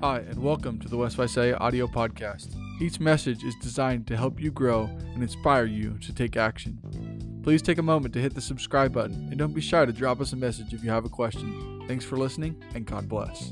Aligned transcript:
Hi, 0.00 0.18
and 0.18 0.40
welcome 0.40 0.78
to 0.78 0.88
the 0.88 0.96
West 0.96 1.16
Visalia 1.16 1.56
audio 1.56 1.88
podcast. 1.88 2.54
Each 2.80 3.00
message 3.00 3.42
is 3.42 3.56
designed 3.60 4.06
to 4.06 4.16
help 4.16 4.40
you 4.40 4.52
grow 4.52 4.84
and 5.12 5.24
inspire 5.24 5.64
you 5.64 5.98
to 5.98 6.14
take 6.14 6.36
action. 6.36 7.40
Please 7.42 7.62
take 7.62 7.78
a 7.78 7.82
moment 7.82 8.14
to 8.14 8.20
hit 8.20 8.32
the 8.32 8.40
subscribe 8.40 8.92
button 8.92 9.26
and 9.30 9.36
don't 9.36 9.52
be 9.52 9.60
shy 9.60 9.84
to 9.84 9.92
drop 9.92 10.20
us 10.20 10.32
a 10.32 10.36
message 10.36 10.72
if 10.72 10.84
you 10.84 10.90
have 10.90 11.04
a 11.04 11.08
question. 11.08 11.82
Thanks 11.88 12.04
for 12.04 12.16
listening, 12.16 12.62
and 12.76 12.86
God 12.86 13.08
bless. 13.08 13.50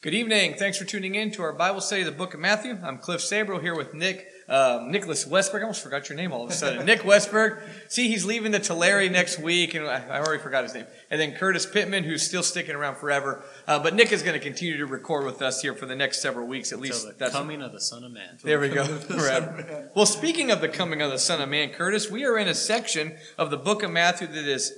Good 0.00 0.14
evening. 0.14 0.54
Thanks 0.54 0.78
for 0.78 0.86
tuning 0.86 1.16
in 1.16 1.32
to 1.32 1.42
our 1.42 1.52
Bible 1.52 1.82
study 1.82 2.00
of 2.00 2.06
the 2.06 2.12
book 2.12 2.32
of 2.32 2.40
Matthew. 2.40 2.78
I'm 2.82 2.96
Cliff 2.96 3.20
Sabro 3.20 3.60
here 3.60 3.76
with 3.76 3.92
Nick, 3.92 4.26
um, 4.50 4.90
Nicholas 4.90 5.24
Westberg. 5.24 5.60
I 5.60 5.62
almost 5.62 5.82
forgot 5.82 6.08
your 6.08 6.16
name 6.16 6.32
all 6.32 6.42
of 6.42 6.50
a 6.50 6.52
sudden. 6.52 6.84
Nick 6.84 7.02
Westberg. 7.02 7.62
See, 7.88 8.08
he's 8.08 8.24
leaving 8.24 8.50
the 8.50 8.58
Tulare 8.58 9.08
next 9.08 9.38
week, 9.38 9.74
and 9.74 9.86
I, 9.86 10.04
I 10.08 10.18
already 10.18 10.42
forgot 10.42 10.64
his 10.64 10.74
name. 10.74 10.86
And 11.08 11.20
then 11.20 11.32
Curtis 11.32 11.64
Pittman, 11.64 12.02
who's 12.02 12.22
still 12.22 12.42
sticking 12.42 12.74
around 12.74 12.96
forever. 12.96 13.44
Uh, 13.68 13.78
but 13.78 13.94
Nick 13.94 14.10
is 14.10 14.24
going 14.24 14.38
to 14.38 14.44
continue 14.44 14.76
to 14.78 14.86
record 14.86 15.24
with 15.24 15.40
us 15.40 15.62
here 15.62 15.72
for 15.72 15.86
the 15.86 15.94
next 15.94 16.20
several 16.20 16.48
weeks, 16.48 16.72
at 16.72 16.80
least. 16.80 17.06
The 17.06 17.14
That's 17.16 17.32
coming 17.32 17.62
of 17.62 17.72
the 17.72 17.80
Son 17.80 18.02
of 18.02 18.10
Man. 18.10 18.38
there 18.42 18.58
we 18.58 18.68
go. 18.68 18.84
Forever. 18.98 19.90
Well, 19.94 20.06
speaking 20.06 20.50
of 20.50 20.60
the 20.60 20.68
coming 20.68 21.00
of 21.00 21.12
the 21.12 21.18
Son 21.18 21.40
of 21.40 21.48
Man, 21.48 21.70
Curtis, 21.70 22.10
we 22.10 22.24
are 22.24 22.36
in 22.36 22.48
a 22.48 22.54
section 22.54 23.16
of 23.38 23.50
the 23.50 23.56
book 23.56 23.84
of 23.84 23.92
Matthew 23.92 24.26
that 24.26 24.44
is 24.46 24.72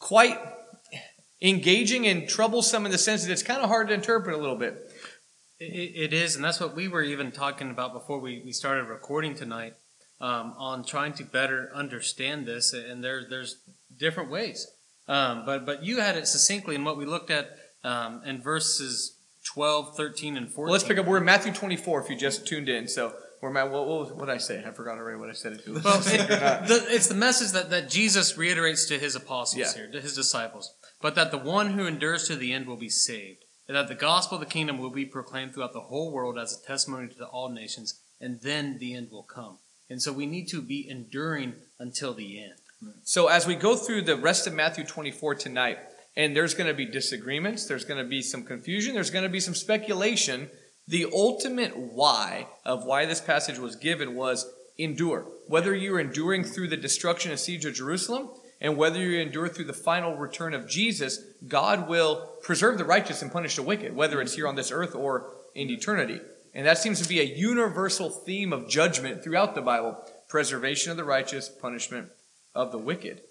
quite 0.00 0.38
engaging 1.40 2.06
and 2.06 2.28
troublesome 2.28 2.86
in 2.86 2.90
the 2.90 2.98
sense 2.98 3.24
that 3.24 3.30
it's 3.30 3.42
kind 3.42 3.62
of 3.62 3.68
hard 3.68 3.88
to 3.88 3.94
interpret 3.94 4.34
a 4.34 4.38
little 4.38 4.56
bit. 4.56 4.90
It, 5.60 5.64
it 5.96 6.12
is, 6.12 6.36
and 6.36 6.44
that's 6.44 6.60
what 6.60 6.74
we 6.74 6.88
were 6.88 7.02
even 7.02 7.30
talking 7.30 7.70
about 7.70 7.92
before 7.92 8.18
we, 8.18 8.42
we 8.44 8.52
started 8.52 8.84
recording 8.88 9.34
tonight 9.34 9.74
um, 10.20 10.54
on 10.58 10.84
trying 10.84 11.12
to 11.14 11.24
better 11.24 11.70
understand 11.74 12.46
this. 12.46 12.72
And 12.72 13.02
there, 13.04 13.22
there's 13.28 13.58
different 13.96 14.30
ways. 14.30 14.66
Um, 15.06 15.44
but, 15.46 15.64
but 15.66 15.84
you 15.84 16.00
had 16.00 16.16
it 16.16 16.26
succinctly 16.26 16.74
in 16.74 16.84
what 16.84 16.96
we 16.96 17.04
looked 17.04 17.30
at 17.30 17.50
um, 17.84 18.22
in 18.24 18.40
verses 18.40 19.16
12, 19.52 19.96
13, 19.96 20.36
and 20.36 20.46
14. 20.48 20.64
Well, 20.64 20.72
let's 20.72 20.84
pick 20.84 20.98
up. 20.98 21.06
We're 21.06 21.18
in 21.18 21.24
Matthew 21.24 21.52
24 21.52 22.02
if 22.02 22.10
you 22.10 22.16
just 22.16 22.46
tuned 22.46 22.68
in. 22.68 22.88
So 22.88 23.12
we're 23.42 23.50
Matt. 23.50 23.70
What, 23.70 23.86
what, 23.86 24.16
what 24.16 24.26
did 24.26 24.34
I 24.34 24.38
say? 24.38 24.64
I 24.66 24.70
forgot 24.70 24.96
already 24.96 25.18
what 25.18 25.28
I 25.28 25.34
said 25.34 25.52
it. 25.52 25.68
Well, 25.68 26.00
it, 26.06 26.28
the, 26.66 26.86
it's 26.88 27.08
the 27.08 27.14
message 27.14 27.52
that, 27.52 27.68
that 27.70 27.90
Jesus 27.90 28.38
reiterates 28.38 28.86
to 28.86 28.98
his 28.98 29.14
apostles 29.14 29.58
Yeah. 29.58 29.72
here, 29.82 29.92
to 29.92 30.00
his 30.00 30.14
disciples, 30.16 30.72
but 31.02 31.14
that 31.16 31.30
the 31.30 31.38
one 31.38 31.72
who 31.72 31.86
endures 31.86 32.26
to 32.28 32.36
the 32.36 32.52
end 32.54 32.66
will 32.66 32.78
be 32.78 32.88
saved, 32.88 33.43
and 33.68 33.76
that 33.76 33.88
the 33.88 33.94
gospel 33.94 34.36
of 34.36 34.40
the 34.40 34.50
kingdom 34.50 34.78
will 34.78 34.90
be 34.90 35.06
proclaimed 35.06 35.54
throughout 35.54 35.72
the 35.72 35.80
whole 35.80 36.12
world 36.12 36.38
as 36.38 36.58
a 36.58 36.66
testimony 36.66 37.08
to 37.08 37.26
all 37.26 37.48
nations, 37.48 38.00
and 38.20 38.40
then 38.42 38.78
the 38.78 38.94
end 38.94 39.10
will 39.10 39.22
come. 39.22 39.58
And 39.88 40.00
so 40.00 40.12
we 40.12 40.26
need 40.26 40.48
to 40.48 40.62
be 40.62 40.88
enduring 40.88 41.54
until 41.78 42.14
the 42.14 42.42
end. 42.42 42.54
So 43.02 43.28
as 43.28 43.46
we 43.46 43.54
go 43.54 43.76
through 43.76 44.02
the 44.02 44.16
rest 44.16 44.46
of 44.46 44.54
Matthew 44.54 44.84
24 44.84 45.36
tonight, 45.36 45.78
and 46.16 46.36
there's 46.36 46.54
going 46.54 46.68
to 46.68 46.74
be 46.74 46.86
disagreements, 46.86 47.66
there's 47.66 47.84
going 47.84 48.02
to 48.02 48.08
be 48.08 48.22
some 48.22 48.44
confusion, 48.44 48.94
there's 48.94 49.10
going 49.10 49.24
to 49.24 49.30
be 49.30 49.40
some 49.40 49.54
speculation. 49.54 50.50
The 50.86 51.06
ultimate 51.12 51.76
why 51.76 52.48
of 52.64 52.84
why 52.84 53.06
this 53.06 53.20
passage 53.20 53.58
was 53.58 53.76
given 53.76 54.14
was 54.14 54.46
endure. 54.78 55.26
Whether 55.46 55.74
you're 55.74 56.00
enduring 56.00 56.44
through 56.44 56.68
the 56.68 56.76
destruction 56.76 57.30
and 57.30 57.40
siege 57.40 57.64
of 57.64 57.74
Jerusalem, 57.74 58.30
and 58.60 58.76
whether 58.76 58.98
you 58.98 59.18
endure 59.18 59.48
through 59.48 59.66
the 59.66 59.72
final 59.72 60.16
return 60.16 60.54
of 60.54 60.68
Jesus, 60.68 61.20
God 61.48 61.88
will 61.88 62.38
preserve 62.42 62.78
the 62.78 62.84
righteous 62.84 63.22
and 63.22 63.32
punish 63.32 63.56
the 63.56 63.62
wicked, 63.62 63.94
whether 63.94 64.20
it's 64.20 64.34
here 64.34 64.48
on 64.48 64.54
this 64.54 64.70
earth 64.70 64.94
or 64.94 65.32
in 65.54 65.70
eternity. 65.70 66.20
And 66.54 66.66
that 66.66 66.78
seems 66.78 67.00
to 67.02 67.08
be 67.08 67.20
a 67.20 67.24
universal 67.24 68.10
theme 68.10 68.52
of 68.52 68.68
judgment 68.68 69.22
throughout 69.22 69.54
the 69.54 69.62
Bible 69.62 69.96
preservation 70.28 70.90
of 70.90 70.96
the 70.96 71.04
righteous, 71.04 71.48
punishment 71.48 72.10
of 72.54 72.72
the 72.72 72.78
wicked. 72.78 73.22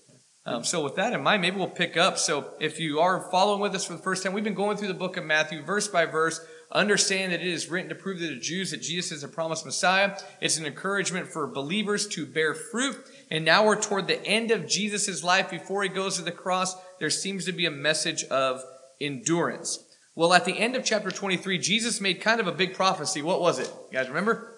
Um, 0.46 0.66
so, 0.66 0.84
with 0.84 0.96
that 0.96 1.14
in 1.14 1.24
mind, 1.24 1.42
maybe 1.42 1.56
we'll 1.56 1.70
pick 1.70 1.96
up. 1.96 2.18
So, 2.18 2.54
if 2.60 2.78
you 2.78 3.00
are 3.00 3.30
following 3.32 3.62
with 3.62 3.74
us 3.76 3.86
for 3.86 3.94
the 3.94 4.00
first 4.00 4.24
time, 4.24 4.34
we've 4.34 4.44
been 4.44 4.54
going 4.54 4.76
through 4.76 4.90
the 4.90 4.94
book 4.94 5.16
of 5.16 5.24
Matthew 5.24 5.64
verse 5.64 5.88
by 5.88 6.06
verse. 6.06 6.46
Understand 6.74 7.32
that 7.32 7.42
it 7.42 7.48
is 7.48 7.70
written 7.70 7.90
to 7.90 7.96
prove 7.96 8.18
to 8.20 8.28
the 8.28 8.36
Jews 8.36 8.72
that 8.72 8.82
Jesus 8.82 9.12
is 9.12 9.24
a 9.24 9.28
promised 9.28 9.64
Messiah. 9.64 10.18
It's 10.42 10.58
an 10.58 10.66
encouragement 10.66 11.28
for 11.28 11.46
believers 11.46 12.08
to 12.08 12.26
bear 12.26 12.56
fruit. 12.56 12.98
And 13.30 13.46
now 13.46 13.64
we're 13.66 13.80
toward 13.80 14.08
the 14.08 14.26
end 14.26 14.50
of 14.50 14.68
Jesus' 14.68 15.24
life 15.24 15.52
before 15.52 15.84
he 15.84 15.90
goes 15.90 16.16
to 16.18 16.24
the 16.24 16.32
cross. 16.32 16.76
There 17.00 17.12
seems 17.12 17.46
to 17.46 17.52
be 17.52 17.68
a 17.68 17.72
message 17.72 18.24
of 18.26 18.64
endurance. 19.00 19.86
Well, 20.16 20.34
at 20.34 20.46
the 20.46 20.58
end 20.58 20.76
of 20.76 20.84
chapter 20.84 21.12
23, 21.12 21.60
Jesus 21.60 22.02
made 22.02 22.22
kind 22.22 22.40
of 22.40 22.48
a 22.48 22.52
big 22.52 22.74
prophecy. 22.74 23.22
What 23.22 23.40
was 23.40 23.60
it? 23.60 23.72
You 23.92 23.98
guys 24.00 24.08
remember? 24.08 24.50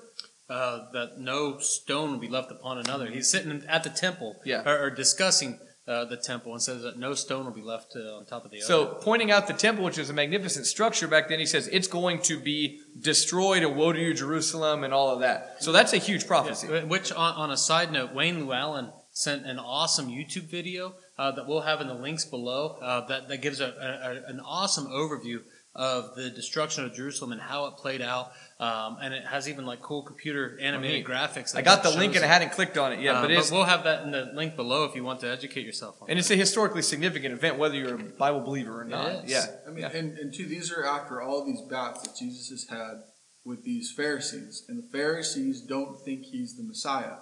Uh, 0.50 0.86
that 0.94 1.18
no 1.18 1.58
stone 1.58 2.12
will 2.12 2.20
be 2.20 2.28
left 2.30 2.52
upon 2.52 2.78
another. 2.78 3.08
He's 3.08 3.30
sitting 3.30 3.64
at 3.68 3.84
the 3.84 3.90
temple, 3.90 4.36
Yeah. 4.46 4.62
or, 4.66 4.86
or 4.86 4.90
discussing 4.90 5.59
uh, 5.88 6.06
the 6.06 6.18
temple, 6.18 6.51
and 6.53 6.62
says 6.62 6.81
that 6.84 6.97
no 6.97 7.13
stone 7.13 7.46
will 7.46 7.51
be 7.51 7.62
left 7.62 7.96
uh, 7.96 8.18
on 8.18 8.25
top 8.25 8.44
of 8.46 8.51
the 8.51 8.57
other. 8.57 8.66
So, 8.66 8.85
pointing 9.01 9.29
out 9.31 9.47
the 9.47 9.53
temple, 9.53 9.84
which 9.85 9.97
is 9.97 10.09
a 10.09 10.13
magnificent 10.13 10.66
structure 10.66 11.07
back 11.07 11.29
then, 11.29 11.40
he 11.40 11.46
says 11.46 11.68
it's 11.68 11.88
going 11.88 12.22
to 12.23 12.40
be 12.40 12.81
destroyed, 13.00 13.62
and 13.63 13.75
woe 13.75 13.94
to 13.94 14.00
you, 14.00 14.13
Jerusalem, 14.13 14.84
and 14.84 14.94
all 14.94 15.09
of 15.09 15.19
that. 15.19 15.57
So, 15.59 15.72
that's 15.72 15.94
a 15.94 15.97
huge 15.97 16.25
prophecy. 16.25 16.68
Yeah, 16.72 16.84
Which, 16.85 17.12
on, 17.12 17.34
on 17.35 17.51
a 17.51 17.57
side 17.57 17.91
note, 17.91 18.13
Wayne 18.13 18.40
Llewellyn 18.47 18.91
sent 19.12 19.46
an 19.46 19.59
awesome 19.59 20.07
YouTube 20.09 20.44
video 20.50 20.96
uh, 21.18 21.31
that 21.31 21.47
we'll 21.47 21.62
have 21.62 21.79
in 21.81 21.88
the 21.88 21.94
links 21.94 22.25
below 22.25 22.78
uh, 22.81 23.06
that, 23.07 23.29
that 23.29 23.41
gives 23.41 23.62
a, 23.62 23.67
a- 23.67 24.29
an 24.29 24.40
awesome 24.41 24.88
overview 24.88 25.41
of 25.75 26.16
the 26.16 26.30
destruction 26.30 26.86
of 26.86 26.94
Jerusalem 26.94 27.34
and 27.34 27.41
how 27.41 27.66
it 27.68 27.75
played 27.75 28.02
out. 28.02 28.31
Um, 28.58 28.97
and 29.02 29.13
it 29.13 29.25
has 29.25 29.50
even 29.50 29.66
like 29.66 29.81
cool 29.81 30.02
computer 30.02 30.58
animated 30.62 31.00
neat. 31.00 31.06
graphics. 31.06 31.53
I 31.53 31.62
got 31.62 31.84
the 31.84 31.90
link 31.90 32.16
and 32.16 32.24
I 32.24 32.28
hadn't 32.30 32.53
clicked 32.53 32.78
on 32.78 32.94
it 32.94 33.02
yet, 33.02 33.16
Uh, 33.16 33.22
but 33.24 33.31
it's 33.31 33.52
we'll 33.52 33.66
have 33.66 33.84
that 33.84 34.03
in 34.03 34.12
the 34.12 34.31
link 34.34 34.56
below 34.56 34.85
if 34.85 34.96
you 34.96 35.03
want 35.03 35.19
to 35.19 35.30
educate 35.30 35.66
yourself 35.66 36.02
on 36.02 36.08
it. 36.08 36.12
and 36.12 36.18
it. 36.18 36.22
it's 36.22 36.31
a 36.31 36.38
historically 36.38 36.81
significant 36.81 37.34
event, 37.34 37.58
whether 37.58 37.75
you're 37.75 37.96
a 37.96 37.97
Bible 37.97 38.40
believer 38.40 38.80
or 38.80 38.85
not. 38.85 39.28
Yeah, 39.28 39.46
I 39.68 39.72
mean, 39.72 39.80
yeah. 39.80 39.90
and, 39.90 40.18
and 40.18 40.34
two, 40.34 40.46
these 40.46 40.72
are 40.72 40.85
after 40.85 41.22
all 41.22 41.46
these 41.46 41.62
bouts 41.62 42.03
that 42.03 42.16
Jesus 42.18 42.47
has 42.50 42.68
had 42.69 43.03
with 43.44 43.64
these 43.66 43.91
Pharisees. 43.91 44.64
And 44.69 44.81
the 44.81 44.88
Pharisees 44.88 45.59
don't 45.62 46.00
think 46.06 46.24
he's 46.24 46.56
the 46.56 46.64
Messiah, 46.64 47.18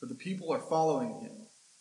but 0.00 0.08
the 0.08 0.14
people 0.14 0.50
are 0.50 0.60
following 0.60 1.20
him. 1.20 1.32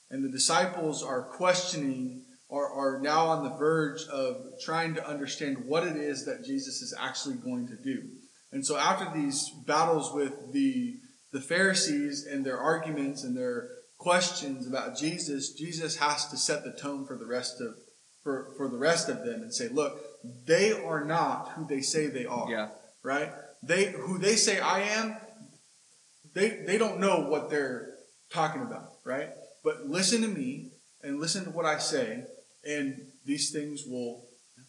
And 0.09 0.23
the 0.23 0.29
disciples 0.29 1.01
are 1.01 1.21
questioning, 1.23 2.23
or 2.49 2.69
are 2.69 2.99
now 3.01 3.27
on 3.27 3.43
the 3.43 3.55
verge 3.57 4.03
of 4.07 4.45
trying 4.63 4.95
to 4.95 5.07
understand 5.07 5.65
what 5.65 5.85
it 5.85 5.97
is 5.97 6.25
that 6.25 6.45
Jesus 6.45 6.81
is 6.81 6.93
actually 6.97 7.35
going 7.35 7.67
to 7.67 7.75
do. 7.75 8.03
And 8.51 8.65
so 8.65 8.77
after 8.77 9.11
these 9.13 9.49
battles 9.65 10.13
with 10.13 10.53
the, 10.53 10.95
the 11.33 11.41
Pharisees 11.41 12.25
and 12.25 12.45
their 12.45 12.57
arguments 12.57 13.23
and 13.23 13.35
their 13.35 13.69
questions 13.97 14.67
about 14.67 14.97
Jesus, 14.97 15.53
Jesus 15.53 15.97
has 15.97 16.27
to 16.29 16.37
set 16.37 16.63
the 16.63 16.71
tone 16.71 17.05
for 17.05 17.17
the 17.17 17.25
rest 17.25 17.59
of 17.59 17.75
for, 18.23 18.53
for 18.57 18.67
the 18.67 18.77
rest 18.77 19.07
of 19.07 19.23
them 19.23 19.41
and 19.41 19.53
say, 19.53 19.69
look, 19.69 20.01
they 20.45 20.73
are 20.73 21.05
not 21.05 21.53
who 21.55 21.65
they 21.65 21.79
say 21.79 22.07
they 22.07 22.25
are. 22.25 22.51
Yeah. 22.51 22.69
Right? 23.01 23.31
They 23.63 23.85
who 23.85 24.17
they 24.17 24.35
say 24.35 24.59
I 24.59 24.81
am, 24.81 25.15
they 26.33 26.61
they 26.65 26.77
don't 26.77 26.99
know 26.99 27.21
what 27.21 27.49
they're 27.49 27.93
talking 28.29 28.61
about, 28.61 28.91
right? 29.05 29.29
But 29.63 29.87
listen 29.87 30.21
to 30.23 30.27
me 30.27 30.71
and 31.01 31.19
listen 31.19 31.45
to 31.45 31.51
what 31.51 31.65
I 31.65 31.77
say, 31.77 32.25
and 32.67 32.95
these 33.25 33.51
things 33.51 33.83
will 33.87 34.23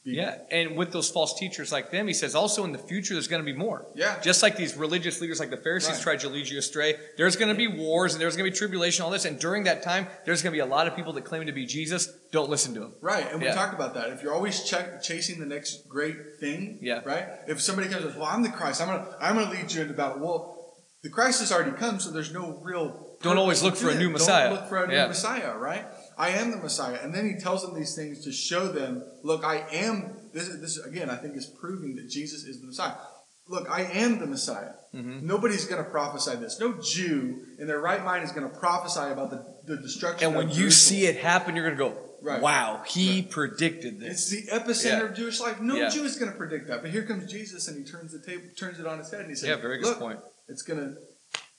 be 0.05 0.13
Yeah, 0.13 0.37
and 0.51 0.77
with 0.77 0.93
those 0.93 1.11
false 1.11 1.39
teachers 1.39 1.73
like 1.73 1.91
them, 1.91 2.07
he 2.07 2.15
says 2.15 2.35
also 2.35 2.65
in 2.65 2.73
the 2.73 2.79
future 2.79 3.15
there's 3.15 3.27
going 3.29 3.45
to 3.45 3.53
be 3.53 3.57
more. 3.59 3.87
Yeah. 3.97 4.21
Just 4.21 4.43
like 4.43 4.57
these 4.57 4.77
religious 4.77 5.21
leaders 5.21 5.41
like 5.41 5.51
the 5.51 5.57
Pharisees 5.57 5.95
Right. 5.97 6.03
tried 6.03 6.21
to 6.21 6.29
lead 6.29 6.49
you 6.49 6.59
astray, 6.59 6.95
there's 7.17 7.37
going 7.37 7.49
to 7.49 7.55
be 7.57 7.67
wars 7.69 8.15
and 8.15 8.21
there's 8.21 8.37
going 8.37 8.47
to 8.49 8.53
be 8.53 8.57
tribulation, 8.57 9.05
all 9.05 9.11
this. 9.11 9.25
And 9.25 9.39
during 9.41 9.65
that 9.65 9.83
time, 9.83 10.07
there's 10.25 10.41
going 10.43 10.53
to 10.53 10.57
be 10.57 10.61
a 10.61 10.67
lot 10.67 10.87
of 10.87 10.95
people 10.95 11.13
that 11.15 11.25
claim 11.25 11.45
to 11.47 11.53
be 11.53 11.67
Jesus. 11.67 12.07
Don't 12.33 12.49
listen 12.49 12.75
to 12.75 12.81
them. 12.81 12.95
Right, 13.01 13.27
and 13.33 13.43
we 13.43 13.49
talked 13.49 13.75
about 13.75 13.95
that. 13.95 14.11
If 14.11 14.23
you're 14.23 14.33
always 14.35 14.63
check, 14.63 15.03
chasing 15.03 15.41
the 15.41 15.47
next 15.47 15.89
great 15.89 16.17
thing, 16.41 16.79
Yeah. 16.81 17.01
right? 17.05 17.27
If 17.49 17.61
somebody 17.61 17.89
comes 17.89 18.03
and 18.05 18.13
says, 18.13 18.19
"Well, 18.21 18.29
I'm 18.31 18.43
the 18.43 18.51
Christ. 18.51 18.81
I'm 18.81 18.89
gonna, 18.89 19.17
I'm 19.21 19.35
gonna 19.37 19.51
lead 19.51 19.73
you 19.73 19.83
into 19.83 19.95
battle." 19.95 20.21
Well, 20.21 20.55
the 21.03 21.11
Christ 21.11 21.41
has 21.41 21.51
already 21.53 21.73
come, 21.73 21.99
so 22.01 22.11
there's 22.11 22.33
no 22.33 22.61
real. 22.63 23.17
Don't 23.23 23.39
always 23.39 23.62
look 23.62 23.77
for 23.77 23.91
a 23.91 23.94
new. 23.94 24.11
Messiah. 24.11 24.49
Don't 24.51 24.61
look 24.61 24.69
for 24.69 24.85
a 24.85 24.87
new 24.87 24.94
Yeah. 24.94 25.06
Messiah, 25.09 25.56
right? 25.56 25.85
I 26.19 26.31
am 26.31 26.50
the 26.50 26.56
Messiah, 26.56 26.99
and 27.03 27.15
then 27.15 27.26
he 27.29 27.37
tells 27.41 27.62
them 27.62 27.75
these 27.75 27.94
things 27.94 28.25
to 28.25 28.32
show 28.32 28.67
them, 28.69 29.03
"Look, 29.23 29.44
I 29.44 29.65
am." 29.73 30.17
This 30.32 30.49
is 30.49 30.61
this 30.61 30.79
again. 30.85 31.09
I 31.09 31.17
think 31.17 31.37
is 31.37 31.47
proving 31.47 31.94
that 31.97 32.09
Jesus 32.11 32.43
is 32.44 32.61
the 32.61 32.67
Messiah. 32.67 32.94
Look, 33.50 33.70
I 33.70 33.82
am 33.85 34.19
the 34.19 34.26
Messiah. 34.26 34.73
Mm-hmm. 34.94 35.26
Nobody's 35.26 35.65
going 35.65 35.82
to 35.82 35.88
prophesy 35.91 36.37
this. 36.37 36.61
No 36.61 36.75
Jew 36.82 37.47
in 37.59 37.67
their 37.67 37.81
right 37.81 38.05
mind 38.05 38.25
is 38.25 38.32
going 38.32 38.47
to 38.50 38.55
prophesy 38.55 39.00
about 39.11 39.31
the, 39.31 39.43
the 39.65 39.81
destruction. 39.81 40.26
And 40.29 40.37
when 40.37 40.50
you 40.50 40.70
see 40.70 41.06
it 41.06 41.17
happen, 41.17 41.56
you're 41.56 41.65
going 41.65 41.79
to 41.79 41.97
go, 41.97 42.05
Right. 42.20 42.43
wow, 42.43 42.82
he 42.87 43.23
predicted 43.23 44.00
this. 44.00 44.31
It's 44.32 44.47
the 44.47 44.53
epicenter 44.53 44.85
Yeah. 44.99 45.03
of 45.05 45.15
Jewish 45.15 45.41
life. 45.41 45.61
No 45.61 45.76
Yeah. 45.76 45.88
Jew 45.88 46.05
is 46.05 46.17
going 46.19 46.31
to 46.31 46.37
predict 46.37 46.67
that. 46.69 46.82
But 46.82 46.91
here 46.91 47.05
comes 47.05 47.31
Jesus, 47.31 47.69
and 47.69 47.79
he 47.79 47.91
turns 47.91 48.12
the 48.12 48.19
table, 48.19 48.43
turns 48.56 48.79
it 48.79 48.87
on 48.87 48.99
his 48.99 49.11
head, 49.11 49.20
and 49.20 49.31
he 49.31 49.35
says, 49.37 49.49
Yeah, 49.49 49.56
very 49.56 49.79
good 49.79 49.87
Look, 49.91 49.99
point. 50.00 50.20
It's 50.49 50.62
going 50.62 50.81
to, 50.81 50.97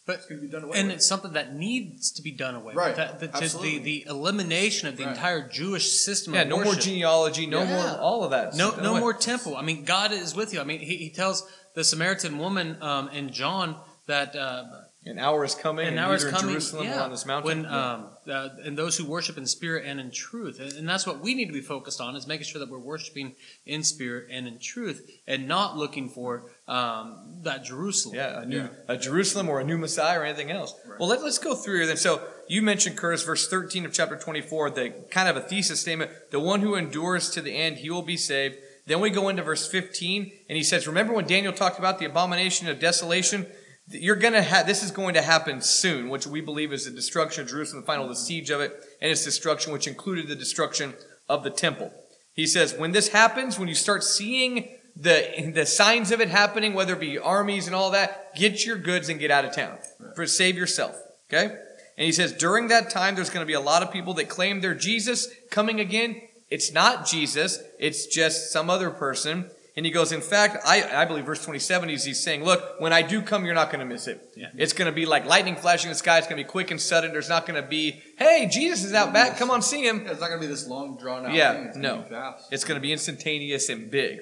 But 0.10 0.18
it's 0.18 0.26
going 0.26 0.42
to 0.42 0.48
be 0.48 0.52
done 0.52 0.64
away 0.64 0.80
and 0.80 0.88
with." 0.88 0.98
it's 0.98 1.06
something 1.08 1.34
that 1.34 1.54
needs 1.56 2.10
to 2.14 2.24
be 2.24 2.32
done 2.32 2.56
away 2.56 2.74
Right. 2.74 2.88
with. 2.88 2.98
That, 2.98 3.20
that 3.20 3.32
just 3.34 3.62
the, 3.62 3.68
Absolutely. 3.68 3.80
the 3.80 4.06
elimination 4.10 4.88
of 4.88 4.98
the 4.98 5.04
Right. 5.06 5.16
entire 5.16 5.48
Jewish 5.48 5.92
system 5.92 6.34
Yeah, 6.34 6.42
of 6.42 6.48
no 6.48 6.64
more 6.64 6.74
genealogy, 6.74 7.46
no 7.46 7.62
Yeah. 7.62 7.76
more 7.76 8.02
all 8.02 8.24
of 8.24 8.32
that. 8.32 8.56
No, 8.56 8.72
no 8.78 8.92
away. 8.94 9.00
more 9.02 9.14
temple. 9.14 9.56
I 9.56 9.62
mean, 9.62 9.86
God 9.86 10.12
is 10.12 10.34
with 10.34 10.52
you. 10.52 10.62
I 10.62 10.64
mean, 10.64 10.80
he, 10.80 10.98
he 10.98 11.10
tells 11.12 11.48
the 11.76 11.84
Samaritan 11.84 12.40
woman 12.40 12.82
um, 12.82 13.10
in 13.10 13.32
John 13.32 13.76
that 14.08 14.36
uh, 14.36 14.64
An 15.06 15.18
hour 15.18 15.46
is 15.46 15.56
coming, 15.56 15.88
and 15.88 15.96
and, 15.96 15.96
now 15.96 16.12
it's 16.12 16.24
neither 16.24 16.36
in 16.36 16.42
coming 16.42 16.54
Jerusalem 16.56 16.88
yeah, 16.88 17.04
on 17.04 17.10
this 17.12 17.26
mountain. 17.26 17.64
when 17.64 17.66
um, 17.72 18.08
uh, 18.28 18.50
and 18.66 18.78
those 18.78 18.98
who 18.98 19.06
worship 19.06 19.38
in 19.38 19.46
spirit 19.46 19.86
and 19.86 19.98
in 20.00 20.12
truth 20.12 20.60
and, 20.60 20.74
and 20.74 20.90
that's 20.90 21.08
what 21.08 21.22
we 21.22 21.34
need 21.36 21.46
to 21.46 21.54
be 21.54 21.62
focused 21.62 22.02
on 22.02 22.16
is 22.18 22.28
making 22.28 22.46
sure 22.46 22.60
that 22.60 22.70
we're 22.70 22.78
worshiping 22.94 23.36
in 23.66 23.82
spirit 23.84 24.28
and 24.30 24.46
in 24.48 24.60
truth 24.60 25.10
and 25.26 25.48
not 25.48 25.78
looking 25.78 26.10
for 26.10 26.52
um, 26.70 27.42
that 27.42 27.64
jerusalem 27.66 28.16
Yeah, 28.16 28.42
a 28.42 28.46
new 28.46 28.58
Yeah. 28.58 28.68
a 28.88 28.98
Jerusalem 28.98 29.50
or 29.50 29.60
a 29.60 29.64
new 29.64 29.78
Messiah 29.78 30.20
or 30.20 30.24
anything 30.24 30.52
else. 30.52 30.74
Right. 30.88 31.00
Well, 31.00 31.10
let, 31.10 31.24
let's 31.24 31.40
go 31.40 31.56
through 31.56 31.78
here 31.78 31.88
then. 31.88 31.98
So 31.98 32.22
you 32.48 32.62
mentioned 32.62 32.98
Curtis, 32.98 33.24
verse 33.24 33.48
thirteen 33.48 33.86
of 33.86 33.94
chapter 33.94 34.18
twenty-four, 34.18 34.70
the 34.72 34.94
kind 35.10 35.28
of 35.30 35.36
a 35.38 35.42
thesis 35.42 35.80
statement: 35.82 36.12
the 36.32 36.40
one 36.40 36.62
who 36.62 36.76
endures 36.76 37.30
to 37.32 37.42
the 37.42 37.56
end, 37.56 37.78
he 37.78 37.90
will 37.90 38.02
be 38.04 38.18
saved. 38.18 38.56
Then 38.88 39.00
we 39.02 39.10
go 39.10 39.30
into 39.30 39.44
verse 39.44 39.68
fifteen, 39.68 40.32
and 40.48 40.58
he 40.58 40.64
says, 40.64 40.88
"Remember 40.88 41.14
when 41.14 41.28
Daniel 41.28 41.54
talked 41.54 41.80
about 41.80 42.00
the 42.00 42.06
abomination 42.06 42.68
of 42.68 42.80
desolation? 42.80 43.48
You're 43.92 44.16
gonna 44.16 44.42
have 44.44 44.68
this 44.68 44.84
is 44.84 44.92
going 44.92 45.16
to 45.16 45.22
happen 45.22 45.62
soon, 45.62 46.10
which 46.10 46.28
we 46.28 46.42
believe 46.42 46.72
is 46.74 46.86
the 46.86 46.92
destruction 46.92 47.44
of 47.44 47.50
Jerusalem, 47.50 47.82
the 47.82 47.88
final 47.88 48.08
the 48.08 48.16
siege 48.16 48.50
of 48.52 48.62
it, 48.62 48.72
and 49.02 49.10
its 49.12 49.24
destruction, 49.24 49.74
which 49.74 49.88
included 49.88 50.28
the 50.28 50.36
destruction 50.36 50.94
of 51.28 51.44
the 51.44 51.50
temple." 51.50 51.92
He 52.34 52.48
says, 52.48 52.74
when 52.74 52.94
this 52.94 53.10
happens, 53.10 53.60
when 53.60 53.68
you 53.68 53.76
start 53.76 54.04
seeing 54.04 54.70
the 55.00 55.52
the 55.54 55.66
signs 55.66 56.12
of 56.12 56.20
it 56.22 56.30
happening, 56.30 56.74
whether 56.74 56.94
it 56.94 57.00
be 57.00 57.18
armies 57.18 57.68
and 57.68 57.76
all 57.76 57.92
that, 57.92 58.36
get 58.36 58.66
your 58.66 58.78
goods 58.78 59.10
and 59.10 59.20
get 59.20 59.32
out 59.32 59.46
of 59.46 59.54
town. 59.54 59.78
For 60.16 60.26
save 60.28 60.58
yourself. 60.58 60.96
Okay? 61.32 61.46
And 62.00 62.06
he 62.06 62.12
says, 62.14 62.32
during 62.32 62.70
that 62.70 62.90
time, 62.90 63.16
there's 63.16 63.30
going 63.30 63.44
to 63.44 63.48
be 63.48 63.54
a 63.54 63.60
lot 63.60 63.84
of 63.84 63.92
people 63.92 64.14
that 64.16 64.30
claim 64.30 64.62
they're 64.62 64.74
Jesus 64.74 65.28
coming 65.52 65.82
again. 65.82 66.22
It's 66.50 66.72
not 66.72 67.06
Jesus, 67.06 67.62
it's 67.78 68.08
just 68.08 68.52
some 68.52 68.70
other 68.70 68.90
person. 68.90 69.50
And 69.76 69.86
he 69.86 69.92
goes, 69.92 70.12
in 70.12 70.20
fact, 70.22 70.58
I, 70.66 70.84
I 70.84 71.06
believe 71.06 71.26
verse 71.26 71.44
27 71.44 71.90
is 71.90 72.04
he's 72.04 72.22
saying, 72.22 72.44
look, 72.44 72.82
when 72.82 72.92
I 72.92 73.02
do 73.02 73.22
come, 73.22 73.46
you're 73.46 73.54
not 73.54 73.70
going 73.70 73.80
to 73.80 73.86
miss 73.86 74.08
it. 74.08 74.22
Yeah. 74.36 74.48
It's 74.58 74.74
going 74.74 74.88
to 74.88 74.96
be 74.96 75.06
like 75.06 75.26
lightning 75.26 75.56
flashing 75.56 75.90
in 75.90 75.94
the 75.94 75.98
sky. 75.98 76.18
It's 76.18 76.28
going 76.28 76.38
to 76.38 76.44
be 76.44 76.50
quick 76.50 76.72
and 76.72 76.82
sudden. 76.82 77.12
There's 77.12 77.30
not 77.30 77.46
going 77.46 77.62
to 77.62 77.68
be, 77.68 78.02
hey, 78.18 78.50
Jesus 78.52 78.84
is 78.84 78.94
out 78.94 79.14
back. 79.14 79.38
Come 79.38 79.52
on, 79.52 79.62
see 79.62 79.86
him. 79.88 80.02
Yeah, 80.04 80.12
it's 80.12 80.20
not 80.20 80.28
going 80.28 80.42
to 80.42 80.48
be 80.48 80.52
this 80.52 80.68
long 80.68 80.98
drawn 80.98 81.26
out 81.26 81.34
Yeah, 81.34 81.72
no. 81.76 81.98
gonna 81.98 82.04
be 82.04 82.10
fast. 82.10 82.52
It's 82.52 82.64
going 82.66 82.76
to 82.76 82.82
be 82.82 82.92
instantaneous 82.92 83.70
and 83.70 83.90
big. 83.92 84.20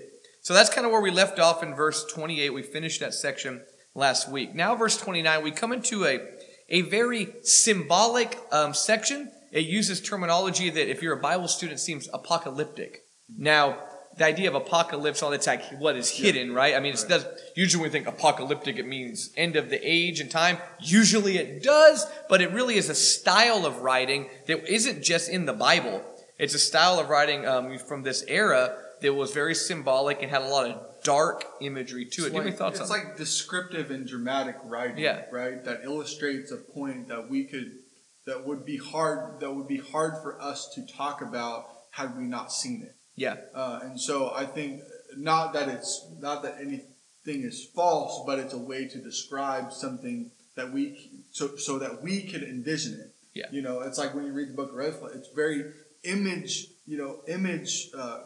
So 0.48 0.54
that's 0.54 0.70
kind 0.70 0.86
of 0.86 0.94
where 0.94 1.02
we 1.02 1.12
left 1.12 1.40
off 1.40 1.62
in 1.62 1.76
verse 1.76 2.06
28. 2.06 2.54
We 2.54 2.62
finished 2.62 3.02
that 3.02 3.14
section 3.14 3.64
last 3.94 4.32
week. 4.32 4.56
Now, 4.56 4.76
verse 4.76 4.96
29, 4.96 5.44
we 5.44 5.52
come 5.52 5.74
into 5.74 6.06
a, 6.06 6.22
a 6.70 6.84
very 6.84 7.34
symbolic 7.42 8.40
um, 8.54 8.74
section. 8.74 9.30
It 9.52 9.66
uses 9.66 10.00
terminology 10.00 10.70
that, 10.70 10.90
if 10.90 11.02
you're 11.02 11.18
a 11.18 11.22
Bible 11.22 11.50
student, 11.50 11.82
seems 11.82 12.08
apocalyptic. 12.14 13.02
Now, 13.38 13.78
the 14.18 14.24
idea 14.24 14.48
of 14.48 14.56
apocalypse, 14.56 15.22
all 15.22 15.32
that's 15.32 15.48
like 15.48 15.66
what 15.80 15.98
is 15.98 16.10
hidden, 16.10 16.54
right? 16.54 16.76
I 16.76 16.80
mean, 16.80 16.94
it 16.94 17.04
does. 17.10 17.26
Usually, 17.58 17.82
when 17.82 17.90
we 17.90 17.92
think 17.92 18.08
apocalyptic, 18.08 18.78
it 18.78 18.88
means 18.88 19.34
end 19.36 19.58
of 19.58 19.70
the 19.70 19.82
age 19.84 20.22
and 20.22 20.32
time. 20.32 20.60
Usually, 20.80 21.38
it 21.38 21.62
does, 21.62 22.06
but 22.30 22.40
it 22.40 22.54
really 22.54 22.78
is 22.78 22.90
a 22.90 22.96
style 22.96 23.66
of 23.66 23.80
writing 23.80 24.30
that 24.46 24.66
isn't 24.66 25.04
just 25.04 25.28
in 25.28 25.46
the 25.46 25.52
Bible. 25.52 26.02
It's 26.40 26.54
a 26.54 26.60
style 26.60 27.02
of 27.02 27.10
writing 27.10 27.46
um, 27.46 27.78
from 27.80 28.04
this 28.04 28.24
era 28.30 28.78
that 29.02 29.14
was 29.14 29.32
very 29.34 29.56
symbolic 29.56 30.22
and 30.22 30.30
had 30.32 30.42
a 30.42 30.48
lot 30.48 30.70
of 30.70 31.04
dark 31.04 31.46
imagery 31.62 32.06
to 32.06 32.24
it. 32.24 32.26
It's 32.26 32.26
Do 32.26 32.32
you 32.32 32.34
have 32.34 32.42
any 32.42 32.52
like, 32.52 32.58
thoughts 32.60 32.80
it's 32.80 32.90
on 32.92 32.98
like 32.98 33.18
descriptive 33.18 33.92
and 33.92 34.08
dramatic 34.08 34.58
writing, 34.66 34.98
Yeah. 34.98 35.26
right? 35.32 35.64
That 35.64 35.82
illustrates 35.84 36.52
a 36.52 36.58
point 36.58 37.08
that 37.10 37.30
we 37.30 37.46
could, 37.46 37.72
that 38.26 38.46
would 38.46 38.66
be 38.66 38.78
hard, 38.78 39.40
that 39.40 39.52
would 39.54 39.68
be 39.68 39.78
hard 39.78 40.14
for 40.22 40.42
us 40.42 40.70
to 40.76 40.86
talk 40.86 41.22
about 41.22 41.70
had 41.92 42.18
we 42.18 42.24
not 42.26 42.52
seen 42.52 42.84
it. 42.84 42.96
Yeah, 43.16 43.38
Uh, 43.56 43.80
and 43.84 44.00
so 44.00 44.32
I 44.36 44.46
think 44.46 44.82
not 45.16 45.54
that 45.54 45.68
it's 45.70 46.06
not 46.20 46.44
that 46.44 46.58
anything 46.62 47.42
is 47.44 47.66
false, 47.74 48.24
but 48.28 48.38
it's 48.38 48.54
a 48.54 48.60
way 48.60 48.88
to 48.88 49.00
describe 49.00 49.74
something 49.74 50.30
that 50.56 50.72
we 50.72 51.10
so 51.32 51.56
so 51.56 51.80
that 51.80 52.04
we 52.04 52.22
could 52.24 52.44
envision 52.44 52.94
it. 52.94 53.16
Yeah. 53.34 53.46
You 53.52 53.64
know, 53.64 53.82
it's 53.82 53.98
like 53.98 54.14
when 54.14 54.26
you 54.26 54.34
read 54.34 54.50
the 54.50 54.54
book 54.54 54.72
of 54.72 54.80
Ezra, 54.80 55.08
it's 55.18 55.30
very 55.30 55.64
image. 56.04 56.68
You 56.86 56.98
know, 57.00 57.22
image. 57.28 57.90
Uh, 57.98 58.20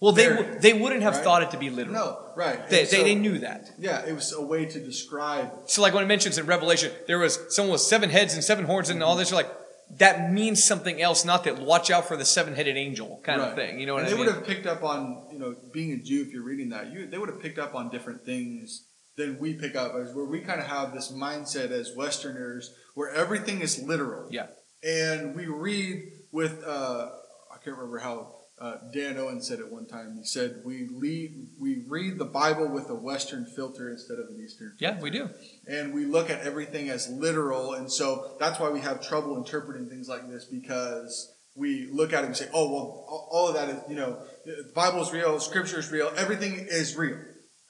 Well, 0.00 0.12
they 0.12 0.28
w- 0.28 0.58
they 0.60 0.72
wouldn't 0.72 1.02
have 1.02 1.14
Right? 1.16 1.24
thought 1.24 1.42
it 1.42 1.50
to 1.50 1.58
be 1.58 1.68
literal. 1.68 1.94
no, 1.94 2.32
right. 2.34 2.66
They, 2.70 2.80
And 2.82 2.88
they, 2.90 3.02
they 3.04 3.14
knew 3.14 3.38
that. 3.40 3.70
Yeah, 3.78 4.04
it 4.06 4.14
was 4.14 4.32
a 4.32 4.40
way 4.40 4.64
to 4.64 4.80
describe. 4.80 5.50
So, 5.66 5.82
like 5.82 5.92
when 5.92 6.02
it 6.02 6.06
mentions 6.06 6.38
in 6.38 6.46
Revelation, 6.46 6.90
there 7.06 7.18
was 7.18 7.38
someone 7.54 7.72
with 7.72 7.82
seven 7.82 8.08
heads 8.10 8.32
and 8.34 8.42
seven 8.42 8.64
horns 8.64 8.88
and 8.88 9.02
all 9.02 9.14
this. 9.16 9.30
You're 9.30 9.36
like, 9.42 9.52
that 9.98 10.32
means 10.32 10.64
something 10.64 11.02
else, 11.02 11.24
not 11.24 11.44
that 11.44 11.58
watch 11.58 11.90
out 11.90 12.06
for 12.08 12.16
the 12.16 12.24
seven-headed 12.24 12.76
angel 12.76 13.20
kind 13.24 13.40
of 13.42 13.54
thing. 13.56 13.78
You 13.80 13.86
know 13.86 13.94
what 13.94 14.04
and 14.04 14.06
I 14.06 14.10
they 14.12 14.16
mean? 14.16 14.26
would 14.26 14.34
have 14.36 14.46
picked 14.46 14.66
up 14.66 14.82
on, 14.84 15.26
you 15.32 15.38
know, 15.38 15.54
being 15.72 15.92
a 15.92 15.96
Jew. 15.98 16.22
If 16.22 16.32
you're 16.32 16.44
reading 16.44 16.68
that, 16.70 16.92
you 16.92 17.06
they 17.06 17.18
would 17.18 17.28
have 17.28 17.40
picked 17.42 17.58
up 17.58 17.74
on 17.74 17.90
different 17.90 18.24
things 18.24 18.86
than 19.16 19.38
we 19.38 19.52
pick 19.52 19.74
up, 19.76 19.92
as 19.96 20.14
where 20.14 20.24
we 20.24 20.40
kind 20.40 20.60
of 20.60 20.66
have 20.66 20.94
this 20.94 21.12
mindset 21.12 21.72
as 21.72 21.92
Westerners, 21.94 22.72
where 22.94 23.10
everything 23.10 23.60
is 23.60 23.82
literal. 23.82 24.28
Yeah. 24.30 24.46
And 24.82 25.34
we 25.36 25.46
read 25.46 26.04
with, 26.32 26.64
uh, 26.64 27.08
I 27.52 27.56
can't 27.62 27.76
remember 27.76 27.98
how 27.98 28.36
uh, 28.60 28.76
Dan 28.92 29.16
Owen 29.16 29.40
said 29.40 29.58
it 29.58 29.72
one 29.72 29.86
time. 29.86 30.16
He 30.18 30.24
said 30.24 30.60
we 30.64 30.86
lead, 30.92 31.48
we 31.58 31.82
read 31.88 32.18
the 32.18 32.24
Bible 32.26 32.68
with 32.68 32.90
a 32.90 32.94
Western 32.94 33.46
filter 33.46 33.88
instead 33.90 34.18
of 34.18 34.26
an 34.28 34.40
Eastern. 34.44 34.74
yeah, 34.78 35.00
we 35.00 35.10
do. 35.10 35.30
and 35.66 35.94
we 35.94 36.04
look 36.04 36.28
at 36.30 36.40
everything 36.42 36.90
as 36.90 37.08
literal, 37.08 37.72
and 37.74 37.90
so 37.90 38.36
that's 38.38 38.60
why 38.60 38.68
we 38.68 38.80
have 38.80 39.00
trouble 39.06 39.36
interpreting 39.36 39.88
things 39.88 40.08
like 40.08 40.28
this 40.28 40.44
because 40.44 41.32
we 41.56 41.88
look 41.90 42.12
at 42.12 42.22
it 42.22 42.26
and 42.26 42.36
say, 42.36 42.48
"Oh, 42.52 42.68
well, 42.70 43.04
all- 43.08 43.28
all 43.32 43.48
of 43.48 43.54
that 43.54 43.68
is, 43.70 43.76
you 43.88 43.96
know, 43.96 44.18
the 44.44 44.70
Bible 44.74 45.02
is 45.02 45.10
real, 45.12 45.40
Scripture 45.40 45.78
is 45.78 45.90
real, 45.90 46.12
everything 46.16 46.54
is 46.70 46.96
real," 46.96 47.18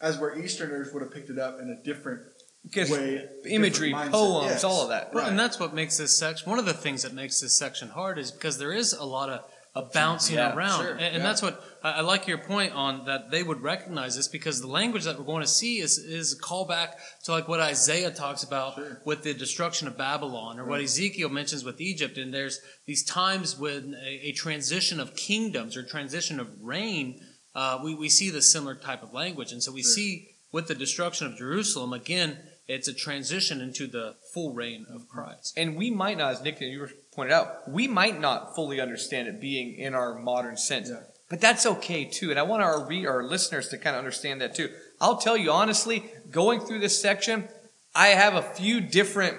as 0.00 0.18
where 0.18 0.38
Easterners 0.38 0.92
would 0.92 1.02
have 1.02 1.12
picked 1.12 1.30
it 1.30 1.38
up 1.38 1.60
in 1.60 1.70
a 1.70 1.82
different 1.84 2.22
Because 2.62 2.90
way, 2.90 3.26
imagery, 3.46 3.92
poems, 3.92 4.50
Yes. 4.50 4.64
all 4.64 4.82
of 4.82 4.88
that. 4.90 5.14
Well, 5.14 5.22
Right. 5.22 5.30
and 5.30 5.38
that's 5.38 5.58
what 5.58 5.72
makes 5.72 5.96
this 5.96 6.16
section 6.18 6.50
one 6.50 6.58
of 6.58 6.66
the 6.66 6.74
things 6.74 7.02
that 7.04 7.14
makes 7.14 7.40
this 7.40 7.56
section 7.56 7.88
hard 7.88 8.18
is 8.18 8.30
because 8.32 8.58
there 8.58 8.72
is 8.72 8.92
a 8.92 9.04
lot 9.04 9.30
of, 9.30 9.40
of 9.74 9.92
bouncing 9.92 10.36
Yeah, 10.36 10.54
around 10.54 10.80
sure, 10.82 10.90
and, 10.92 11.00
and 11.00 11.16
yeah. 11.18 11.22
that's 11.22 11.42
what 11.42 11.62
I, 11.82 11.92
I 11.92 12.00
like 12.00 12.26
your 12.26 12.38
point 12.38 12.72
on 12.72 13.04
that 13.06 13.30
they 13.30 13.42
would 13.44 13.60
recognize 13.62 14.16
this 14.16 14.26
because 14.26 14.60
the 14.60 14.66
language 14.66 15.04
that 15.04 15.16
we're 15.18 15.24
going 15.24 15.42
to 15.42 15.48
see 15.48 15.78
is 15.78 15.96
is 15.98 16.32
a 16.32 16.42
callback 16.42 16.94
to 17.24 17.30
like 17.32 17.46
what 17.46 17.60
isaiah 17.60 18.10
talks 18.10 18.42
about 18.42 18.74
Sure. 18.74 19.00
with 19.06 19.22
the 19.22 19.32
destruction 19.32 19.86
of 19.86 19.96
babylon 19.96 20.58
or 20.58 20.64
what 20.64 20.80
ezekiel 20.80 21.28
mentions 21.28 21.62
with 21.64 21.80
egypt 21.80 22.18
and 22.18 22.34
there's 22.34 22.60
these 22.86 23.04
times 23.04 23.56
when 23.58 23.94
a, 24.04 24.28
a 24.30 24.32
transition 24.32 24.98
of 24.98 25.14
kingdoms 25.14 25.76
or 25.76 25.84
transition 25.84 26.40
of 26.40 26.48
reign 26.60 27.20
uh, 27.54 27.78
we, 27.84 27.94
we 27.94 28.08
see 28.08 28.28
the 28.30 28.42
similar 28.42 28.74
type 28.74 29.02
of 29.04 29.12
language 29.12 29.52
and 29.52 29.62
so 29.62 29.70
we 29.70 29.82
Sure. 29.82 29.92
see 29.92 30.28
with 30.52 30.66
the 30.66 30.74
destruction 30.74 31.28
of 31.28 31.36
jerusalem 31.36 31.92
again 31.92 32.38
it's 32.70 32.86
a 32.86 32.94
transition 32.94 33.60
into 33.60 33.86
the 33.86 34.14
full 34.32 34.54
reign 34.54 34.86
of 34.88 35.08
christ 35.08 35.54
And 35.56 35.76
we 35.76 35.90
might 35.90 36.16
not, 36.16 36.32
as 36.32 36.42
Nick 36.42 36.60
and 36.60 36.70
you 36.70 36.88
pointed 37.12 37.32
out, 37.32 37.68
we 37.68 37.88
might 37.88 38.20
not 38.20 38.54
fully 38.54 38.80
understand 38.80 39.28
it 39.28 39.40
being 39.40 39.74
in 39.74 39.94
our 39.94 40.14
modern 40.14 40.56
sense. 40.56 40.88
Yeah. 40.88 41.00
But 41.28 41.40
that's 41.40 41.66
okay 41.66 42.04
too. 42.04 42.30
And 42.30 42.38
I 42.38 42.42
want 42.42 42.62
our 42.62 42.86
re- 42.86 43.06
our 43.06 43.22
listeners 43.22 43.68
to 43.68 43.78
kind 43.78 43.94
of 43.94 43.98
understand 43.98 44.40
that 44.40 44.54
too. 44.54 44.70
I'll 45.00 45.16
tell 45.16 45.36
you 45.36 45.50
honestly, 45.50 46.10
going 46.30 46.60
through 46.60 46.80
this 46.80 47.00
section, 47.00 47.48
I 47.94 48.08
have 48.08 48.34
a 48.34 48.42
few 48.42 48.80
different, 48.80 49.38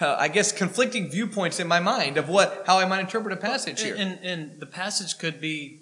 uh, 0.00 0.16
I 0.18 0.28
guess, 0.28 0.52
conflicting 0.52 1.10
viewpoints 1.10 1.60
in 1.60 1.68
my 1.68 1.80
mind 1.80 2.16
of 2.16 2.28
what 2.28 2.64
how 2.66 2.78
I 2.78 2.86
might 2.86 3.00
interpret 3.00 3.32
a 3.32 3.36
passage 3.36 3.82
here. 3.82 3.94
And, 3.94 4.18
and 4.22 4.60
the 4.60 4.66
passage 4.66 5.18
could 5.18 5.40
be 5.40 5.80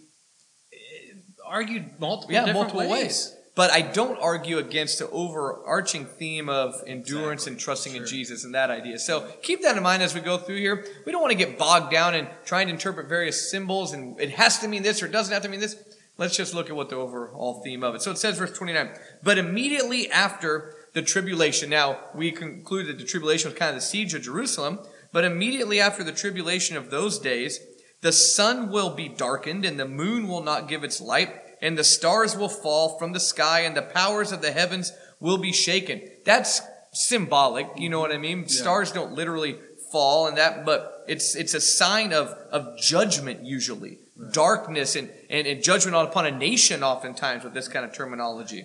eh, 0.73 1.15
argued 1.47 2.01
multiple 2.01 2.33
yeah, 2.33 2.45
different 2.45 2.75
multiple 2.75 2.91
ways. 2.91 3.03
ways. 3.03 3.37
But 3.61 3.73
I 3.73 3.83
don't 3.83 4.19
argue 4.23 4.57
against 4.57 5.01
the 5.01 5.11
overarching 5.11 6.07
theme 6.07 6.49
of 6.49 6.83
endurance 6.87 7.47
and 7.47 7.59
trusting 7.59 7.95
in 7.95 8.07
Jesus 8.07 8.43
and 8.43 8.55
that 8.55 8.71
idea. 8.71 8.99
So 8.99 9.31
keep 9.43 9.61
that 9.65 9.77
in 9.77 9.83
mind 9.83 10.03
as 10.03 10.15
we 10.15 10.23
go 10.23 10.39
through 10.39 10.57
here. 10.57 10.87
We 11.05 11.13
don't 11.13 11.21
want 11.21 11.33
to 11.33 11.37
get 11.37 11.59
bogged 11.59 11.93
down 11.93 12.15
in 12.15 12.27
trying 12.47 12.69
to 12.69 12.73
interpret 12.73 13.07
various 13.07 13.51
symbols 13.51 13.93
and 13.93 14.19
it 14.19 14.31
has 14.31 14.61
to 14.61 14.69
mean 14.69 14.83
this 14.83 15.03
or 15.03 15.09
it 15.09 15.13
doesn't 15.13 15.35
have 15.35 15.43
to 15.43 15.51
mean 15.51 15.61
this. 15.61 15.77
Let's 16.17 16.39
just 16.39 16.55
look 16.55 16.71
at 16.71 16.75
what 16.75 16.89
the 16.89 16.97
overall 16.97 17.61
theme 17.63 17.85
of 17.85 17.95
it. 17.95 18.01
So 18.01 18.11
it 18.11 18.17
says, 18.17 18.39
verse 18.39 18.57
29, 18.57 18.93
but 19.23 19.37
immediately 19.37 20.11
after 20.11 20.75
the 20.95 21.03
tribulation, 21.03 21.69
now 21.69 22.01
we 22.15 22.33
conclude 22.33 22.87
that 22.87 22.97
the 22.97 23.05
tribulation 23.05 23.51
was 23.51 23.59
kind 23.59 23.69
of 23.69 23.75
the 23.75 23.87
siege 23.87 24.15
of 24.15 24.23
Jerusalem, 24.23 24.79
but 25.13 25.25
immediately 25.25 25.81
after 25.81 26.03
the 26.03 26.13
tribulation 26.13 26.79
of 26.79 26.89
those 26.89 27.19
days, 27.19 27.61
the 28.01 28.11
sun 28.11 28.71
will 28.71 28.95
be 28.95 29.11
darkened 29.11 29.67
and 29.67 29.79
the 29.79 29.87
moon 29.87 30.29
will 30.29 30.43
not 30.43 30.67
give 30.67 30.83
its 30.83 30.99
light 30.99 31.50
and 31.61 31.77
the 31.77 31.85
stars 31.85 32.37
will 32.37 32.49
fall 32.49 32.99
from 32.99 33.13
the 33.13 33.21
sky 33.21 33.61
and 33.61 33.77
the 33.77 33.83
powers 33.83 34.33
of 34.33 34.43
the 34.43 34.53
heavens 34.53 34.93
will 35.21 35.39
be 35.39 35.53
shaken. 35.53 36.03
That's 36.25 36.63
symbolic, 36.93 37.69
you 37.77 37.89
know 37.89 38.01
what 38.01 38.13
I 38.13 38.19
mean? 38.19 38.49
Stars 38.49 38.93
don't 38.93 39.13
literally 39.13 39.59
fall 39.93 40.27
and 40.27 40.37
that, 40.39 40.65
but 40.65 41.05
it's, 41.07 41.35
it's 41.35 41.55
a 41.55 41.61
sign 41.61 42.13
of, 42.13 42.29
of 42.51 42.79
judgment 42.79 43.45
usually. 43.45 43.99
Darkness 44.33 44.97
and, 44.97 45.11
and, 45.31 45.47
and 45.47 45.63
judgment 45.63 45.97
upon 45.97 46.27
a 46.27 46.31
nation 46.31 46.83
oftentimes 46.83 47.43
with 47.45 47.55
this 47.55 47.69
kind 47.69 47.85
of 47.85 47.93
terminology. 47.93 48.65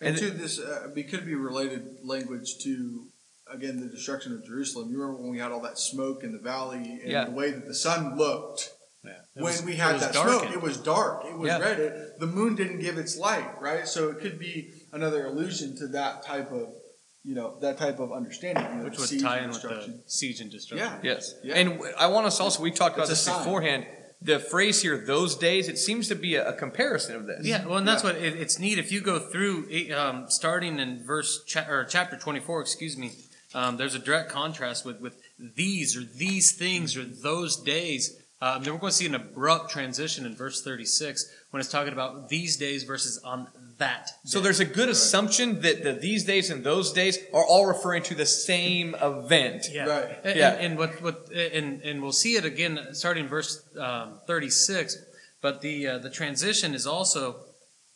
And 0.00 0.10
And 0.10 0.18
to 0.18 0.30
this, 0.30 0.58
uh, 0.58 0.88
it 0.96 1.10
could 1.10 1.26
be 1.26 1.34
related 1.34 1.98
language 2.02 2.58
to 2.64 3.06
again 3.52 3.80
the 3.80 3.88
destruction 3.88 4.32
of 4.32 4.44
Jerusalem. 4.44 4.90
You 4.90 4.98
remember 5.00 5.22
when 5.22 5.30
we 5.30 5.38
had 5.38 5.52
all 5.52 5.60
that 5.62 5.78
smoke 5.78 6.24
in 6.24 6.32
the 6.32 6.38
valley 6.38 7.00
and 7.02 7.10
Yeah. 7.10 7.24
the 7.24 7.32
way 7.32 7.50
that 7.50 7.66
the 7.66 7.74
sun 7.74 8.16
looked 8.16 8.70
Yeah. 9.04 9.12
when 9.34 9.64
we 9.64 9.76
had 9.76 9.98
that 10.00 10.12
darkened. 10.12 10.40
smoke. 10.40 10.52
It 10.52 10.60
was 10.62 10.76
dark. 10.76 11.24
It 11.24 11.36
was 11.38 11.48
Yeah. 11.48 11.58
red. 11.58 11.78
It, 11.80 12.20
the 12.20 12.26
moon 12.26 12.54
didn't 12.54 12.80
give 12.80 12.98
its 12.98 13.16
light, 13.16 13.60
right? 13.60 13.86
So 13.88 14.10
it 14.10 14.20
could 14.20 14.38
be 14.38 14.72
another 14.92 15.26
allusion 15.26 15.76
to 15.78 15.86
that 15.88 16.22
type 16.22 16.50
of 16.52 16.68
you 17.22 17.34
know, 17.34 17.58
that 17.60 17.76
type 17.76 17.98
of 17.98 18.12
understanding. 18.12 18.64
You 18.64 18.78
know, 18.78 18.84
Which 18.84 18.94
the 18.94 19.00
would 19.00 19.08
siege 19.10 19.22
tie 19.22 19.36
and 19.36 19.44
in 19.46 19.50
with 19.50 19.60
the 19.60 19.68
destruction. 19.68 20.02
siege 20.06 20.40
and 20.40 20.50
destruction. 20.50 20.88
Yeah. 21.02 21.12
Yes. 21.12 21.34
Yeah. 21.44 21.54
And 21.56 21.78
I 21.98 22.06
want 22.06 22.26
us 22.26 22.40
also, 22.40 22.62
we 22.62 22.70
talked 22.70 22.96
about 22.96 23.10
It's 23.10 23.26
a 23.26 23.30
this 23.30 23.38
beforehand. 23.38 23.86
The 24.22 24.38
phrase 24.38 24.80
here, 24.80 24.96
those 24.96 25.36
days, 25.36 25.68
it 25.68 25.76
seems 25.76 26.08
to 26.08 26.14
be 26.14 26.36
a, 26.36 26.48
a 26.48 26.52
comparison 26.54 27.16
of 27.16 27.26
this. 27.26 27.44
Yeah, 27.46 27.66
well, 27.66 27.76
and 27.76 27.86
that's 27.86 28.02
Yeah. 28.04 28.12
what 28.14 28.22
it, 28.22 28.36
it's 28.40 28.58
neat. 28.58 28.78
If 28.78 28.90
you 28.90 29.02
go 29.02 29.18
through, 29.18 29.68
um, 29.94 30.30
starting 30.30 30.78
in 30.78 31.04
verse 31.04 31.44
cha- 31.44 31.66
or 31.68 31.84
chapter 31.84 32.16
twenty-four, 32.16 32.60
excuse 32.62 32.96
me, 32.96 33.12
um, 33.54 33.76
there's 33.76 33.94
a 33.94 33.98
direct 33.98 34.30
contrast 34.30 34.86
with 34.86 34.98
with 35.00 35.16
these 35.38 35.96
or 35.98 36.04
these 36.04 36.52
things 36.52 36.96
or 36.96 37.04
those 37.04 37.56
days. 37.56 38.16
Um, 38.42 38.62
then 38.62 38.72
we're 38.72 38.80
going 38.80 38.90
to 38.90 38.96
see 38.96 39.06
an 39.06 39.14
abrupt 39.14 39.70
transition 39.70 40.24
in 40.24 40.34
verse 40.34 40.62
thirty-six 40.62 41.30
when 41.50 41.60
it's 41.60 41.68
talking 41.70 41.92
about 41.92 42.28
these 42.30 42.56
days 42.56 42.84
versus 42.84 43.18
on 43.22 43.48
that. 43.78 44.10
So 44.24 44.40
there's 44.40 44.60
a 44.60 44.64
good 44.64 44.88
assumption 44.88 45.60
that 45.62 45.82
the 45.84 45.92
these 45.92 46.24
days 46.24 46.48
and 46.50 46.64
those 46.64 46.92
days 46.92 47.18
are 47.34 47.44
all 47.44 47.66
referring 47.66 48.02
to 48.04 48.14
the 48.14 48.26
same 48.26 48.94
event. 49.02 49.66
Yeah. 49.70 49.84
Right. 49.86 50.18
And, 50.24 50.38
Yeah. 50.38 50.50
and, 50.52 50.60
and 50.64 50.78
what, 50.78 51.02
what, 51.02 51.30
and, 51.32 51.82
and 51.82 52.02
we'll 52.02 52.12
see 52.12 52.36
it 52.36 52.44
again 52.44 52.78
starting 52.92 53.24
in 53.24 53.28
verse 53.30 53.62
um, 53.78 54.20
36. 54.26 54.96
But 55.42 55.60
the, 55.62 55.86
uh, 55.86 55.98
the 55.98 56.10
transition 56.10 56.74
is 56.74 56.86
also 56.86 57.36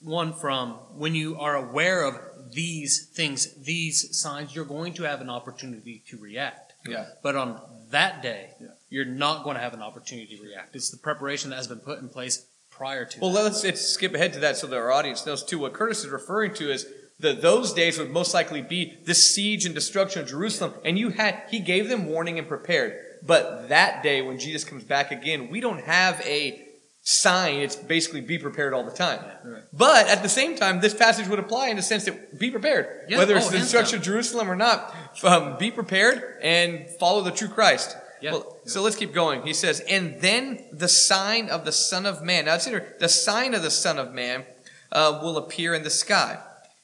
one 0.00 0.32
from 0.32 0.72
when 0.96 1.14
you 1.14 1.38
are 1.38 1.54
aware 1.56 2.02
of 2.02 2.18
these 2.52 3.06
things, 3.14 3.54
these 3.64 4.18
signs, 4.18 4.54
you're 4.54 4.64
going 4.64 4.94
to 4.94 5.02
have 5.04 5.20
an 5.20 5.28
opportunity 5.30 6.02
to 6.08 6.16
react. 6.18 6.72
Yeah. 6.86 7.06
But 7.22 7.36
on 7.36 7.60
that 7.90 8.22
day, 8.22 8.50
Yeah. 8.60 8.68
You're 8.94 9.04
not 9.04 9.42
going 9.42 9.56
to 9.56 9.60
have 9.60 9.74
an 9.74 9.82
opportunity 9.82 10.36
to 10.36 10.42
react. 10.44 10.76
It's 10.76 10.90
the 10.90 10.96
preparation 10.96 11.50
that 11.50 11.56
has 11.56 11.66
been 11.66 11.80
put 11.80 11.98
in 11.98 12.08
place 12.08 12.46
prior 12.70 13.04
to 13.04 13.20
Well, 13.20 13.32
that. 13.32 13.42
let's, 13.42 13.64
let's 13.64 13.80
skip 13.80 14.14
ahead 14.14 14.32
to 14.34 14.38
that 14.38 14.56
so 14.56 14.68
that 14.68 14.76
our 14.76 14.92
audience 14.92 15.26
knows 15.26 15.42
too. 15.42 15.58
What 15.58 15.72
Curtis 15.72 16.04
is 16.04 16.10
referring 16.10 16.54
to 16.54 16.70
is 16.70 16.86
that 17.18 17.42
those 17.42 17.72
days 17.72 17.98
would 17.98 18.10
most 18.10 18.34
likely 18.34 18.62
be 18.62 18.96
the 19.04 19.14
siege 19.14 19.66
and 19.66 19.74
destruction 19.74 20.22
of 20.22 20.28
Jerusalem, 20.28 20.74
and 20.84 20.96
you 20.96 21.10
had 21.10 21.42
he 21.48 21.58
gave 21.58 21.88
them 21.88 22.06
warning 22.06 22.38
and 22.38 22.46
prepared. 22.46 22.96
But 23.26 23.68
that 23.68 24.04
day 24.04 24.22
when 24.22 24.38
Jesus 24.38 24.62
comes 24.62 24.84
back 24.84 25.10
again, 25.10 25.50
we 25.50 25.60
don't 25.60 25.80
have 25.80 26.20
a 26.20 26.64
sign. 27.02 27.56
It's 27.56 27.76
basically 27.76 28.20
be 28.20 28.38
prepared 28.38 28.74
all 28.74 28.84
the 28.84 28.90
time. 28.92 29.24
Right. 29.44 29.62
But 29.72 30.06
at 30.06 30.22
the 30.22 30.28
same 30.28 30.56
time, 30.56 30.80
this 30.80 30.94
passage 30.94 31.26
would 31.26 31.40
apply 31.40 31.68
in 31.68 31.76
the 31.76 31.82
sense 31.82 32.04
that 32.04 32.38
be 32.38 32.50
prepared, 32.50 33.06
Yeah, 33.08 33.18
whether 33.18 33.36
it's 33.36 33.48
oh, 33.48 33.50
the 33.50 33.58
destruction 33.58 33.98
of 33.98 34.04
Jerusalem 34.04 34.48
or 34.48 34.56
not. 34.56 34.94
Um, 35.24 35.56
be 35.58 35.70
prepared 35.72 36.38
and 36.42 36.88
follow 37.00 37.22
the 37.22 37.30
true 37.32 37.48
Christ. 37.48 37.96
Yeah. 38.20 38.32
Well, 38.32 38.58
so 38.64 38.82
let's 38.82 38.96
keep 38.96 39.12
going. 39.12 39.42
He 39.42 39.52
says, 39.52 39.80
and 39.80 40.20
then 40.20 40.64
the 40.72 40.88
sign 40.88 41.48
of 41.48 41.64
the 41.64 41.72
Son 41.72 42.06
of 42.06 42.22
Man. 42.22 42.46
Now 42.46 42.52
consider 42.52 42.94
the 42.98 43.08
sign 43.08 43.54
of 43.54 43.62
the 43.62 43.70
Son 43.70 43.98
of 43.98 44.12
Man 44.12 44.44
uh, 44.92 45.20
will 45.22 45.36
appear 45.36 45.74
in 45.74 45.82
the 45.82 45.90
sky. 45.90 46.38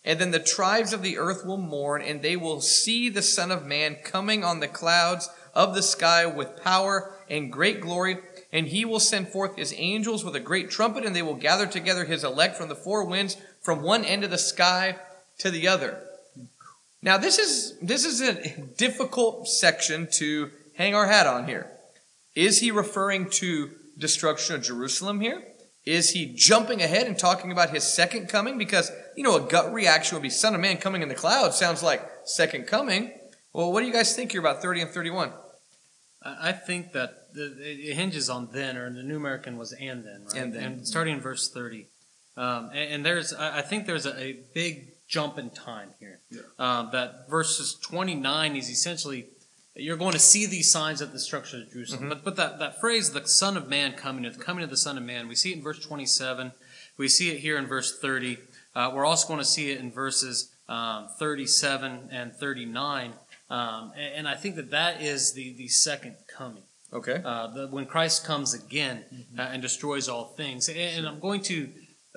And 0.05 0.19
then 0.19 0.31
the 0.31 0.39
tribes 0.39 0.93
of 0.93 1.03
the 1.03 1.19
earth 1.19 1.45
will 1.45 1.59
mourn, 1.59 2.03
and 2.03 2.23
they 2.23 2.37
will 2.37 2.61
see 2.61 3.09
the 3.09 3.23
Son 3.23 3.51
of 3.51 3.67
Man 3.67 3.97
coming 4.03 4.43
on 4.45 4.61
the 4.61 4.69
clouds 4.69 5.29
of 5.55 5.75
the 5.75 5.83
sky 5.83 6.25
with 6.25 6.63
power 6.63 7.15
and 7.29 7.53
great 7.53 7.81
glory. 7.81 8.19
And 8.53 8.69
he 8.69 8.85
will 8.85 9.01
send 9.01 9.29
forth 9.29 9.57
his 9.57 9.75
angels 9.77 10.25
with 10.25 10.35
a 10.35 10.41
great 10.41 10.71
trumpet, 10.71 11.05
and 11.05 11.15
they 11.15 11.23
will 11.23 11.35
gather 11.35 11.67
together 11.67 12.05
his 12.05 12.25
elect 12.25 12.57
from 12.57 12.69
the 12.69 12.75
four 12.75 13.05
winds, 13.05 13.37
from 13.61 13.83
one 13.83 14.05
end 14.05 14.25
of 14.25 14.31
the 14.31 14.39
sky 14.39 14.97
to 15.39 15.51
the 15.51 15.69
other. 15.69 16.03
Now, 17.03 17.17
this 17.17 17.39
is 17.39 17.79
this 17.81 18.05
is 18.05 18.21
a 18.21 18.61
difficult 18.77 19.49
section 19.49 20.09
to 20.13 20.51
hang 20.81 20.95
our 20.95 21.07
hat 21.07 21.27
on 21.27 21.47
here. 21.47 21.71
Is 22.35 22.61
he 22.61 22.71
referring 22.71 23.29
to 23.31 23.71
destruction 23.99 24.55
of 24.55 24.63
Jerusalem 24.63 25.21
here? 25.21 25.43
Is 25.85 26.11
he 26.11 26.33
jumping 26.35 26.81
ahead 26.81 27.07
and 27.07 27.19
talking 27.19 27.53
about 27.53 27.71
his 27.71 27.85
second 27.85 28.29
coming? 28.29 28.57
Because, 28.57 28.91
you 29.17 29.23
know, 29.23 29.37
a 29.37 29.49
gut 29.49 29.73
reaction 29.73 30.17
would 30.17 30.23
be 30.23 30.31
Son 30.31 30.55
of 30.55 30.61
Man 30.61 30.79
coming 30.79 31.03
in 31.03 31.09
the 31.09 31.15
clouds 31.15 31.57
sounds 31.57 31.83
like 31.83 32.03
second 32.25 32.67
coming. 32.67 33.13
Well, 33.53 33.73
what 33.73 33.81
do 33.81 33.87
you 33.87 33.93
guys 33.93 34.17
think 34.17 34.33
here 34.33 34.41
about 34.41 34.63
30 34.63 34.83
and 34.83 34.91
31? 34.91 35.33
I 36.23 36.53
think 36.53 36.93
that 36.93 37.33
the, 37.35 37.57
it 37.59 37.95
hinges 37.95 38.29
on 38.29 38.49
then, 38.53 38.77
or 38.77 38.87
in 38.87 38.95
the 38.95 39.03
New 39.03 39.17
American 39.17 39.57
was 39.57 39.73
and 39.73 40.05
then, 40.05 40.25
right? 40.25 40.43
And 40.43 40.53
then. 40.53 40.85
starting 40.85 41.15
in 41.15 41.21
verse 41.21 41.49
thirty, 41.49 41.87
um, 42.37 42.69
and, 42.75 42.93
and 42.93 43.07
there's 43.07 43.33
I 43.33 43.63
think 43.63 43.87
there's 43.87 44.05
a, 44.05 44.21
a 44.21 44.39
big 44.53 44.93
jump 45.09 45.39
in 45.39 45.49
time 45.49 45.95
here. 45.99 46.21
Yeah. 46.31 46.41
Um, 46.59 46.91
that 46.93 47.31
verses 47.31 47.75
twenty 47.75 48.15
nine 48.15 48.55
is 48.55 48.69
essentially 48.69 49.29
you're 49.75 49.97
going 49.97 50.13
to 50.13 50.19
see 50.19 50.47
these 50.47 50.71
signs 50.71 51.01
of 51.01 51.09
the 51.13 51.19
destruction 51.19 51.63
of 51.63 51.73
Jerusalem. 51.73 52.09
But 52.09 52.25
but 52.25 52.37
that, 52.37 52.59
that 52.59 52.81
phrase, 52.81 53.11
the 53.11 53.27
Son 53.27 53.57
of 53.57 53.69
Man 53.69 53.93
coming, 53.93 54.25
the 54.31 54.39
coming 54.39 54.65
of 54.65 54.71
the 54.71 54.77
Son 54.77 54.99
of 54.99 55.05
Man, 55.05 55.29
we 55.29 55.35
see 55.35 55.53
it 55.53 55.57
in 55.59 55.63
verse 55.63 55.79
twenty 55.79 56.07
seven. 56.07 56.53
We 56.99 57.09
see 57.09 57.31
it 57.31 57.39
here 57.39 57.57
in 57.59 57.67
verse 57.67 57.99
thirty. 57.99 58.39
Uh, 58.75 58.91
we're 58.95 59.07
also 59.07 59.27
going 59.27 59.39
to 59.41 59.45
see 59.45 59.71
it 59.71 59.79
in 59.81 59.91
verses 59.93 60.51
um, 60.69 61.09
thirty 61.19 61.47
seven 61.47 62.09
and 62.11 62.35
thirty 62.35 62.65
nine. 62.67 63.13
Um, 63.49 63.93
and, 63.97 64.15
and 64.15 64.29
I 64.29 64.35
think 64.37 64.57
that 64.57 64.71
that 64.71 65.03
is 65.03 65.33
the, 65.33 65.53
the 65.55 65.67
second 65.67 66.15
coming, 66.29 66.63
Okay. 66.93 67.21
uh, 67.25 67.49
the, 67.49 67.67
when 67.67 67.85
Christ 67.85 68.25
comes 68.25 68.55
again 68.55 69.05
uh, 69.37 69.43
and 69.43 69.61
destroys 69.61 70.09
all 70.09 70.27
things. 70.37 70.69
And, 70.69 70.79
and 70.79 71.07
I'm 71.09 71.19
going 71.19 71.43
to 71.43 71.69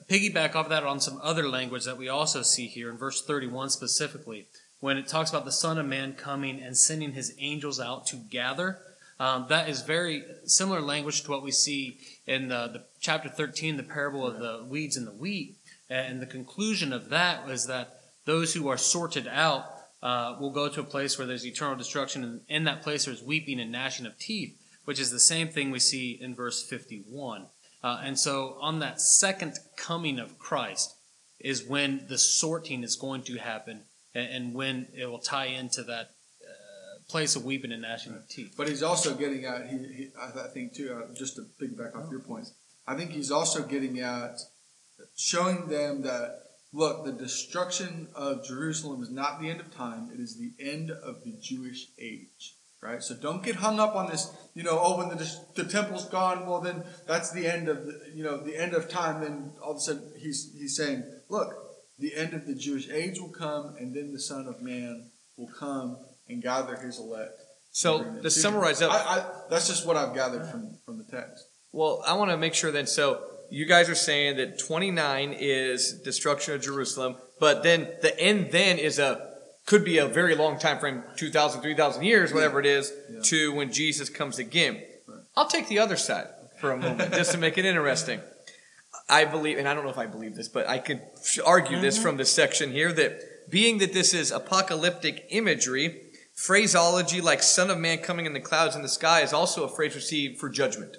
piggyback 0.08 0.54
off 0.54 0.70
that 0.70 0.84
on 0.84 1.00
some 1.00 1.20
other 1.24 1.50
language 1.50 1.86
that 1.86 1.98
we 1.98 2.08
also 2.08 2.44
see 2.44 2.68
here 2.68 2.90
in 2.92 2.98
verse 2.98 3.24
31 3.26 3.72
specifically, 3.72 4.48
when 4.84 4.98
it 4.98 5.08
talks 5.08 5.30
about 5.30 5.46
the 5.46 5.52
Son 5.52 5.78
of 5.78 5.86
Man 5.86 6.12
coming 6.12 6.62
and 6.62 6.76
sending 6.76 7.14
his 7.14 7.34
angels 7.40 7.80
out 7.80 8.06
to 8.06 8.18
gather. 8.18 8.80
Um, 9.18 9.46
that 9.48 9.70
is 9.70 9.82
very 9.82 10.26
similar 10.44 10.82
language 10.82 11.24
to 11.24 11.32
what 11.32 11.42
we 11.42 11.52
see 11.52 12.00
in 12.28 12.50
the, 12.50 12.68
the 12.68 12.84
chapter 13.00 13.30
13, 13.30 13.78
the 13.78 13.84
parable 13.84 14.28
of 14.28 14.40
the 14.40 14.66
weeds 14.68 14.98
and 14.98 15.08
the 15.08 15.14
wheat. 15.14 15.56
And 15.90 16.22
the 16.22 16.26
conclusion 16.26 16.92
of 16.92 17.08
that 17.12 17.48
was 17.48 17.68
that 17.68 17.96
those 18.26 18.54
who 18.54 18.68
are 18.68 18.76
sorted 18.76 19.26
out 19.26 19.64
uh, 20.02 20.36
will 20.38 20.52
go 20.52 20.68
to 20.68 20.82
a 20.82 20.84
place 20.84 21.18
where 21.18 21.28
there's 21.28 21.48
eternal 21.48 21.78
destruction, 21.78 22.22
and 22.26 22.42
in 22.50 22.66
that 22.66 22.82
place 22.82 23.06
there's 23.06 23.24
weeping 23.24 23.62
and 23.62 23.72
gnashing 23.72 24.06
of 24.06 24.20
teeth, 24.20 24.54
which 24.84 25.00
is 25.00 25.12
the 25.12 25.18
same 25.18 25.48
thing 25.48 25.72
we 25.72 25.80
see 25.80 26.20
in 26.22 26.36
verse 26.36 26.62
51. 26.62 27.46
Uh, 27.82 28.02
and 28.04 28.20
so, 28.20 28.58
on 28.60 28.80
that 28.80 29.00
second 29.00 29.60
coming 29.78 30.20
of 30.20 30.38
Christ 30.38 30.94
is 31.40 31.64
when 31.64 32.06
the 32.10 32.18
sorting 32.18 32.84
is 32.84 32.98
going 32.98 33.22
to 33.24 33.38
happen, 33.38 33.84
and, 34.14 34.28
and 34.28 34.54
when 34.54 34.88
it 34.94 35.06
will 35.06 35.20
tie 35.20 35.48
into 35.48 35.84
that 35.84 36.12
uh, 36.42 37.02
place 37.10 37.36
of 37.36 37.46
weeping 37.46 37.72
and 37.72 37.82
gnashing 37.82 38.14
of 38.14 38.28
teeth. 38.28 38.54
But 38.58 38.68
he's 38.68 38.84
also 38.84 39.16
getting 39.16 39.46
at, 39.46 39.68
he, 39.68 39.78
he, 39.78 40.10
I 40.20 40.48
think 40.54 40.74
too, 40.74 40.94
uh, 40.94 41.14
just 41.14 41.36
to 41.36 41.46
piggyback 41.62 41.96
off 41.96 42.12
your 42.12 42.22
points, 42.22 42.54
I 42.88 42.96
think 42.96 43.12
he's 43.12 43.32
also 43.32 43.64
getting 43.64 44.00
at 44.00 44.40
showing 45.16 45.68
them 45.68 46.02
that, 46.04 46.40
look, 46.72 47.06
the 47.06 47.12
destruction 47.12 48.08
of 48.16 48.46
Jerusalem 48.46 49.02
is 49.02 49.10
not 49.12 49.42
the 49.42 49.50
end 49.50 49.60
of 49.60 49.74
time, 49.74 50.10
it 50.14 50.20
is 50.20 50.38
the 50.38 50.54
end 50.60 50.92
of 50.92 51.24
the 51.24 51.34
Jewish 51.42 51.88
age. 52.00 52.56
Right? 52.82 53.02
So 53.02 53.16
don't 53.16 53.42
get 53.42 53.56
hung 53.56 53.80
up 53.80 53.96
on 53.96 54.10
this, 54.12 54.30
you 54.56 54.64
know, 54.64 54.78
oh, 54.78 54.98
when 54.98 55.08
the, 55.08 55.38
the 55.56 55.64
temple's 55.64 56.06
gone, 56.10 56.46
well, 56.46 56.60
then 56.60 56.84
that's 57.08 57.32
the 57.32 57.48
end 57.48 57.70
of, 57.70 57.86
the, 57.86 58.12
you 58.14 58.26
know, 58.26 58.36
the 58.44 58.58
end 58.58 58.74
of 58.74 58.90
time. 58.90 59.22
Then 59.22 59.52
all 59.64 59.72
of 59.72 59.78
a 59.78 59.80
sudden 59.80 60.12
he's, 60.20 60.52
he's 60.60 60.76
saying, 60.76 61.06
look, 61.30 61.56
the 62.00 62.16
end 62.16 62.34
of 62.34 62.46
the 62.48 62.56
Jewish 62.56 62.90
age 62.90 63.20
will 63.20 63.30
come, 63.30 63.76
and 63.80 63.94
then 63.96 64.12
the 64.12 64.20
Son 64.20 64.48
of 64.48 64.62
Man 64.62 65.10
will 65.38 65.48
come 65.58 65.98
and 66.28 66.42
gather 66.42 66.76
his 66.78 67.00
elect. 67.00 67.40
So, 67.72 67.96
and 67.96 68.04
bring 68.04 68.14
them 68.16 68.24
to 68.24 68.30
summarize 68.30 68.82
up- 68.82 68.92
I, 68.92 69.20
I, 69.20 69.26
that's 69.50 69.68
just 69.68 69.86
what 69.86 69.98
I've 69.98 70.14
gathered 70.14 70.46
from, 70.48 70.78
from 70.86 70.98
the 70.98 71.04
text. 71.06 71.48
Well, 71.72 72.04
I 72.06 72.14
want 72.14 72.30
to 72.32 72.38
make 72.38 72.54
sure 72.54 72.72
then. 72.72 72.86
So 72.88 73.24
you 73.50 73.66
guys 73.66 73.90
are 73.90 73.96
saying 73.96 74.38
that 74.38 74.60
29 74.60 75.36
is 75.40 75.94
destruction 76.04 76.54
of 76.54 76.62
Jerusalem, 76.62 77.16
but 77.40 77.64
then 77.64 77.88
the 78.02 78.18
end 78.20 78.52
then 78.52 78.78
is 78.78 79.00
a 79.00 79.32
could 79.66 79.86
be 79.86 79.98
a 79.98 80.06
very 80.08 80.36
long 80.36 80.60
time 80.60 80.78
frame, 80.78 81.04
2,000, 81.16 81.62
3,000 81.62 82.04
years, 82.04 82.34
whatever 82.34 82.60
it 82.60 82.66
is, 82.66 82.92
Yeah. 83.10 83.22
to 83.24 83.54
when 83.54 83.72
Jesus 83.72 84.10
comes 84.10 84.38
again. 84.38 84.84
Right. 85.08 85.20
I'll 85.38 85.48
take 85.48 85.70
the 85.70 85.80
other 85.80 85.96
side 85.96 86.28
for 86.60 86.72
a 86.72 86.78
moment 86.86 87.14
just 87.14 87.32
to 87.32 87.38
make 87.38 87.58
it 87.58 87.64
interesting. 87.66 88.20
I 89.10 89.26
believe, 89.26 89.58
and 89.58 89.68
I 89.68 89.74
don't 89.74 89.84
know 89.84 89.90
if 89.90 89.98
I 89.98 90.06
believe 90.06 90.36
this, 90.36 90.48
but 90.48 90.68
I 90.68 90.80
could 90.80 91.02
argue 91.46 91.80
this 91.80 91.96
mm-hmm. 91.96 92.04
from 92.04 92.18
this 92.18 92.32
section 92.32 92.72
here 92.72 92.92
that 92.94 93.50
being 93.50 93.80
that 93.80 93.94
this 93.94 94.14
is 94.14 94.32
apocalyptic 94.32 95.26
imagery, 95.30 96.02
phraseology 96.34 97.22
like 97.22 97.44
Son 97.44 97.70
of 97.70 97.78
Man 97.78 98.00
coming 98.00 98.26
in 98.26 98.34
the 98.34 98.40
clouds 98.40 98.76
in 98.76 98.82
the 98.82 98.90
sky 98.90 99.22
is 99.22 99.34
also 99.34 99.64
a 99.64 99.70
phrase 99.76 99.96
received 99.96 100.40
for 100.40 100.50
judgment. 100.50 100.98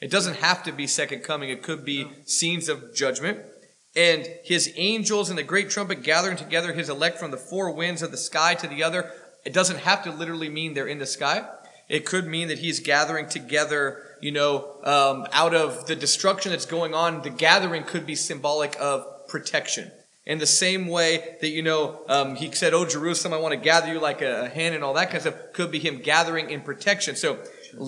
It 0.00 0.10
doesn't 0.10 0.36
have 0.36 0.62
to 0.62 0.72
be 0.72 0.86
second 0.86 1.22
coming, 1.22 1.50
it 1.50 1.62
could 1.62 1.84
be 1.84 2.06
scenes 2.24 2.68
of 2.68 2.94
judgment. 2.94 3.40
And 3.96 4.28
his 4.44 4.72
angels 4.76 5.28
and 5.30 5.38
the 5.38 5.42
great 5.42 5.68
trumpet 5.68 6.02
gathering 6.02 6.36
together 6.36 6.72
his 6.72 6.88
elect 6.88 7.18
from 7.18 7.32
the 7.32 7.36
four 7.36 7.72
winds 7.72 8.02
of 8.02 8.12
the 8.12 8.16
sky 8.16 8.54
to 8.54 8.68
the 8.68 8.84
other. 8.84 9.10
It 9.44 9.52
doesn't 9.52 9.80
have 9.80 10.04
to 10.04 10.12
literally 10.12 10.48
mean 10.48 10.74
they're 10.74 10.86
in 10.86 11.00
the 11.00 11.06
sky. 11.06 11.46
It 11.88 12.06
could 12.06 12.26
mean 12.26 12.46
that 12.48 12.60
he's 12.60 12.78
gathering 12.78 13.28
together, 13.28 14.09
you 14.20 14.32
know, 14.32 14.76
um, 14.84 15.26
out 15.32 15.54
of 15.54 15.86
the 15.86 15.96
destruction 15.96 16.50
that's 16.50 16.66
going 16.66 16.94
on. 16.94 17.22
The 17.22 17.30
gathering 17.30 17.84
could 17.84 18.06
be 18.06 18.14
symbolic 18.14 18.76
of 18.80 19.26
protection. 19.28 19.90
In 20.26 20.38
the 20.38 20.46
same 20.46 20.86
way 20.86 21.36
that, 21.40 21.48
you 21.48 21.62
know, 21.62 22.02
um, 22.08 22.36
he 22.36 22.52
said, 22.52 22.74
Oh, 22.74 22.84
Jerusalem, 22.84 23.32
I 23.34 23.38
want 23.38 23.52
to 23.52 23.60
gather 23.60 23.92
you 23.92 23.98
like 23.98 24.22
a, 24.22 24.44
a 24.44 24.48
hen 24.48 24.74
and 24.74 24.84
all 24.84 24.94
that 24.94 25.06
kind 25.06 25.16
of 25.16 25.22
stuff, 25.22 25.52
could 25.54 25.70
be 25.70 25.78
him 25.78 25.98
gathering 26.02 26.50
in 26.50 26.60
protection. 26.60 27.16
So 27.16 27.38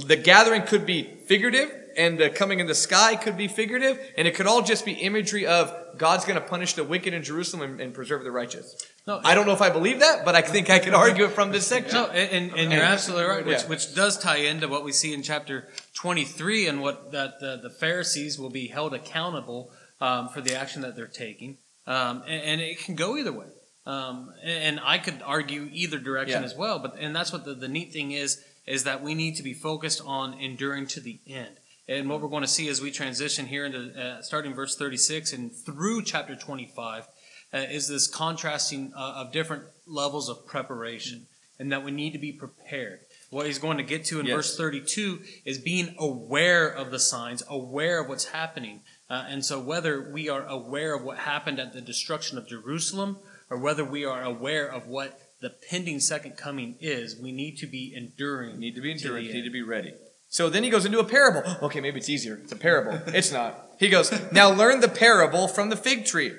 the 0.06 0.16
gathering 0.16 0.62
could 0.62 0.86
be 0.86 1.04
figurative 1.26 1.70
and 1.96 2.18
the 2.18 2.30
coming 2.30 2.60
in 2.60 2.66
the 2.66 2.74
sky 2.74 3.16
could 3.16 3.36
be 3.36 3.48
figurative, 3.48 3.98
and 4.16 4.26
it 4.26 4.34
could 4.34 4.46
all 4.46 4.62
just 4.62 4.84
be 4.84 4.92
imagery 4.92 5.46
of 5.46 5.74
God's 5.98 6.24
going 6.24 6.40
to 6.40 6.46
punish 6.46 6.74
the 6.74 6.84
wicked 6.84 7.12
in 7.12 7.22
Jerusalem 7.22 7.70
and, 7.72 7.80
and 7.80 7.94
preserve 7.94 8.24
the 8.24 8.30
righteous. 8.30 8.76
No, 9.06 9.20
I 9.24 9.34
don't 9.34 9.46
know 9.46 9.52
if 9.52 9.60
I 9.60 9.70
believe 9.70 10.00
that, 10.00 10.24
but 10.24 10.34
I 10.34 10.42
think 10.42 10.70
I 10.70 10.78
can 10.78 10.94
argue 10.94 11.24
it 11.24 11.32
from 11.32 11.50
this 11.52 11.66
section. 11.66 11.94
No, 11.94 12.06
and, 12.06 12.50
and, 12.50 12.58
and 12.58 12.72
you're 12.72 12.82
absolutely 12.82 13.26
right, 13.26 13.44
which, 13.44 13.62
Yeah. 13.62 13.68
which 13.68 13.94
does 13.94 14.18
tie 14.18 14.36
into 14.38 14.68
what 14.68 14.84
we 14.84 14.92
see 14.92 15.12
in 15.12 15.22
chapter 15.22 15.68
23 15.94 16.66
and 16.66 16.80
what 16.80 17.12
that 17.12 17.40
the, 17.40 17.58
the 17.62 17.70
Pharisees 17.70 18.38
will 18.38 18.50
be 18.50 18.68
held 18.68 18.94
accountable 18.94 19.70
um, 20.00 20.28
for 20.28 20.40
the 20.40 20.54
action 20.54 20.82
that 20.82 20.96
they're 20.96 21.06
taking. 21.06 21.58
Um, 21.86 22.22
and, 22.26 22.42
and 22.42 22.60
it 22.60 22.80
can 22.80 22.94
go 22.94 23.16
either 23.16 23.32
way. 23.32 23.46
Um, 23.84 24.32
and, 24.42 24.78
and 24.78 24.80
I 24.82 24.98
could 24.98 25.20
argue 25.24 25.68
either 25.72 25.98
direction 25.98 26.40
Yeah. 26.40 26.46
as 26.46 26.54
well. 26.54 26.78
But 26.78 26.96
and 26.98 27.14
that's 27.14 27.32
what 27.32 27.44
the, 27.44 27.54
the 27.54 27.68
neat 27.68 27.92
thing 27.92 28.12
is 28.12 28.42
is 28.66 28.84
that 28.84 29.02
we 29.02 29.14
need 29.14 29.36
to 29.36 29.42
be 29.42 29.54
focused 29.54 30.00
on 30.06 30.34
enduring 30.34 30.86
to 30.86 31.00
the 31.00 31.18
end. 31.26 31.56
And 31.88 32.08
what 32.08 32.20
we're 32.20 32.28
going 32.28 32.42
to 32.44 32.48
see 32.48 32.68
as 32.68 32.80
we 32.80 32.92
transition 32.92 33.46
here 33.46 33.66
into 33.66 33.92
uh, 34.00 34.22
starting 34.22 34.54
verse 34.54 34.76
36 34.76 35.32
and 35.32 35.52
through 35.52 36.04
chapter 36.04 36.36
25 36.36 37.08
uh, 37.52 37.58
is 37.58 37.88
this 37.88 38.06
contrasting 38.06 38.92
uh, 38.96 39.14
of 39.16 39.32
different 39.32 39.64
levels 39.86 40.28
of 40.28 40.46
preparation 40.46 41.26
and 41.58 41.72
that 41.72 41.84
we 41.84 41.90
need 41.90 42.12
to 42.12 42.18
be 42.18 42.32
prepared. 42.32 43.00
What 43.32 43.46
he's 43.46 43.58
going 43.58 43.78
to 43.78 43.82
get 43.82 44.04
to 44.06 44.20
in 44.20 44.26
Yes. 44.26 44.36
verse 44.36 44.56
32 44.58 45.20
is 45.46 45.56
being 45.56 45.94
aware 45.98 46.68
of 46.68 46.90
the 46.90 46.98
signs, 46.98 47.42
aware 47.48 48.02
of 48.02 48.08
what's 48.10 48.26
happening. 48.26 48.82
Uh, 49.08 49.24
and 49.26 49.42
so, 49.42 49.58
whether 49.58 50.12
we 50.12 50.28
are 50.28 50.44
aware 50.46 50.94
of 50.94 51.02
what 51.02 51.16
happened 51.18 51.58
at 51.58 51.72
the 51.72 51.80
destruction 51.80 52.36
of 52.36 52.46
Jerusalem 52.46 53.16
or 53.48 53.56
whether 53.58 53.86
we 53.86 54.04
are 54.04 54.22
aware 54.22 54.70
of 54.70 54.86
what 54.86 55.18
the 55.40 55.48
pending 55.70 55.98
second 56.00 56.36
coming 56.36 56.76
is, 56.78 57.18
we 57.18 57.32
need 57.32 57.56
to 57.56 57.66
be 57.66 57.94
enduring. 57.96 58.58
need 58.58 58.74
to 58.74 58.82
be 58.82 58.92
enduring, 58.92 59.24
endurance, 59.24 59.34
need 59.34 59.44
to 59.48 59.50
be 59.50 59.62
ready. 59.62 59.94
So 60.28 60.50
then 60.50 60.62
he 60.62 60.68
goes 60.68 60.84
into 60.84 60.98
a 60.98 61.04
parable. 61.04 61.42
Okay, 61.62 61.80
maybe 61.80 61.98
it's 62.00 62.10
easier. 62.10 62.38
It's 62.42 62.52
a 62.52 62.56
parable. 62.56 63.00
It's 63.14 63.32
not. 63.32 63.70
He 63.78 63.88
goes, 63.88 64.12
Now 64.30 64.50
learn 64.52 64.80
the 64.80 64.88
parable 64.88 65.48
from 65.48 65.70
the 65.70 65.76
fig 65.76 66.04
tree. 66.04 66.34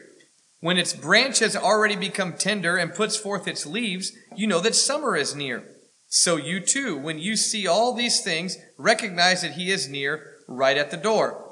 When 0.60 0.78
its 0.78 0.94
branch 0.94 1.40
has 1.40 1.56
already 1.56 1.96
become 1.96 2.34
tender 2.34 2.78
and 2.78 2.94
puts 2.94 3.18
forth 3.18 3.48
its 3.48 3.66
leaves, 3.66 4.14
you 4.36 4.46
know 4.46 4.60
that 4.62 4.76
summer 4.76 5.16
is 5.16 5.36
near. 5.36 5.64
So 6.16 6.36
you 6.36 6.60
too, 6.60 6.96
when 6.96 7.18
you 7.18 7.36
see 7.36 7.66
all 7.66 7.92
these 7.92 8.22
things, 8.22 8.60
recognize 8.78 9.42
that 9.42 9.54
he 9.54 9.72
is 9.72 9.90
near, 9.90 10.36
right 10.48 10.78
at 10.78 10.92
the 10.92 10.96
door. 10.96 11.44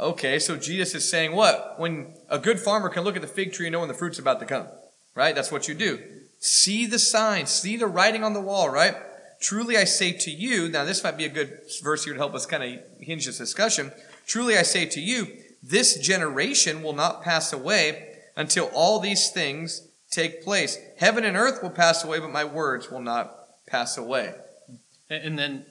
Okay, 0.00 0.38
so 0.38 0.56
Jesus 0.56 0.94
is 0.94 1.10
saying 1.10 1.32
what? 1.32 1.74
When 1.78 2.14
a 2.30 2.38
good 2.38 2.58
farmer 2.58 2.88
can 2.88 3.04
look 3.04 3.16
at 3.16 3.22
the 3.22 3.28
fig 3.28 3.52
tree 3.52 3.66
and 3.66 3.74
know 3.74 3.80
when 3.80 3.88
the 3.88 3.94
fruit's 3.94 4.18
about 4.18 4.40
to 4.40 4.46
come. 4.46 4.66
Right? 5.14 5.34
That's 5.34 5.52
what 5.52 5.68
you 5.68 5.74
do. 5.74 6.02
See 6.38 6.86
the 6.86 6.98
signs, 6.98 7.50
see 7.50 7.76
the 7.76 7.86
writing 7.86 8.24
on 8.24 8.32
the 8.32 8.40
wall, 8.40 8.70
right? 8.70 8.94
Truly 9.42 9.76
I 9.76 9.84
say 9.84 10.12
to 10.12 10.30
you, 10.30 10.70
now 10.70 10.84
this 10.84 11.04
might 11.04 11.18
be 11.18 11.26
a 11.26 11.28
good 11.28 11.58
verse 11.82 12.04
here 12.04 12.14
to 12.14 12.18
help 12.18 12.34
us 12.34 12.46
kind 12.46 12.62
of 12.62 12.80
hinge 12.98 13.26
this 13.26 13.36
discussion. 13.36 13.92
Truly 14.26 14.56
I 14.56 14.62
say 14.62 14.86
to 14.86 15.00
you, 15.02 15.26
this 15.62 15.98
generation 15.98 16.82
will 16.82 16.94
not 16.94 17.22
pass 17.22 17.52
away 17.52 18.16
until 18.36 18.70
all 18.72 19.00
these 19.00 19.28
things 19.28 19.86
take 20.10 20.42
place. 20.42 20.78
Heaven 20.96 21.26
and 21.26 21.36
earth 21.36 21.62
will 21.62 21.68
pass 21.68 22.04
away, 22.04 22.20
but 22.20 22.32
my 22.32 22.44
words 22.44 22.90
will 22.90 23.02
not 23.02 23.37
pass 23.68 23.96
away. 23.96 24.34
And 25.10 25.38
then 25.38 25.64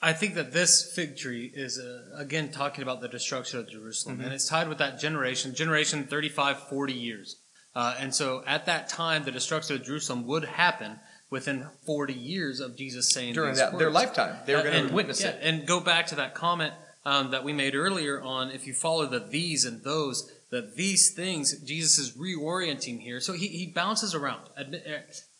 I 0.00 0.12
think 0.12 0.34
that 0.34 0.52
this 0.52 0.92
fig 0.94 1.16
tree 1.16 1.50
is, 1.52 1.78
uh, 1.78 2.02
again, 2.16 2.50
talking 2.50 2.82
about 2.82 3.00
the 3.00 3.08
destruction 3.08 3.58
of 3.58 3.68
Jerusalem. 3.68 4.20
And 4.20 4.32
it's 4.32 4.48
tied 4.48 4.68
with 4.68 4.78
that 4.78 5.00
generation, 5.00 5.54
generation 5.54 6.04
35, 6.04 6.68
40 6.68 6.92
years. 6.92 7.36
Uh, 7.74 7.94
and 7.98 8.14
so 8.14 8.42
at 8.46 8.66
that 8.66 8.88
time, 8.88 9.24
the 9.24 9.32
destruction 9.32 9.76
of 9.76 9.84
Jerusalem 9.84 10.26
would 10.26 10.44
happen 10.44 10.98
within 11.30 11.66
40 11.84 12.14
years 12.14 12.60
of 12.60 12.76
Jesus 12.76 13.12
saying 13.12 13.34
During 13.34 13.54
that, 13.56 13.78
their 13.78 13.90
lifetime, 13.90 14.36
they 14.46 14.54
were 14.54 14.62
going 14.62 14.88
to 14.88 14.94
witness 14.94 15.20
yeah, 15.20 15.30
it. 15.30 15.40
And 15.42 15.66
go 15.66 15.80
back 15.80 16.06
to 16.06 16.14
that 16.16 16.34
comment 16.34 16.72
um, 17.04 17.30
that 17.32 17.44
we 17.44 17.52
made 17.52 17.74
earlier 17.74 18.20
on 18.20 18.50
if 18.50 18.66
you 18.66 18.72
follow 18.72 19.06
the 19.06 19.20
these 19.20 19.64
and 19.64 19.82
those, 19.82 20.30
the 20.50 20.72
these 20.76 21.10
things, 21.10 21.58
Jesus 21.60 21.98
is 21.98 22.16
reorienting 22.16 23.00
here. 23.00 23.20
So 23.20 23.32
he, 23.32 23.48
he 23.48 23.66
bounces 23.66 24.14
around. 24.14 24.42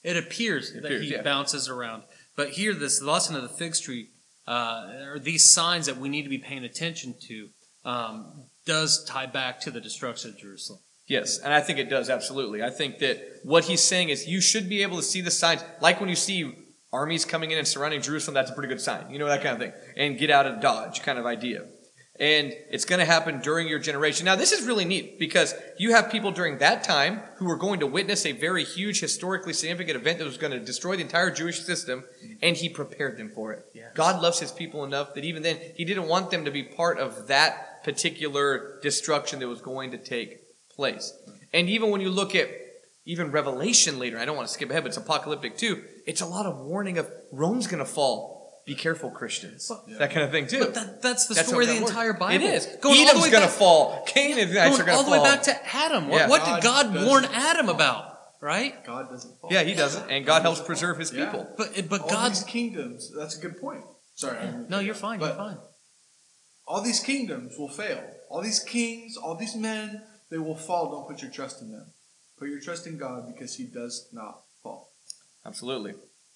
It 0.02 0.17
appears 0.17 0.73
that 0.73 0.85
appears, 0.85 1.02
he 1.02 1.12
yeah. 1.12 1.23
bounces 1.23 1.69
around. 1.69 2.05
But 2.37 2.50
here, 2.50 2.73
this 2.73 3.02
lesson 3.02 3.35
of 3.37 3.43
the 3.43 3.49
fig 3.49 3.75
tree, 3.75 4.11
uh, 4.47 4.90
or 5.07 5.19
these 5.19 5.52
signs 5.52 5.87
that 5.87 5.97
we 5.97 6.08
need 6.08 6.23
to 6.23 6.28
be 6.28 6.39
paying 6.39 6.65
attention 6.65 7.15
to, 7.28 7.49
um, 7.84 8.45
does 8.65 9.04
tie 9.04 9.26
back 9.26 9.61
to 9.61 9.71
the 9.71 9.80
destruction 9.80 10.30
of 10.30 10.39
Jerusalem. 10.39 10.80
Yes, 11.06 11.39
and 11.39 11.54
I 11.54 11.61
think 11.61 11.78
it 11.78 11.89
does, 11.89 12.11
absolutely. 12.11 12.63
I 12.63 12.71
think 12.71 12.99
that 12.99 13.41
what 13.43 13.65
he's 13.65 13.82
saying 13.82 14.11
is 14.11 14.28
you 14.28 14.43
should 14.43 14.69
be 14.69 14.82
able 14.82 14.99
to 14.99 15.02
see 15.02 15.23
the 15.23 15.30
signs, 15.30 15.65
like 15.80 16.00
when 16.00 16.11
you 16.11 16.17
see 16.17 16.52
armies 16.93 17.25
coming 17.25 17.50
in 17.50 17.58
and 17.58 17.67
surrounding 17.67 18.02
Jerusalem, 18.02 18.34
that's 18.34 18.50
a 18.50 18.54
pretty 18.54 18.69
good 18.69 18.80
sign. 18.80 19.11
You 19.11 19.19
know, 19.19 19.26
that 19.26 19.43
kind 19.43 19.54
of 19.54 19.58
thing. 19.58 19.73
And 19.97 20.19
get 20.19 20.30
out 20.30 20.47
of 20.47 20.61
Dodge 20.61 21.02
kind 21.02 21.19
of 21.19 21.26
idea. 21.26 21.65
And 22.21 22.52
it's 22.71 22.85
going 22.85 22.99
to 22.99 23.04
happen 23.04 23.41
during 23.41 23.69
your 23.69 23.78
generation. 23.78 24.25
Now, 24.25 24.35
this 24.35 24.50
is 24.50 24.67
really 24.67 24.85
neat 24.85 25.21
because 25.21 25.54
you 25.78 25.93
have 25.93 26.11
people 26.11 26.33
during 26.33 26.59
that 26.59 26.83
time 26.83 27.21
who 27.37 27.49
are 27.49 27.57
going 27.57 27.78
to 27.81 27.87
witness 27.87 28.26
a 28.26 28.33
very 28.33 28.65
huge, 28.65 29.00
historically 29.00 29.52
significant 29.52 29.97
event 29.97 30.19
that 30.19 30.25
was 30.25 30.37
going 30.37 30.52
to 30.52 30.59
destroy 30.59 30.97
the 30.97 31.02
entire 31.02 31.31
Jewish 31.31 31.61
system, 31.61 32.02
and 32.43 32.57
he 32.57 32.69
prepared 32.69 33.19
them 33.19 33.31
for 33.31 33.52
it. 33.52 33.65
Yes. 33.73 33.93
God 33.95 34.21
loves 34.21 34.41
his 34.41 34.50
people 34.50 34.83
enough 34.83 35.15
that 35.15 35.25
even 35.25 35.43
then, 35.43 35.59
he 35.76 35.85
didn't 35.85 36.09
want 36.09 36.33
them 36.33 36.45
to 36.45 36.50
be 36.50 36.65
part 36.65 36.99
of 36.99 37.28
that 37.28 37.85
particular 37.85 38.81
destruction 38.83 39.39
that 39.39 39.49
was 39.49 39.61
going 39.61 39.93
to 39.93 39.99
take 39.99 40.41
place. 40.75 41.13
And 41.52 41.69
even 41.69 41.91
when 41.91 42.00
you 42.00 42.11
look 42.11 42.35
at 42.35 42.49
even 43.04 43.31
Revelation 43.31 43.99
later, 43.99 44.19
I 44.19 44.26
don't 44.26 44.37
want 44.37 44.49
to 44.49 44.52
skip 44.52 44.71
ahead, 44.71 44.83
but 44.83 44.89
it's 44.89 44.99
apocalyptic 44.99 45.57
too. 45.57 45.83
It's 46.07 46.21
a 46.21 46.26
lot 46.26 46.47
of 46.47 46.59
warning 46.59 46.99
of 46.99 47.11
Rome's 47.33 47.67
going 47.67 47.78
to 47.78 47.91
fall. 47.91 48.38
Be 48.69 48.75
careful, 48.75 49.11
Christians. 49.11 49.73
That 49.99 50.11
kind 50.11 50.25
of 50.25 50.31
thing 50.31 50.47
too. 50.47 50.59
But 50.61 50.75
that, 50.75 51.00
that's 51.00 51.26
the 51.26 51.33
That's 51.35 51.49
story 51.49 51.65
of 51.65 51.69
the 51.71 51.75
that 51.76 51.81
works. 51.85 51.91
entire 51.93 52.13
Bible. 52.13 52.45
It 52.45 52.50
is. 52.54 52.67
Going 52.83 53.00
Edom's 53.00 53.31
going 53.31 53.43
to 53.43 53.49
fall. 53.49 54.04
Canaanites 54.07 54.78
are 54.78 54.85
going 54.85 54.85
going 54.85 54.85
to 54.85 54.85
fall. 54.85 54.97
all 54.99 55.04
the 55.04 55.11
way 55.11 55.23
back 55.23 55.43
to 55.45 55.75
Adam. 55.75 56.09
What, 56.09 56.19
Yeah. 56.19 56.28
what 56.28 56.45
did 56.45 56.63
God 56.63 56.93
God 56.93 57.07
warn 57.07 57.23
doesn't 57.23 57.35
Adam 57.39 57.69
about? 57.71 58.04
Right? 58.43 58.85
God 58.85 59.09
doesn't 59.09 59.41
fall. 59.41 59.49
yeah, 59.50 59.63
he 59.63 59.73
doesn't, 59.73 60.11
and 60.11 60.26
God 60.26 60.43
helps 60.43 60.61
preserve 60.61 60.99
His 60.99 61.13
Yeah. 61.15 61.25
people. 61.25 61.49
But 61.57 61.89
but 61.89 62.02
all 62.02 62.11
God's 62.11 62.45
these 62.45 62.52
kingdoms. 62.52 63.11
That's 63.17 63.39
a 63.39 63.41
good 63.41 63.59
point. 63.59 63.85
Sorry. 64.17 64.37
I 64.37 64.43
didn't 64.43 64.57
mean 64.59 64.65
to 64.67 64.71
no, 64.71 64.78
you're 64.81 64.95
fine. 64.95 65.19
But 65.19 65.28
You're 65.28 65.37
fine. 65.37 65.59
All 66.67 66.83
these 66.83 67.00
kingdoms 67.00 67.57
will 67.59 67.71
fail. 67.71 68.04
All 68.28 68.43
these 68.43 68.61
kings, 68.61 69.17
all 69.17 69.35
these 69.35 69.57
men, 69.57 70.02
they 70.31 70.37
will 70.39 70.54
fall. 70.57 70.91
Don't 70.91 71.09
put 71.09 71.23
your 71.23 71.31
trust 71.31 71.63
in 71.63 71.73
them. 71.73 71.87
Put 72.39 72.49
your 72.50 72.61
trust 72.61 72.87
in 72.87 72.99
God 72.99 73.26
because 73.33 73.54
He 73.57 73.65
does 73.65 74.09
not 74.13 74.43
fall. 74.63 74.93
Absolutely. 75.47 75.95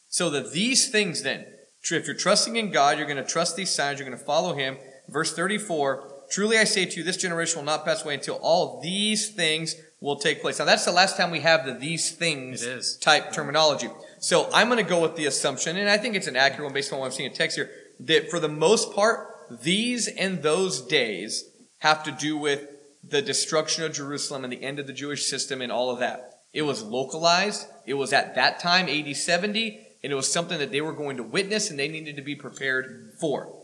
So 0.09 0.31
that 0.31 0.53
these 0.53 0.89
things 0.91 1.23
then, 1.23 1.45
tr- 1.45 1.51
if 1.91 2.07
you're 2.07 2.17
trusting 2.17 2.57
in 2.57 2.71
God, 2.71 2.97
you're 2.99 3.07
going 3.07 3.23
to 3.23 3.29
trust 3.29 3.57
these 3.57 3.71
signs, 3.71 3.99
you're 3.99 4.09
going 4.09 4.19
to 4.19 4.25
follow 4.25 4.55
Him. 4.55 4.79
Verse 5.09 5.35
34, 5.35 6.27
truly 6.31 6.59
I 6.59 6.65
say 6.65 6.85
to 6.87 6.97
you, 6.97 7.03
this 7.03 7.17
generation 7.17 7.59
will 7.59 7.67
not 7.67 7.85
pass 7.85 8.05
away 8.05 8.15
until 8.15 8.37
all 8.37 8.81
these 8.81 9.31
things 9.31 9.75
will 10.01 10.17
take 10.17 10.41
place. 10.41 10.59
Now 10.59 10.65
that's 10.65 10.85
the 10.85 10.93
last 10.93 11.17
time 11.17 11.31
we 11.31 11.41
have 11.41 11.67
the 11.67 11.75
these 11.75 12.11
things 12.11 12.97
type 12.99 13.33
terminology. 13.33 13.89
So 14.19 14.49
I'm 14.53 14.69
going 14.69 14.83
to 14.83 14.89
go 14.89 15.01
with 15.01 15.17
the 15.17 15.27
assumption, 15.27 15.77
and 15.77 15.89
I 15.89 15.99
think 15.99 16.15
it's 16.15 16.27
an 16.27 16.37
accurate 16.37 16.65
one 16.65 16.75
based 16.75 16.93
on 16.93 16.99
what 16.99 17.07
I'm 17.07 17.13
seeing 17.13 17.31
in 17.31 17.37
text 17.37 17.57
here, 17.57 17.71
that 18.01 18.31
for 18.31 18.39
the 18.39 18.49
most 18.49 18.95
part, 18.95 19.29
these 19.63 20.09
and 20.09 20.43
those 20.43 20.81
days 20.81 21.45
have 21.79 22.03
to 22.05 22.13
do 22.13 22.37
with 22.37 22.67
the 23.05 23.21
destruction 23.21 23.85
of 23.85 23.93
Jerusalem 23.93 24.45
and 24.45 24.53
the 24.53 24.63
end 24.63 24.79
of 24.79 24.87
the 24.87 24.93
Jewish 24.93 25.27
system 25.27 25.61
and 25.61 25.73
all 25.73 25.91
of 25.91 25.99
that. 25.99 26.43
It 26.53 26.63
was 26.63 26.83
localized. 26.83 27.67
It 27.87 27.95
was 27.95 28.13
at 28.13 28.35
that 28.37 28.61
time, 28.61 28.89
AD 28.89 29.17
70, 29.17 29.87
and 30.03 30.13
it 30.13 30.17
was 30.17 30.33
something 30.33 30.59
that 30.59 30.73
they 30.73 30.81
were 30.81 30.93
going 30.93 31.17
to 31.17 31.23
witness 31.23 31.71
and 31.71 31.79
they 31.79 31.89
needed 31.89 32.17
to 32.17 32.23
be 32.23 32.35
prepared 32.35 33.13
for. 33.21 33.59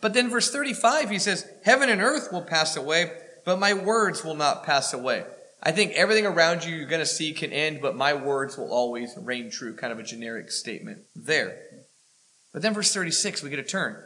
But 0.00 0.12
then 0.14 0.30
verse 0.30 0.50
35, 0.50 1.10
he 1.10 1.18
says, 1.18 1.48
Heaven 1.64 1.88
and 1.88 2.00
earth 2.00 2.28
will 2.32 2.42
pass 2.42 2.76
away, 2.76 3.10
but 3.44 3.58
my 3.58 3.74
words 3.74 4.24
will 4.24 4.34
not 4.34 4.64
pass 4.64 4.92
away. 4.92 5.24
I 5.62 5.72
think 5.72 5.92
everything 5.92 6.26
around 6.26 6.64
you 6.64 6.76
you're 6.76 6.86
going 6.86 7.00
to 7.00 7.06
see 7.06 7.32
can 7.32 7.52
end, 7.52 7.80
but 7.80 7.96
my 7.96 8.12
words 8.12 8.58
will 8.58 8.70
always 8.72 9.16
reign 9.16 9.50
true. 9.50 9.74
Kind 9.74 9.92
of 9.92 9.98
a 9.98 10.02
generic 10.02 10.50
statement 10.50 11.04
there. 11.16 11.58
But 12.52 12.62
then 12.62 12.74
verse 12.74 12.92
36, 12.92 13.42
we 13.42 13.50
get 13.50 13.58
a 13.58 13.62
turn. 13.62 13.96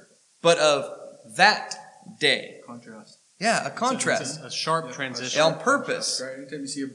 But 0.41 0.59
of 0.59 0.89
that 1.37 1.75
day. 2.21 2.61
Contrast. 2.65 3.19
Yeah, 3.41 3.67
a 3.67 3.71
contrast. 3.71 4.41
a 4.43 4.51
sharp 4.51 4.87
Yeah, 4.87 4.93
transition. 4.93 5.43
On 5.43 5.59
purpose. 5.59 6.23
Right? 6.25 6.39
Anytime 6.39 6.61
you 6.61 6.67
see 6.67 6.83
a, 6.83 6.87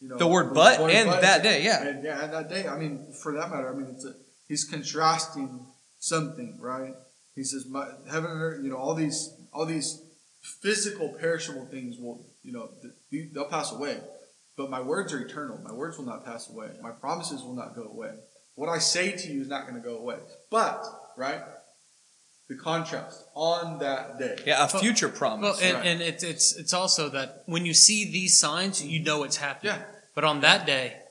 you 0.00 0.08
know, 0.08 0.18
The 0.18 0.26
word 0.26 0.54
but 0.54 0.80
word 0.80 0.90
and 0.92 1.08
that 1.10 1.42
day, 1.42 1.64
yeah. 1.64 1.84
And, 1.84 2.04
yeah, 2.04 2.24
and 2.24 2.32
that 2.32 2.48
day. 2.48 2.66
I 2.66 2.76
mean, 2.76 3.12
for 3.22 3.32
that 3.34 3.50
matter, 3.50 3.72
I 3.72 3.76
mean, 3.76 3.88
it's 3.92 4.04
a, 4.04 4.14
he's 4.52 4.64
contrasting 4.64 5.64
something, 5.98 6.58
right? 6.60 6.92
He 7.34 7.42
says, 7.42 7.64
my, 7.66 7.86
"Heaven 8.10 8.30
and 8.30 8.42
earth, 8.42 8.60
you 8.62 8.68
know, 8.70 8.76
all 8.76 8.94
these, 8.94 9.34
all 9.54 9.64
these 9.64 10.02
physical, 10.60 11.08
perishable 11.08 11.64
things 11.70 11.96
will, 11.98 12.26
you 12.42 12.52
know, 12.52 12.68
they'll 13.32 13.46
pass 13.46 13.72
away, 13.72 13.96
but 14.58 14.68
my 14.68 14.82
words 14.82 15.14
are 15.14 15.20
eternal. 15.20 15.58
My 15.64 15.72
words 15.72 15.96
will 15.96 16.04
not 16.04 16.26
pass 16.26 16.50
away. 16.50 16.68
My 16.82 16.90
promises 16.90 17.42
will 17.42 17.54
not 17.54 17.74
go 17.74 17.84
away. 17.84 18.10
What 18.54 18.68
I 18.68 18.76
say 18.78 19.12
to 19.12 19.32
you 19.32 19.40
is 19.40 19.48
not 19.48 19.62
going 19.66 19.80
to 19.82 19.88
go 19.88 19.96
away. 19.96 20.18
But, 20.50 20.84
right? 21.16 21.40
The 22.50 22.56
contrast 22.56 23.24
on 23.34 23.78
that 23.78 24.18
day. 24.18 24.36
Yeah, 24.44 24.62
a 24.64 24.68
future 24.68 25.08
Well, 25.08 25.16
promise. 25.16 25.62
and, 25.62 25.76
Right. 25.76 25.86
and 25.86 26.02
it's 26.02 26.22
it's 26.22 26.54
it's 26.56 26.74
also 26.74 27.08
that 27.08 27.44
when 27.46 27.64
you 27.64 27.72
see 27.72 28.04
these 28.12 28.38
signs, 28.38 28.84
you 28.84 29.00
know 29.02 29.22
it's 29.22 29.38
happening. 29.38 29.72
Yeah. 29.76 29.82
But 30.14 30.24
on 30.24 30.42
that 30.42 30.66
day, 30.66 31.01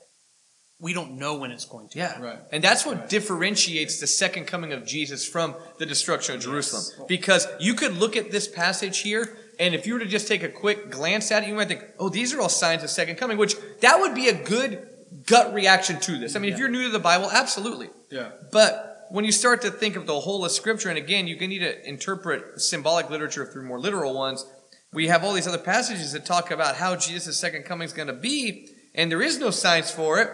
we 0.82 0.92
don't 0.92 1.12
know 1.12 1.36
when 1.36 1.52
it's 1.52 1.64
going 1.64 1.88
to. 1.88 1.98
Yeah. 1.98 2.20
Right. 2.20 2.38
And 2.50 2.62
that's 2.62 2.84
what 2.84 2.96
Right. 2.98 3.08
differentiates 3.08 4.00
the 4.00 4.08
second 4.08 4.46
coming 4.46 4.72
of 4.72 4.84
Jesus 4.84 5.24
from 5.24 5.54
the 5.78 5.86
destruction 5.86 6.34
of 6.34 6.42
Jerusalem. 6.42 7.06
Because 7.06 7.46
you 7.60 7.74
could 7.74 7.96
look 7.96 8.16
at 8.16 8.32
this 8.32 8.48
passage 8.48 8.98
here, 8.98 9.38
and 9.60 9.76
if 9.76 9.86
you 9.86 9.94
were 9.94 10.00
to 10.00 10.06
just 10.06 10.26
take 10.26 10.42
a 10.42 10.48
quick 10.48 10.90
glance 10.90 11.30
at 11.30 11.44
it, 11.44 11.48
you 11.48 11.54
might 11.54 11.68
think, 11.68 11.84
oh, 12.00 12.08
these 12.08 12.34
are 12.34 12.40
all 12.40 12.48
signs 12.48 12.82
of 12.82 12.90
second 12.90 13.14
coming, 13.14 13.38
which 13.38 13.54
that 13.80 14.00
would 14.00 14.12
be 14.12 14.28
a 14.28 14.34
good 14.34 14.88
gut 15.24 15.54
reaction 15.54 16.00
to 16.00 16.18
this. 16.18 16.34
I 16.34 16.40
mean, 16.40 16.52
if 16.52 16.58
you're 16.58 16.68
new 16.68 16.82
to 16.82 16.90
the 16.90 16.98
Bible, 16.98 17.30
absolutely. 17.30 17.90
Yeah. 18.10 18.30
But 18.50 19.06
when 19.10 19.24
you 19.24 19.30
start 19.30 19.62
to 19.62 19.70
think 19.70 19.94
of 19.94 20.06
the 20.06 20.18
whole 20.18 20.44
of 20.44 20.50
Scripture, 20.50 20.88
and 20.88 20.98
again, 20.98 21.28
you 21.28 21.36
can 21.36 21.50
need 21.50 21.60
to 21.60 21.88
interpret 21.88 22.60
symbolic 22.60 23.08
literature 23.08 23.46
through 23.46 23.62
more 23.62 23.78
literal 23.78 24.14
ones. 24.14 24.44
We 24.92 25.06
have 25.06 25.22
all 25.22 25.32
these 25.32 25.46
other 25.46 25.58
passages 25.58 26.10
that 26.10 26.26
talk 26.26 26.50
about 26.50 26.74
how 26.76 26.96
Jesus' 26.96 27.36
second 27.38 27.66
coming 27.66 27.86
is 27.86 27.92
going 27.92 28.08
to 28.08 28.14
be, 28.14 28.68
and 28.96 29.12
there 29.12 29.22
is 29.22 29.38
no 29.38 29.50
signs 29.50 29.92
for 29.92 30.18
it. 30.18 30.28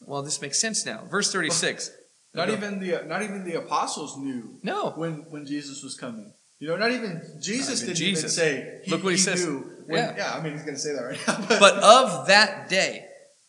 Well, 0.00 0.22
this 0.22 0.40
makes 0.40 0.60
sense 0.60 0.84
now. 0.86 1.04
Verse 1.10 1.32
36. 1.32 1.90
Not 2.34 2.48
even 2.48 2.78
the 2.78 3.04
not 3.08 3.22
even 3.22 3.42
the 3.44 3.58
apostles 3.58 4.16
knew 4.16 4.58
No. 4.62 4.90
when 4.90 5.24
when 5.30 5.44
Jesus 5.46 5.82
was 5.82 5.96
coming. 5.96 6.32
You 6.60 6.68
know, 6.68 6.76
not 6.76 6.92
even 6.92 7.22
Jesus 7.42 7.80
Not 7.80 7.84
even 7.84 7.94
didn't 7.94 8.02
even 8.02 8.14
Jesus. 8.14 8.36
say. 8.36 8.82
Look 8.86 9.02
what 9.02 9.14
he 9.14 9.18
says. 9.18 9.44
Knew 9.44 9.58
when, 9.86 9.98
Yeah. 9.98 10.14
yeah. 10.16 10.34
I 10.34 10.40
mean, 10.40 10.52
he's 10.52 10.62
going 10.62 10.74
to 10.76 10.80
say 10.80 10.92
that 10.94 11.02
right 11.02 11.18
now. 11.50 11.58
But 11.58 11.74
of 11.82 12.28
that 12.28 12.68
day 12.68 13.06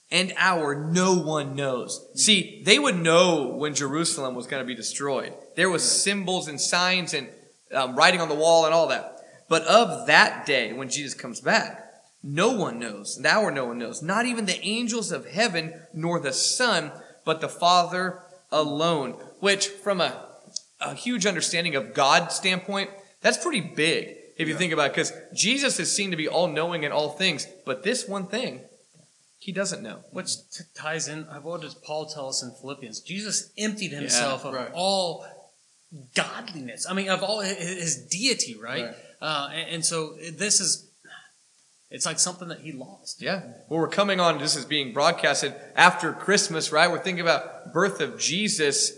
and 0.09 0.33
hour, 0.37 0.73
no 0.91 1.13
one 1.15 1.55
knows. 1.55 2.03
See, 2.15 2.63
they 2.65 2.79
would 2.79 2.95
know 2.95 3.53
when 3.55 3.75
Jerusalem 3.75 4.33
was 4.33 4.47
going 4.47 4.63
to 4.63 4.67
be 4.67 4.73
destroyed. 4.75 5.33
There 5.55 5.69
was 5.69 5.83
symbols 5.83 6.47
and 6.47 6.59
signs 6.59 7.13
and 7.13 7.29
um, 7.73 7.95
writing 7.95 8.19
on 8.19 8.29
the 8.29 8.35
wall 8.35 8.65
and 8.65 8.73
all 8.73 8.87
that. 8.87 9.19
But 9.47 9.61
of 9.63 10.07
that 10.07 10.45
day 10.47 10.73
when 10.73 10.89
Jesus 10.89 11.13
comes 11.13 11.39
back, 11.39 11.90
no 12.23 12.51
one 12.51 12.79
knows. 12.79 13.17
The 13.17 13.29
hour 13.29 13.51
no 13.51 13.65
one 13.65 13.79
knows. 13.79 14.01
Not 14.01 14.25
even 14.25 14.45
the 14.45 14.62
angels 14.63 15.12
of 15.12 15.27
heaven 15.27 15.73
nor 15.93 16.19
the 16.19 16.34
Son, 16.34 16.91
but 17.25 17.41
the 17.41 17.49
Father 17.49 18.19
alone. 18.51 19.12
Which, 19.39 19.67
from 19.67 20.01
a, 20.01 20.25
a 20.79 20.93
huge 20.93 21.25
understanding 21.25 21.75
of 21.75 21.93
God's 21.93 22.36
standpoint, 22.36 22.91
that's 23.21 23.43
pretty 23.43 23.62
big 23.62 24.17
if 24.38 24.47
you 24.47 24.55
think 24.55 24.73
about 24.73 24.88
it. 24.88 24.91
Because 24.93 25.13
Jesus 25.34 25.79
is 25.79 25.95
seen 25.95 26.12
to 26.12 26.17
be 26.17 26.27
all 26.27 26.47
knowing 26.47 26.84
in 26.84 26.91
all 26.91 27.10
things, 27.10 27.47
but 27.65 27.84
this 27.84 28.07
one 28.07 28.27
thing, 28.27 28.62
he 29.39 29.51
doesn't 29.51 29.81
know. 29.81 29.99
Which 30.12 30.36
t- 30.51 30.63
ties 30.75 31.07
in, 31.07 31.23
uh, 31.23 31.39
what 31.39 31.62
does 31.62 31.73
Paul 31.73 32.05
tell 32.05 32.29
us 32.29 32.43
in 32.43 32.51
Philippians? 32.51 32.99
Jesus 32.99 33.51
emptied 33.57 33.91
himself 33.91 34.45
of 34.45 34.53
right. 34.53 34.69
all 34.73 35.25
godliness. 36.15 36.86
I 36.88 36.93
mean, 36.93 37.10
of 37.10 37.23
all 37.23 37.39
his, 37.39 37.57
his 37.57 38.05
deity, 38.05 38.55
right? 38.55 38.86
Right. 38.86 38.95
Uh, 39.19 39.49
and, 39.53 39.69
and 39.69 39.86
so 39.86 40.15
this 40.34 40.60
is, 40.60 40.90
it's 41.91 42.06
like 42.06 42.19
something 42.19 42.47
that 42.47 42.62
he 42.62 42.71
lost. 42.71 43.21
Yeah. 43.21 43.41
Well, 43.69 43.80
we're 43.80 43.89
coming 43.89 44.19
on, 44.19 44.39
this 44.39 44.56
is 44.56 44.65
being 44.65 44.93
broadcasted 44.93 45.54
after 45.75 46.13
Christmas, 46.13 46.71
right? 46.71 46.89
We're 46.89 46.99
thinking 46.99 47.21
about 47.21 47.73
birth 47.73 47.99
of 47.99 48.17
Jesus 48.17 48.97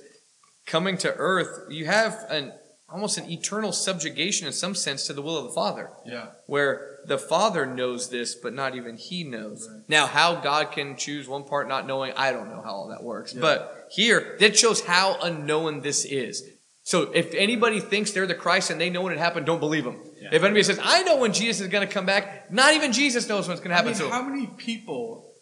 coming 0.65 0.97
to 0.99 1.13
earth. 1.15 1.69
You 1.69 1.88
have 1.88 2.25
an 2.29 2.53
almost 2.93 3.17
an 3.17 3.29
eternal 3.29 3.71
subjugation 3.71 4.45
in 4.45 4.53
some 4.53 4.75
sense 4.75 5.08
to 5.08 5.13
the 5.13 5.21
will 5.21 5.36
of 5.36 5.45
the 5.45 5.51
Father, 5.51 5.89
yeah. 6.06 6.27
where 6.45 6.99
the 7.08 7.17
Father 7.17 7.65
knows 7.65 8.12
this, 8.12 8.36
but 8.36 8.53
not 8.53 8.75
even 8.75 8.97
He 8.97 9.23
knows. 9.23 9.67
Right. 9.67 9.82
Now, 9.88 10.06
how 10.06 10.36
God 10.36 10.71
can 10.71 10.95
choose 10.95 11.27
one 11.27 11.43
part 11.43 11.67
not 11.67 11.88
knowing, 11.88 12.13
I 12.15 12.32
don't 12.32 12.49
know 12.49 12.62
how 12.63 12.71
all 12.71 12.88
that 12.89 13.03
works. 13.03 13.34
Yeah. 13.34 13.41
But 13.41 13.88
here, 13.89 14.38
that 14.39 14.56
shows 14.56 14.82
how 14.82 15.17
unknown 15.23 15.82
this 15.82 16.06
is. 16.06 16.43
So 16.85 17.11
if 17.13 17.33
anybody 17.33 17.79
thinks 17.79 18.11
they're 18.11 18.27
the 18.27 18.35
Christ 18.35 18.69
and 18.69 18.79
they 18.79 18.89
know 18.89 19.01
when 19.01 19.13
it 19.13 19.19
happened, 19.19 19.45
don't 19.45 19.61
believe 19.61 19.85
them. 19.85 20.01
Yeah. 20.21 20.29
If 20.33 20.43
anybody 20.43 20.63
says, 20.63 20.79
I 20.83 21.01
know 21.03 21.17
when 21.17 21.31
Jesus 21.31 21.61
is 21.61 21.67
going 21.69 21.87
to 21.87 21.91
come 21.91 22.05
back, 22.05 22.51
not 22.51 22.73
even 22.73 22.91
Jesus 22.91 23.27
knows 23.29 23.47
when 23.47 23.53
it's 23.53 23.61
going 23.61 23.69
to 23.69 23.75
I 23.75 23.77
happen. 23.77 23.91
mean, 23.91 23.95
so 23.97 24.09
how 24.09 24.21
many 24.21 24.47
people, 24.47 25.33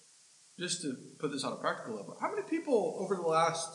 just 0.60 0.84
to 0.84 0.96
put 1.20 1.32
this 1.32 1.44
on 1.44 1.54
a 1.54 1.56
practical 1.56 1.96
level, 1.96 2.16
how 2.22 2.30
many 2.30 2.44
people 2.48 2.96
over 3.00 3.16
the 3.16 3.24
last 3.24 3.68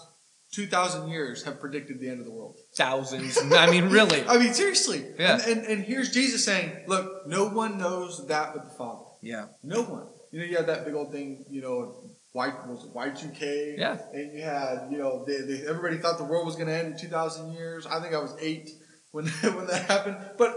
2,000 0.52 1.08
years 1.08 1.42
have 1.42 1.58
predicted 1.58 1.98
the 1.98 2.08
end 2.08 2.20
of 2.20 2.24
the 2.24 2.32
world? 2.32 2.56
thousands. 2.76 3.36
I 3.52 3.68
mean, 3.68 3.88
really. 3.88 4.22
I 4.28 4.38
mean, 4.38 4.54
seriously. 4.54 5.04
Yeah. 5.18 5.34
And, 5.34 5.42
and, 5.58 5.66
and 5.66 5.84
here's 5.84 6.12
Jesus 6.12 6.44
saying, 6.44 6.84
look, 6.86 7.26
no 7.26 7.48
one 7.48 7.78
knows 7.78 8.24
that 8.28 8.54
but 8.54 8.70
the 8.70 8.76
Father. 8.76 9.06
Yeah. 9.22 9.46
No 9.64 9.82
one. 9.82 10.06
You 10.30 10.38
know, 10.40 10.44
you 10.46 10.56
had 10.56 10.68
that 10.68 10.84
big 10.84 10.94
old 10.94 11.10
thing, 11.10 11.44
you 11.50 11.62
know, 11.62 12.10
Y, 12.36 12.52
was 12.68 12.84
it 12.84 12.94
Y2K? 12.94 13.78
Yeah. 13.78 13.98
And 14.12 14.34
you 14.34 14.42
had, 14.42 14.88
you 14.90 14.98
know, 14.98 15.24
they, 15.24 15.38
they, 15.38 15.66
everybody 15.66 15.96
thought 15.96 16.18
the 16.18 16.24
world 16.24 16.44
was 16.44 16.54
going 16.54 16.68
to 16.68 16.74
end 16.74 16.92
in 16.92 16.98
2,000 16.98 17.52
years. 17.54 17.86
I 17.86 17.98
think 18.00 18.14
I 18.14 18.18
was 18.18 18.36
eight 18.38 18.68
when, 19.10 19.26
when 19.56 19.66
that 19.68 19.86
happened. 19.86 20.18
But 20.36 20.54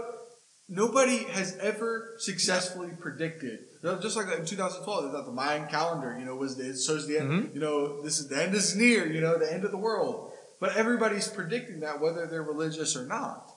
nobody 0.68 1.24
has 1.24 1.56
ever 1.56 2.16
successfully 2.18 2.90
predicted. 2.98 3.60
Just 4.02 4.14
like 4.14 4.26
in 4.26 4.44
2012, 4.44 5.04
they 5.04 5.10
thought 5.10 5.24
the 5.24 5.32
Mayan 5.32 5.68
calendar, 5.68 6.14
you 6.18 6.26
know, 6.26 6.36
was 6.36 6.56
the, 6.56 6.68
it 6.68 6.78
shows 6.78 7.06
the 7.08 7.18
end. 7.18 7.30
Mm-hmm. 7.30 7.54
You 7.54 7.60
know, 7.60 8.02
this 8.02 8.18
is 8.18 8.28
the 8.28 8.42
end 8.42 8.54
is 8.54 8.76
near. 8.76 9.10
You 9.10 9.22
know, 9.22 9.38
the 9.38 9.50
end 9.50 9.64
of 9.64 9.70
the 9.70 9.78
world. 9.78 10.32
But 10.60 10.76
everybody's 10.76 11.28
predicting 11.28 11.80
that, 11.80 11.98
whether 12.02 12.26
they're 12.26 12.42
religious 12.42 12.94
or 12.94 13.06
not. 13.06 13.50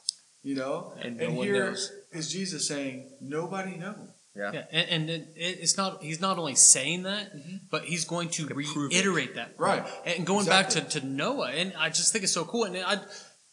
You 0.43 0.55
know, 0.55 0.93
And 1.01 1.17
no 1.17 1.31
one 1.31 1.47
here 1.47 1.71
knows. 1.71 1.91
is 2.13 2.31
Jesus 2.31 2.67
saying, 2.67 3.11
nobody 3.21 3.75
knows. 3.75 4.09
Yeah. 4.35 4.51
Yeah, 4.51 4.65
and, 4.71 4.89
and 4.89 5.09
it, 5.09 5.27
it's 5.35 5.77
not. 5.77 6.01
He's 6.01 6.19
not 6.19 6.39
only 6.39 6.55
saying 6.55 7.03
that, 7.03 7.31
but 7.69 7.83
he's 7.85 8.03
going 8.05 8.29
to 8.29 8.47
To 8.47 8.51
it. 8.51 8.55
reiterate 8.55 9.35
that. 9.35 9.53
Right. 9.57 9.83
And 10.05 10.25
going 10.25 10.39
Exactly. 10.47 10.81
back 10.81 10.89
to, 10.91 10.99
to 11.01 11.05
Noah, 11.05 11.51
and 11.51 11.73
I 11.77 11.89
just 11.89 12.11
think 12.11 12.23
it's 12.23 12.33
so 12.33 12.43
cool. 12.43 12.63
And 12.63 12.77
I, 12.77 12.97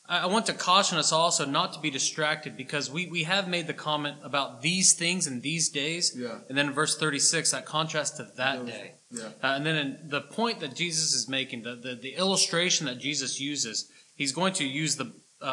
I 0.08 0.26
want 0.26 0.46
to 0.46 0.54
caution 0.54 0.96
us 0.98 1.12
also 1.12 1.44
not 1.44 1.74
to 1.74 1.80
be 1.80 1.90
distracted 1.90 2.56
because 2.56 2.90
we, 2.90 3.06
we 3.08 3.24
have 3.24 3.46
made 3.46 3.66
the 3.66 3.74
comment 3.74 4.16
about 4.24 4.60
these 4.62 4.94
things 4.94 5.26
in 5.26 5.40
these 5.42 5.68
days. 5.68 6.14
Yeah. 6.16 6.38
And 6.48 6.56
then 6.58 6.68
in 6.68 6.72
verse 6.72 6.96
36, 6.98 7.50
that 7.52 7.64
contrast 7.66 8.16
to 8.16 8.26
that 8.36 8.64
day. 8.66 8.94
Yeah. 9.12 9.24
Uh, 9.42 9.46
and 9.54 9.64
then 9.66 9.76
in 9.76 10.08
the 10.08 10.22
point 10.22 10.60
that 10.60 10.74
Jesus 10.74 11.12
is 11.14 11.28
making, 11.28 11.62
the, 11.62 11.76
the, 11.76 11.94
the 11.94 12.14
illustration 12.14 12.86
that 12.86 12.98
Jesus 12.98 13.38
uses, 13.38 13.88
he's 14.16 14.32
going 14.32 14.54
to 14.54 14.64
use 14.64 14.96
the 14.96 15.12
uh, 15.42 15.46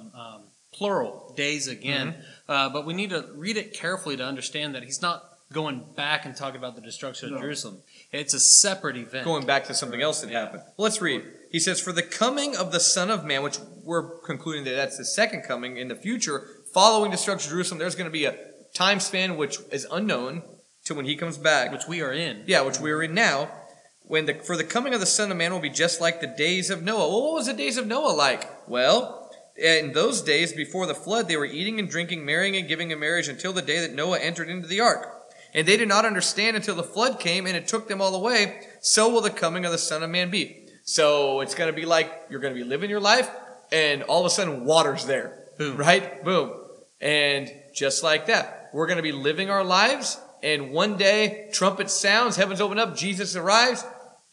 um, 0.00 0.12
um, 0.14 0.42
plural 0.72 1.32
days 1.36 1.68
again. 1.68 2.12
Mm-hmm. 2.12 2.52
Uh, 2.52 2.68
but 2.70 2.86
we 2.86 2.94
need 2.94 3.10
to 3.10 3.28
read 3.34 3.56
it 3.56 3.74
carefully 3.74 4.16
to 4.16 4.24
understand 4.24 4.74
that 4.74 4.82
he's 4.82 5.02
not 5.02 5.24
going 5.52 5.84
back 5.96 6.24
and 6.24 6.36
talking 6.36 6.58
about 6.58 6.76
the 6.76 6.80
destruction 6.80 7.34
of 7.34 7.40
Jerusalem. 7.40 7.82
It's 8.12 8.34
a 8.34 8.40
separate 8.40 8.96
event. 8.96 9.24
Going 9.24 9.46
back 9.46 9.64
to 9.64 9.74
something 9.74 10.00
else 10.00 10.20
that 10.20 10.30
happened. 10.30 10.62
Well, 10.76 10.84
let's 10.84 11.00
read. 11.00 11.24
He 11.50 11.58
says, 11.58 11.80
For 11.80 11.92
the 11.92 12.02
coming 12.02 12.56
of 12.56 12.72
the 12.72 12.80
Son 12.80 13.10
of 13.10 13.24
Man, 13.24 13.42
which 13.42 13.58
we're 13.82 14.20
concluding 14.20 14.64
that 14.64 14.76
that's 14.76 14.96
the 14.96 15.04
second 15.04 15.42
coming 15.42 15.76
in 15.76 15.88
the 15.88 15.96
future, 15.96 16.46
following 16.72 17.10
destruction 17.10 17.48
of 17.48 17.52
Jerusalem, 17.52 17.78
there's 17.78 17.96
going 17.96 18.08
to 18.08 18.12
be 18.12 18.26
a 18.26 18.36
time 18.74 19.00
span 19.00 19.36
which 19.36 19.58
is 19.72 19.86
unknown 19.90 20.42
to 20.84 20.94
when 20.94 21.04
he 21.04 21.16
comes 21.16 21.36
back. 21.36 21.72
which 21.72 21.88
we 21.88 22.00
are 22.00 22.12
in. 22.12 22.44
Yeah, 22.46 22.62
which 22.62 22.78
we're 22.80 23.02
in 23.02 23.14
now. 23.14 23.50
When 24.02 24.26
the 24.26 24.34
for 24.34 24.56
the 24.56 24.64
coming 24.64 24.92
of 24.92 25.00
the 25.00 25.06
Son 25.06 25.30
of 25.30 25.36
Man 25.36 25.52
will 25.52 25.60
be 25.60 25.70
just 25.70 26.00
like 26.00 26.20
the 26.20 26.26
days 26.26 26.68
of 26.70 26.82
Noah. 26.82 27.08
Well, 27.08 27.22
what 27.22 27.34
was 27.34 27.46
the 27.46 27.52
days 27.52 27.76
of 27.76 27.86
Noah 27.86 28.12
like? 28.12 28.68
Well, 28.68 29.19
Eh, 29.58 29.78
in 29.78 29.92
those 29.92 30.22
days 30.22 30.52
before 30.52 30.86
the 30.86 30.94
flood, 30.94 31.28
they 31.28 31.36
were 31.36 31.44
eating 31.44 31.78
and 31.78 31.88
drinking, 31.88 32.24
marrying 32.24 32.56
and 32.56 32.68
giving 32.68 32.90
in 32.90 32.98
marriage 32.98 33.28
until 33.28 33.52
the 33.52 33.62
day 33.62 33.80
that 33.80 33.94
Noah 33.94 34.18
entered 34.18 34.48
into 34.48 34.68
the 34.68 34.80
ark. 34.80 35.16
And 35.52 35.66
they 35.66 35.76
did 35.76 35.88
not 35.88 36.04
understand 36.04 36.56
until 36.56 36.76
the 36.76 36.82
flood 36.82 37.18
came 37.18 37.46
and 37.46 37.56
it 37.56 37.66
took 37.66 37.88
them 37.88 38.00
all 38.00 38.14
away. 38.14 38.60
So 38.80 39.08
will 39.08 39.20
the 39.20 39.30
coming 39.30 39.64
of 39.64 39.72
the 39.72 39.78
Son 39.78 40.02
of 40.02 40.10
Man 40.10 40.30
be. 40.30 40.68
So 40.84 41.40
it's 41.40 41.54
going 41.54 41.72
to 41.72 41.76
be 41.76 41.86
like 41.86 42.12
you're 42.30 42.40
going 42.40 42.54
to 42.54 42.60
be 42.60 42.68
living 42.68 42.90
your 42.90 43.00
life, 43.00 43.30
and 43.70 44.02
all 44.04 44.20
of 44.20 44.26
a 44.26 44.30
sudden 44.30 44.64
water's 44.64 45.06
there. 45.06 45.44
Boom. 45.58 45.76
Right? 45.76 46.24
Boom. 46.24 46.52
And 47.00 47.52
just 47.74 48.02
like 48.02 48.26
that, 48.26 48.70
we're 48.72 48.86
going 48.86 48.96
to 48.96 49.02
be 49.02 49.12
living 49.12 49.50
our 49.50 49.64
lives, 49.64 50.20
and 50.42 50.72
one 50.72 50.96
day, 50.96 51.48
trumpet 51.52 51.90
sounds, 51.90 52.36
heavens 52.36 52.60
open 52.60 52.78
up, 52.78 52.96
Jesus 52.96 53.36
arrives, 53.36 53.84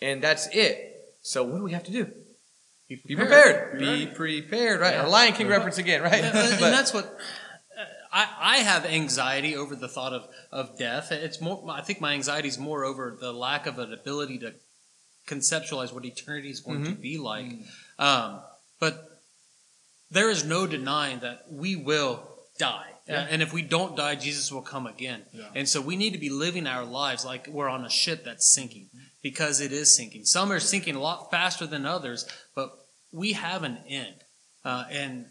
and 0.02 0.22
that's 0.22 0.48
it. 0.54 1.16
So 1.22 1.44
what 1.44 1.58
do 1.58 1.64
we 1.64 1.74
have 1.74 1.84
to 1.84 1.92
do? 1.92 2.12
Be 2.90 2.96
prepared. 3.16 3.80
Be 3.80 4.06
prepared, 4.08 4.80
right? 4.80 4.94
Yeah. 4.94 5.04
Our 5.04 5.10
Lion 5.10 5.34
King 5.34 5.48
reference 5.48 5.78
again, 5.78 6.02
right? 6.02 6.14
and, 6.24 6.36
and 6.38 6.60
that's 6.74 6.94
what 6.94 7.06
uh, 7.06 7.84
I, 8.12 8.28
I 8.40 8.58
have 8.60 8.86
anxiety 8.86 9.56
over 9.58 9.76
the 9.76 9.90
thought 9.90 10.14
of, 10.14 10.28
of 10.52 10.78
death. 10.78 11.12
It's 11.12 11.42
more. 11.42 11.64
I 11.70 11.82
think 11.82 12.00
my 12.00 12.14
anxiety 12.14 12.48
is 12.48 12.58
more 12.58 12.86
over 12.86 13.18
the 13.20 13.34
lack 13.34 13.68
of 13.68 13.78
an 13.80 13.92
ability 13.94 14.40
to 14.40 14.54
conceptualize 15.28 15.92
what 15.94 16.06
eternity 16.06 16.50
is 16.50 16.62
going 16.62 16.84
to 16.86 16.92
Mm-hmm. 16.92 17.02
be 17.02 17.18
like. 17.18 17.46
Um, 18.00 18.40
but 18.80 19.22
there 20.10 20.30
is 20.30 20.46
no 20.46 20.66
denying 20.68 21.20
that 21.20 21.46
we 21.52 21.76
will 21.76 22.24
die. 22.58 22.86
Uh, 23.10 23.14
Yeah. 23.14 23.28
and 23.30 23.42
if 23.42 23.52
we 23.54 23.62
don't 23.62 23.96
die, 23.98 24.16
Jesus 24.16 24.52
will 24.52 24.62
come 24.62 24.88
again. 24.88 25.24
Yeah. 25.34 25.46
And 25.56 25.68
so 25.68 25.82
we 25.82 25.96
need 25.98 26.14
to 26.14 26.20
be 26.20 26.30
living 26.30 26.68
our 26.68 26.86
lives 26.86 27.26
like 27.26 27.48
we're 27.48 27.68
on 27.70 27.84
a 27.86 27.90
ship 27.90 28.24
that's 28.24 28.48
sinking 28.54 28.90
because 29.30 29.60
it 29.60 29.74
is 29.74 29.94
sinking. 29.94 30.24
Some 30.24 30.52
are 30.54 30.60
sinking 30.62 30.96
a 30.96 31.02
lot 31.02 31.30
faster 31.32 31.68
than 31.68 31.86
others, 31.86 32.26
but 32.56 32.70
we 33.12 33.34
have 33.34 33.64
an 33.64 33.78
end. 33.90 34.16
Uh, 34.64 34.86
and 34.90 35.26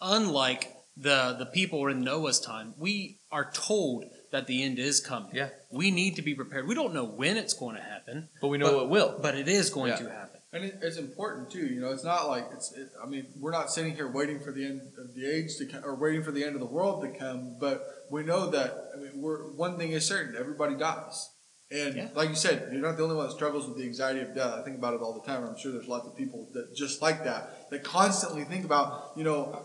unlike 0.00 0.72
the, 0.96 1.36
the 1.38 1.46
people 1.46 1.86
in 1.88 2.00
Noah's 2.00 2.40
time, 2.40 2.72
we 2.78 3.18
are 3.30 3.50
told 3.52 4.04
that 4.30 4.46
the 4.46 4.62
end 4.62 4.78
is 4.78 5.00
coming. 5.00 5.30
Yeah. 5.34 5.50
We 5.70 5.90
need 5.90 6.16
to 6.16 6.22
be 6.22 6.34
prepared. 6.34 6.66
We 6.66 6.74
don't 6.74 6.94
know 6.94 7.04
when 7.04 7.36
it's 7.36 7.52
going 7.52 7.76
to 7.76 7.82
happen, 7.82 8.28
but 8.40 8.48
we 8.48 8.56
know 8.56 8.80
it 8.84 8.88
will. 8.88 9.18
but 9.20 9.34
it 9.34 9.48
is 9.48 9.68
going 9.70 9.90
Yeah. 9.92 9.96
to 9.98 10.10
happen. 10.10 10.40
And 10.54 10.64
it, 10.64 10.78
it's 10.82 10.98
important 10.98 11.50
too. 11.50 11.66
You 11.66 11.80
know, 11.80 11.92
it's 11.92 12.04
not 12.04 12.28
like 12.28 12.44
it's. 12.52 12.72
It, 12.72 12.90
I 13.02 13.06
mean, 13.06 13.24
we're 13.40 13.52
not 13.52 13.70
sitting 13.70 13.94
here 13.94 14.10
waiting 14.10 14.38
for 14.38 14.52
the 14.52 14.66
end 14.66 14.82
of 14.98 15.14
the 15.14 15.24
age 15.26 15.56
to 15.56 15.64
come, 15.64 15.82
or 15.82 15.94
waiting 15.94 16.22
for 16.22 16.30
the 16.30 16.44
end 16.44 16.54
of 16.54 16.60
the 16.60 16.66
world 16.66 17.02
to 17.04 17.08
come. 17.18 17.56
But 17.58 17.82
we 18.10 18.22
know 18.22 18.50
that. 18.50 18.70
I 18.94 18.98
mean, 19.00 19.12
we're 19.22 19.50
one 19.52 19.78
thing 19.78 19.92
is 19.92 20.04
certain: 20.06 20.36
everybody 20.38 20.74
dies, 20.76 21.30
And 21.72 21.96
Yeah. 21.96 22.08
like 22.14 22.28
you 22.28 22.34
said, 22.34 22.68
you're 22.70 22.82
not 22.82 22.96
the 22.98 23.02
only 23.02 23.16
one 23.16 23.26
that 23.26 23.32
struggles 23.32 23.66
with 23.66 23.78
the 23.78 23.84
anxiety 23.84 24.20
of 24.20 24.34
death. 24.34 24.52
I 24.54 24.62
think 24.62 24.76
about 24.76 24.94
it 24.94 25.00
all 25.00 25.14
the 25.14 25.26
time. 25.26 25.44
I'm 25.44 25.56
sure 25.56 25.72
there's 25.72 25.88
lots 25.88 26.06
of 26.06 26.14
people 26.14 26.48
that 26.52 26.74
just 26.74 27.00
like 27.00 27.24
that, 27.24 27.70
that 27.70 27.82
constantly 27.82 28.44
think 28.44 28.64
about, 28.64 29.12
you 29.16 29.24
know, 29.24 29.64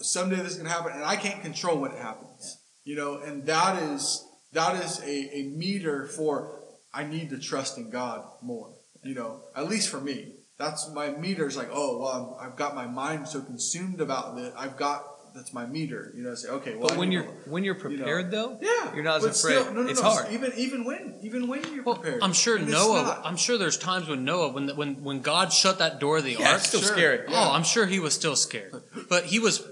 someday 0.00 0.36
this 0.36 0.52
is 0.52 0.56
going 0.58 0.68
to 0.68 0.72
happen, 0.72 0.92
and 0.92 1.04
I 1.04 1.16
can't 1.16 1.42
control 1.42 1.78
when 1.80 1.90
it 1.90 1.98
happens. 1.98 2.58
You 2.84 2.96
know, 2.96 3.18
and 3.18 3.44
that 3.46 3.82
is 3.82 4.24
that 4.52 4.82
is 4.82 5.00
a, 5.00 5.36
a 5.38 5.42
meter 5.56 6.06
for 6.06 6.60
I 6.94 7.04
need 7.04 7.30
to 7.30 7.38
trust 7.38 7.78
in 7.78 7.90
God 7.90 8.24
more. 8.42 8.72
You 9.04 9.14
know, 9.14 9.42
at 9.54 9.68
least 9.68 9.88
for 9.90 10.00
me, 10.00 10.34
that's 10.58 10.90
my 10.92 11.10
meter 11.10 11.46
is 11.46 11.56
like, 11.56 11.68
oh 11.72 11.98
well, 11.98 12.38
I'm, 12.40 12.46
I've 12.52 12.56
got 12.56 12.74
my 12.74 12.86
mind 12.86 13.28
so 13.28 13.42
consumed 13.42 14.00
about 14.00 14.38
it. 14.38 14.52
I've 14.56 14.76
got 14.76 15.04
that's 15.34 15.52
my 15.52 15.66
meter. 15.66 16.12
You 16.16 16.22
know, 16.24 16.34
say 16.34 16.48
okay, 16.48 16.74
well, 16.76 16.88
But 16.88 16.92
I 16.92 16.98
when 16.98 17.08
need 17.10 17.14
you're 17.16 17.24
to- 17.24 17.50
when 17.50 17.64
you're 17.64 17.76
you 17.76 17.82
know. 17.82 17.96
prepared, 17.96 18.30
though, 18.30 18.58
yeah, 18.60 18.94
you're 18.94 19.04
not 19.04 19.18
as 19.24 19.24
afraid. 19.42 19.58
Still, 19.60 19.72
no, 19.74 19.82
no, 19.82 19.88
it's 19.90 20.02
no, 20.02 20.10
hard. 20.10 20.32
Even 20.32 20.52
even 20.56 20.84
when 20.84 21.18
even 21.22 21.46
when 21.48 21.62
you're 21.74 21.84
Well, 21.84 21.96
prepared, 21.96 22.22
I'm 22.22 22.32
sure 22.32 22.58
Noah. 22.58 23.20
I'm 23.24 23.36
sure 23.36 23.58
there's 23.58 23.78
times 23.78 24.08
when 24.08 24.24
Noah, 24.24 24.52
when 24.52 24.68
when 24.76 25.02
when 25.02 25.20
God 25.20 25.52
shut 25.52 25.78
that 25.78 25.98
door 26.00 26.18
of 26.18 26.24
the 26.24 26.32
Yeah, 26.32 26.48
ark, 26.50 26.56
it's 26.58 26.68
still 26.68 26.80
Sure. 26.80 26.92
scary. 26.92 27.24
Yeah. 27.28 27.48
Oh, 27.48 27.52
I'm 27.52 27.64
sure 27.64 27.86
he 27.86 27.98
was 28.00 28.14
still 28.14 28.36
scared, 28.36 28.74
but 29.08 29.24
he 29.26 29.38
was 29.38 29.62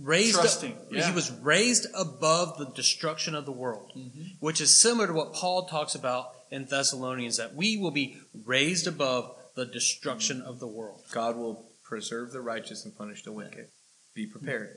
raised. 0.00 0.34
Trusting, 0.34 0.76
He 0.90 0.96
yeah. 0.98 1.14
was 1.14 1.30
raised 1.30 1.86
above 1.94 2.58
the 2.58 2.66
destruction 2.66 3.34
of 3.34 3.44
the 3.46 3.52
world, 3.52 3.92
Mm-hmm. 3.96 4.22
which 4.40 4.60
is 4.60 4.74
similar 4.74 5.06
to 5.06 5.12
what 5.12 5.32
Paul 5.34 5.66
talks 5.66 5.94
about 5.94 6.26
in 6.50 6.64
Thessalonians. 6.66 7.36
That 7.36 7.54
we 7.54 7.76
will 7.76 7.90
be 7.92 8.16
raised 8.46 8.86
above 8.86 9.36
the 9.56 9.66
destruction 9.66 10.40
of 10.40 10.58
the 10.60 10.66
world. 10.66 11.02
God 11.12 11.36
will 11.36 11.66
preserve 11.84 12.30
the 12.32 12.40
righteous 12.40 12.84
and 12.84 12.96
punish 12.96 13.22
the 13.24 13.32
wicked. 13.32 13.66
Be 14.14 14.26
prepared. 14.26 14.76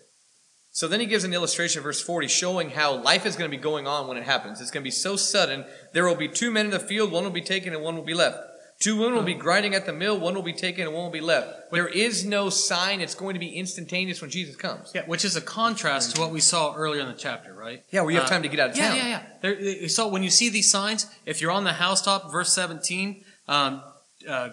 So 0.74 0.88
then 0.88 1.00
he 1.00 1.06
gives 1.06 1.24
an 1.24 1.34
illustration, 1.34 1.84
verse 1.84 2.02
40, 2.02 2.28
showing 2.28 2.72
how 2.72 2.96
life 2.96 3.28
is 3.28 3.36
going 3.36 3.50
to 3.50 3.56
be 3.56 3.62
going 3.62 3.86
on 3.86 4.08
when 4.08 4.18
it 4.18 4.24
happens. 4.24 4.60
It's 4.60 4.72
going 4.72 4.82
to 4.82 4.88
be 4.88 4.92
so 4.92 5.16
sudden. 5.16 5.66
There 5.94 6.06
will 6.06 6.16
be 6.16 6.28
two 6.28 6.50
men 6.50 6.66
in 6.66 6.72
the 6.72 6.80
field, 6.80 7.12
one 7.12 7.24
will 7.24 7.32
be 7.32 7.42
taken 7.42 7.74
and 7.74 7.84
one 7.84 7.96
will 7.96 8.04
be 8.04 8.16
left. 8.16 8.40
Two 8.80 8.98
women 8.98 9.14
will 9.14 9.24
be 9.24 9.36
grinding 9.36 9.76
at 9.76 9.86
the 9.86 9.94
mill, 9.94 10.20
one 10.20 10.34
will 10.34 10.42
be 10.42 10.52
taken 10.52 10.86
and 10.86 10.94
one 10.94 11.04
will 11.04 11.12
be 11.12 11.22
left. 11.22 11.72
There 11.72 11.88
is 11.88 12.26
no 12.26 12.50
sign. 12.50 13.02
It's 13.02 13.14
going 13.14 13.36
to 13.36 13.40
be 13.40 13.50
instantaneous 13.50 14.20
when 14.20 14.32
Jesus 14.32 14.56
comes. 14.56 14.92
Yeah, 14.96 15.06
which 15.06 15.24
is 15.24 15.36
a 15.36 15.42
contrast 15.42 16.16
to 16.16 16.22
what 16.22 16.32
we 16.32 16.40
saw 16.42 16.74
earlier 16.76 17.02
in 17.02 17.08
the 17.08 17.14
chapter, 17.14 17.54
right? 17.54 17.84
Yeah, 17.92 18.02
where 18.02 18.12
you 18.12 18.18
have 18.18 18.26
Uh, 18.26 18.32
time 18.32 18.42
to 18.44 18.50
get 18.50 18.60
out 18.60 18.72
of 18.72 18.78
yeah, 18.78 18.88
town. 18.90 18.98
Yeah, 18.98 19.08
yeah, 19.08 19.24
There, 19.42 19.60
you 19.60 19.88
saw 19.88 20.08
when 20.08 20.24
you 20.24 20.32
see 20.32 20.50
these 20.50 20.72
signs, 20.72 21.06
if 21.28 21.40
you're 21.40 21.52
on 21.52 21.64
the 21.66 21.74
housetop, 21.74 22.32
verse 22.32 22.52
17, 22.52 23.24
um, 23.48 23.84
uh, 24.28 24.50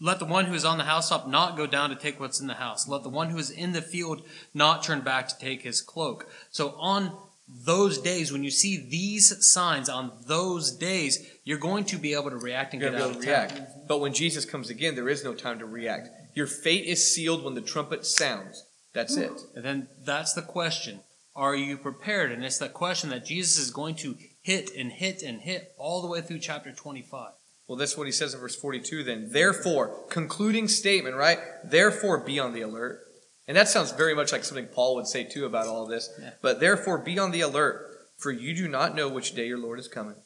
let 0.00 0.18
the 0.18 0.24
one 0.24 0.46
who 0.46 0.54
is 0.54 0.64
on 0.64 0.78
the 0.78 0.84
housetop 0.84 1.26
not 1.26 1.56
go 1.56 1.66
down 1.66 1.90
to 1.90 1.96
take 1.96 2.20
what's 2.20 2.40
in 2.40 2.46
the 2.46 2.54
house. 2.54 2.86
Let 2.86 3.02
the 3.02 3.08
one 3.08 3.30
who 3.30 3.38
is 3.38 3.50
in 3.50 3.72
the 3.72 3.82
field 3.82 4.22
not 4.54 4.82
turn 4.82 5.00
back 5.00 5.28
to 5.28 5.38
take 5.38 5.62
his 5.62 5.80
cloak. 5.80 6.30
So 6.50 6.74
on 6.78 7.16
those 7.48 7.98
days, 7.98 8.30
when 8.30 8.44
you 8.44 8.50
see 8.50 8.88
these 8.88 9.34
signs 9.52 9.88
on 9.88 10.12
those 10.26 10.70
days, 10.70 11.26
you're 11.44 11.58
going 11.58 11.84
to 11.86 11.96
be 11.96 12.14
able 12.14 12.30
to 12.30 12.36
react 12.36 12.74
and 12.74 12.82
You're 12.82 12.92
get 12.92 13.00
out 13.00 13.10
of 13.10 13.28
able 13.28 13.48
town. 13.48 13.66
But 13.88 14.00
when 14.00 14.12
Jesus 14.12 14.44
comes 14.44 14.70
again, 14.70 14.94
there 14.94 15.08
is 15.08 15.24
no 15.24 15.34
time 15.34 15.58
to 15.58 15.66
react. 15.66 16.08
Your 16.34 16.46
fate 16.46 16.84
is 16.84 17.12
sealed 17.12 17.42
when 17.42 17.54
the 17.54 17.60
trumpet 17.60 18.04
sounds. 18.06 18.64
That's 18.92 19.16
it. 19.16 19.30
Hmm. 19.30 19.56
And 19.56 19.64
then 19.64 19.88
that's 20.04 20.34
the 20.34 20.42
question. 20.42 21.00
Are 21.34 21.54
you 21.54 21.76
prepared? 21.76 22.32
And 22.32 22.44
it's 22.44 22.58
that 22.58 22.74
question 22.74 23.10
that 23.10 23.24
Jesus 23.24 23.58
is 23.58 23.70
going 23.70 23.94
to 23.96 24.16
hit 24.42 24.70
and 24.76 24.90
hit 24.92 25.22
and 25.22 25.40
hit 25.40 25.72
all 25.78 26.02
the 26.02 26.08
way 26.08 26.20
through 26.20 26.40
chapter 26.40 26.72
25. 26.72 27.30
Well, 27.68 27.76
that's 27.76 27.98
what 27.98 28.06
he 28.06 28.12
says 28.12 28.32
in 28.32 28.40
verse 28.40 28.56
42 28.56 29.04
then. 29.04 29.28
Therefore, 29.30 29.94
concluding 30.08 30.68
statement, 30.68 31.16
right? 31.16 31.38
Therefore, 31.62 32.18
be 32.18 32.40
on 32.40 32.54
the 32.54 32.62
alert. 32.62 33.04
And 33.46 33.56
that 33.56 33.68
sounds 33.68 33.92
very 33.92 34.14
much 34.14 34.32
like 34.32 34.44
something 34.44 34.66
Paul 34.66 34.94
would 34.96 35.06
say 35.06 35.24
too 35.24 35.44
about 35.44 35.66
all 35.66 35.84
of 35.84 35.90
this. 35.90 36.10
Yeah. 36.20 36.30
But 36.40 36.60
therefore, 36.60 36.98
be 36.98 37.18
on 37.18 37.30
the 37.30 37.42
alert, 37.42 37.86
for 38.16 38.30
you 38.30 38.54
do 38.56 38.68
not 38.68 38.96
know 38.96 39.08
which 39.08 39.34
day 39.34 39.46
your 39.46 39.58
Lord 39.58 39.78
is 39.78 39.88
coming. 39.88 40.16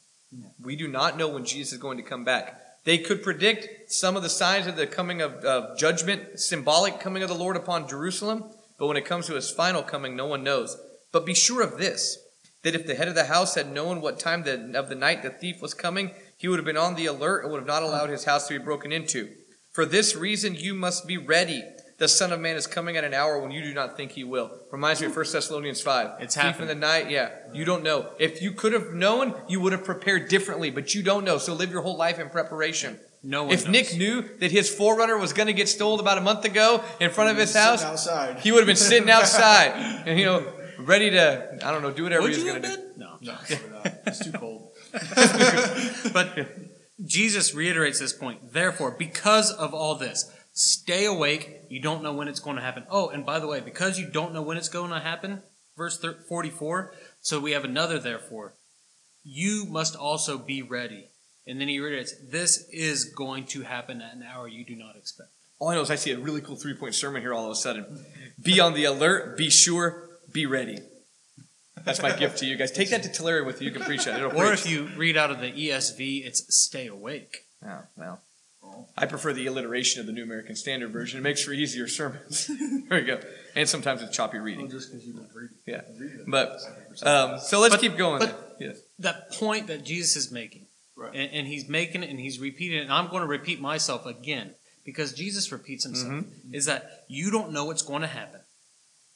We 0.63 0.77
do 0.77 0.89
not 0.89 1.19
know 1.19 1.29
when 1.29 1.45
Jesus 1.45 1.75
is 1.75 1.79
going 1.79 1.99
to 1.99 2.03
come 2.03 2.25
back. 2.25 2.61
They 2.85 2.99
could 2.99 3.23
predict 3.23 3.93
some 3.93 4.17
of 4.17 4.23
the 4.23 4.29
signs 4.29 4.67
of 4.67 4.77
the 4.77 4.87
coming 4.87 5.21
of, 5.21 5.35
of 5.45 5.79
judgment, 5.79 6.41
symbolic 6.41 7.01
coming 7.01 7.23
of 7.23 7.29
the 7.29 7.35
Lord 7.35 7.57
upon 7.57 7.89
Jerusalem. 7.89 8.45
But 8.79 8.87
when 8.87 8.97
it 8.97 9.05
comes 9.05 9.27
to 9.27 9.35
his 9.35 9.51
final 9.51 9.83
coming, 9.83 10.17
no 10.17 10.27
one 10.27 10.43
knows. 10.43 10.77
But 11.13 11.27
be 11.27 11.35
sure 11.35 11.63
of 11.63 11.79
this 11.79 12.19
that 12.63 12.75
if 12.75 12.87
the 12.87 12.95
head 12.95 13.09
of 13.09 13.15
the 13.15 13.25
house 13.25 13.57
had 13.57 13.73
known 13.73 14.01
what 14.01 14.19
time 14.19 14.45
the, 14.45 14.79
of 14.79 14.89
the 14.89 14.95
night 14.95 15.23
the 15.23 15.31
thief 15.31 15.61
was 15.61 15.75
coming, 15.75 16.13
he 16.43 16.49
would 16.49 16.59
have 16.59 16.67
been 16.67 16.77
on 16.77 16.97
the 16.97 17.07
alert 17.07 17.45
and 17.45 17.53
would 17.53 17.61
have 17.61 17.67
not 17.69 17.85
allowed 17.85 18.11
his 18.11 18.25
house 18.25 18.49
to 18.49 18.59
be 18.59 18.63
broken 18.65 18.91
into. 18.91 19.29
For 19.71 19.87
this 19.87 20.17
reason, 20.17 20.57
you 20.57 20.75
must 20.75 21.07
be 21.07 21.17
ready. 21.17 21.63
The 21.99 22.09
Son 22.09 22.33
of 22.33 22.41
Man 22.41 22.57
is 22.57 22.67
coming 22.67 22.97
at 22.97 23.05
an 23.05 23.15
hour 23.15 23.39
when 23.41 23.53
you 23.53 23.63
do 23.63 23.73
not 23.73 23.97
think 23.97 24.11
he 24.11 24.25
will. 24.25 24.51
Reminds 24.73 25.01
me 25.01 25.07
of 25.07 25.15
1 25.15 25.25
Thessalonians 25.33 25.81
5. 25.81 26.21
It's 26.21 26.35
Thief 26.35 26.43
happening. 26.43 26.69
in 26.71 26.81
the 26.81 26.87
night, 26.87 27.09
yeah. 27.11 27.31
You 27.55 27.65
don't 27.65 27.85
know. 27.85 28.09
If 28.19 28.43
you 28.43 28.51
could 28.51 28.73
have 28.73 28.93
known, 28.93 29.35
you 29.49 29.61
would 29.61 29.71
have 29.73 29.85
prepared 29.85 30.29
differently, 30.29 30.71
but 30.73 30.97
you 30.97 31.05
don't 31.05 31.25
know. 31.25 31.39
So 31.39 31.55
live 31.55 31.71
your 31.71 31.83
whole 31.83 31.97
life 31.97 32.19
in 32.19 32.29
preparation. 32.29 32.99
No 33.23 33.45
one 33.45 33.53
If 33.53 33.67
knows. 33.67 33.73
Nick 33.73 33.97
knew 33.97 34.23
that 34.41 34.51
his 34.51 34.69
4Runner 34.69 35.19
was 35.21 35.33
going 35.33 35.47
to 35.47 35.53
get 35.53 35.69
stolen 35.69 36.01
about 36.01 36.19
a 36.19 36.23
month 36.23 36.45
ago 36.45 36.83
in 36.99 37.11
front 37.11 37.31
of 37.31 37.37
his 37.37 37.51
Sitting 37.53 37.69
house, 37.69 37.85
outside. 37.85 38.41
he 38.41 38.51
would 38.51 38.59
have 38.59 38.67
been 38.67 38.75
sitting 38.75 39.09
outside 39.19 39.69
and, 40.09 40.19
you 40.19 40.25
know, 40.27 40.53
ready 40.81 41.11
to, 41.11 41.59
I 41.65 41.71
don't 41.71 41.83
know, 41.83 41.93
do 41.93 42.03
whatever 42.03 42.23
Would 42.23 42.33
he's 42.35 42.43
you 42.43 42.51
going 42.51 42.63
have 42.65 42.73
to 42.73 42.77
do. 42.79 42.83
been? 42.89 42.99
No. 42.99 43.19
No, 43.23 43.37
it's 44.07 44.25
too 44.25 44.33
cold. 44.33 44.62
But 46.13 46.49
Jesus 47.05 47.55
reiterates 47.55 47.99
this 47.99 48.13
point. 48.13 48.53
Therefore, 48.53 48.95
because 48.99 49.51
of 49.51 49.75
all 49.75 49.95
this, 49.95 50.31
stay 50.53 51.05
awake. 51.05 51.63
You 51.69 51.81
don't 51.81 52.03
know 52.03 52.13
when 52.13 52.29
it's 52.29 52.41
going 52.41 52.57
to 52.57 52.63
happen. 52.63 52.85
Oh, 52.91 53.09
and 53.09 53.25
by 53.25 53.39
the 53.39 53.47
way, 53.47 53.61
because 53.61 53.99
you 53.99 54.09
don't 54.09 54.35
know 54.35 54.43
when 54.43 54.57
it's 54.57 54.69
going 54.69 54.91
to 54.91 55.01
happen, 55.01 55.43
verse 55.77 56.05
44, 56.29 56.95
so 57.21 57.41
we 57.41 57.53
have 57.53 57.65
another 57.65 57.99
therefore. 57.99 58.55
You 59.25 59.67
must 59.67 59.97
also 59.97 60.39
be 60.39 60.63
ready. 60.63 61.09
And 61.47 61.61
then 61.61 61.69
he 61.69 61.81
reiterates, 61.81 62.15
this 62.31 62.69
is 62.71 63.05
going 63.05 63.47
to 63.47 63.63
happen 63.63 64.01
at 64.01 64.15
an 64.15 64.23
hour 64.23 64.47
you 64.47 64.65
do 64.65 64.77
not 64.77 64.97
expect. 64.97 65.31
All 65.59 65.69
I 65.69 65.75
know 65.75 65.81
is 65.81 65.91
I 65.91 65.97
see 65.97 66.13
a 66.13 66.19
really 66.19 66.41
cool 66.41 66.57
three 66.57 66.75
point 66.75 66.95
sermon 66.95 67.23
here 67.23 67.33
all 67.33 67.47
of 67.47 67.53
a 67.53 67.57
sudden. 67.57 68.05
Be 68.41 68.61
on 68.61 68.75
the 68.75 68.85
alert, 68.85 69.37
be 69.37 69.49
sure, 69.49 70.09
be 70.33 70.47
ready. 70.47 70.79
That's 71.85 72.03
my 72.03 72.17
gift 72.17 72.39
to 72.39 72.47
you 72.47 72.57
guys. 72.57 72.71
Take 72.73 72.91
that 72.91 73.03
to 73.05 73.13
Tulare 73.13 73.45
with 73.45 73.61
you. 73.61 73.69
You 73.69 73.73
can 73.75 73.83
preach 73.83 74.05
that. 74.05 74.17
It'll 74.19 74.31
Or 74.33 74.49
preach. 74.49 74.61
if 74.67 74.71
you 74.71 74.89
read 74.97 75.17
out 75.17 75.31
of 75.31 75.41
the 75.41 75.51
ESV, 75.51 76.25
it's 76.27 76.55
stay 76.57 76.87
awake. 76.87 77.47
Oh, 77.67 77.81
well. 77.97 78.21
I 78.97 79.07
prefer 79.07 79.33
the 79.33 79.47
alliteration 79.47 80.01
of 80.01 80.07
the 80.07 80.13
New 80.13 80.23
American 80.23 80.57
Standard 80.57 80.93
Version. 80.93 81.19
It 81.19 81.23
makes 81.23 81.43
for 81.45 81.53
easier 81.53 81.87
sermons. 81.89 82.49
there 82.89 83.01
you 83.01 83.07
go. 83.07 83.21
And 83.55 83.69
sometimes 83.69 84.01
it's 84.03 84.17
choppy 84.17 84.39
Well, 84.39 84.45
reading. 84.47 84.71
just 84.71 84.91
because 84.91 85.07
you 85.07 85.13
don't 85.15 85.29
read 85.35 85.51
Yeah. 85.67 85.83
read 85.99 86.13
it. 86.21 86.25
But 86.27 86.59
um, 87.03 87.39
so 87.41 87.61
let's 87.61 87.75
But- 87.75 87.81
keep 87.81 87.97
going. 87.97 88.21
but- 88.21 88.57
yes. 88.61 88.79
that 89.01 89.33
point 89.33 89.67
that 89.67 89.85
Jesus 89.85 90.17
is 90.17 90.31
making, 90.33 90.67
Right. 90.97 91.11
and, 91.15 91.31
and 91.33 91.47
he's 91.49 91.69
making 91.69 92.03
it 92.03 92.11
and 92.11 92.19
he's 92.21 92.39
repeating 92.39 92.79
it, 92.79 92.83
and 92.83 92.93
I'm 92.93 93.09
going 93.09 93.23
to 93.23 93.27
repeat 93.29 93.61
myself 93.61 94.07
again 94.07 94.55
because 94.85 95.13
Jesus 95.13 95.51
repeats 95.53 95.85
himself, 95.85 96.13
Mm-hmm. 96.13 96.55
is 96.55 96.65
that 96.67 97.05
you 97.09 97.31
don't 97.31 97.53
know 97.53 97.65
what's 97.67 97.83
going 97.83 98.03
to 98.03 98.09
happen. 98.09 98.41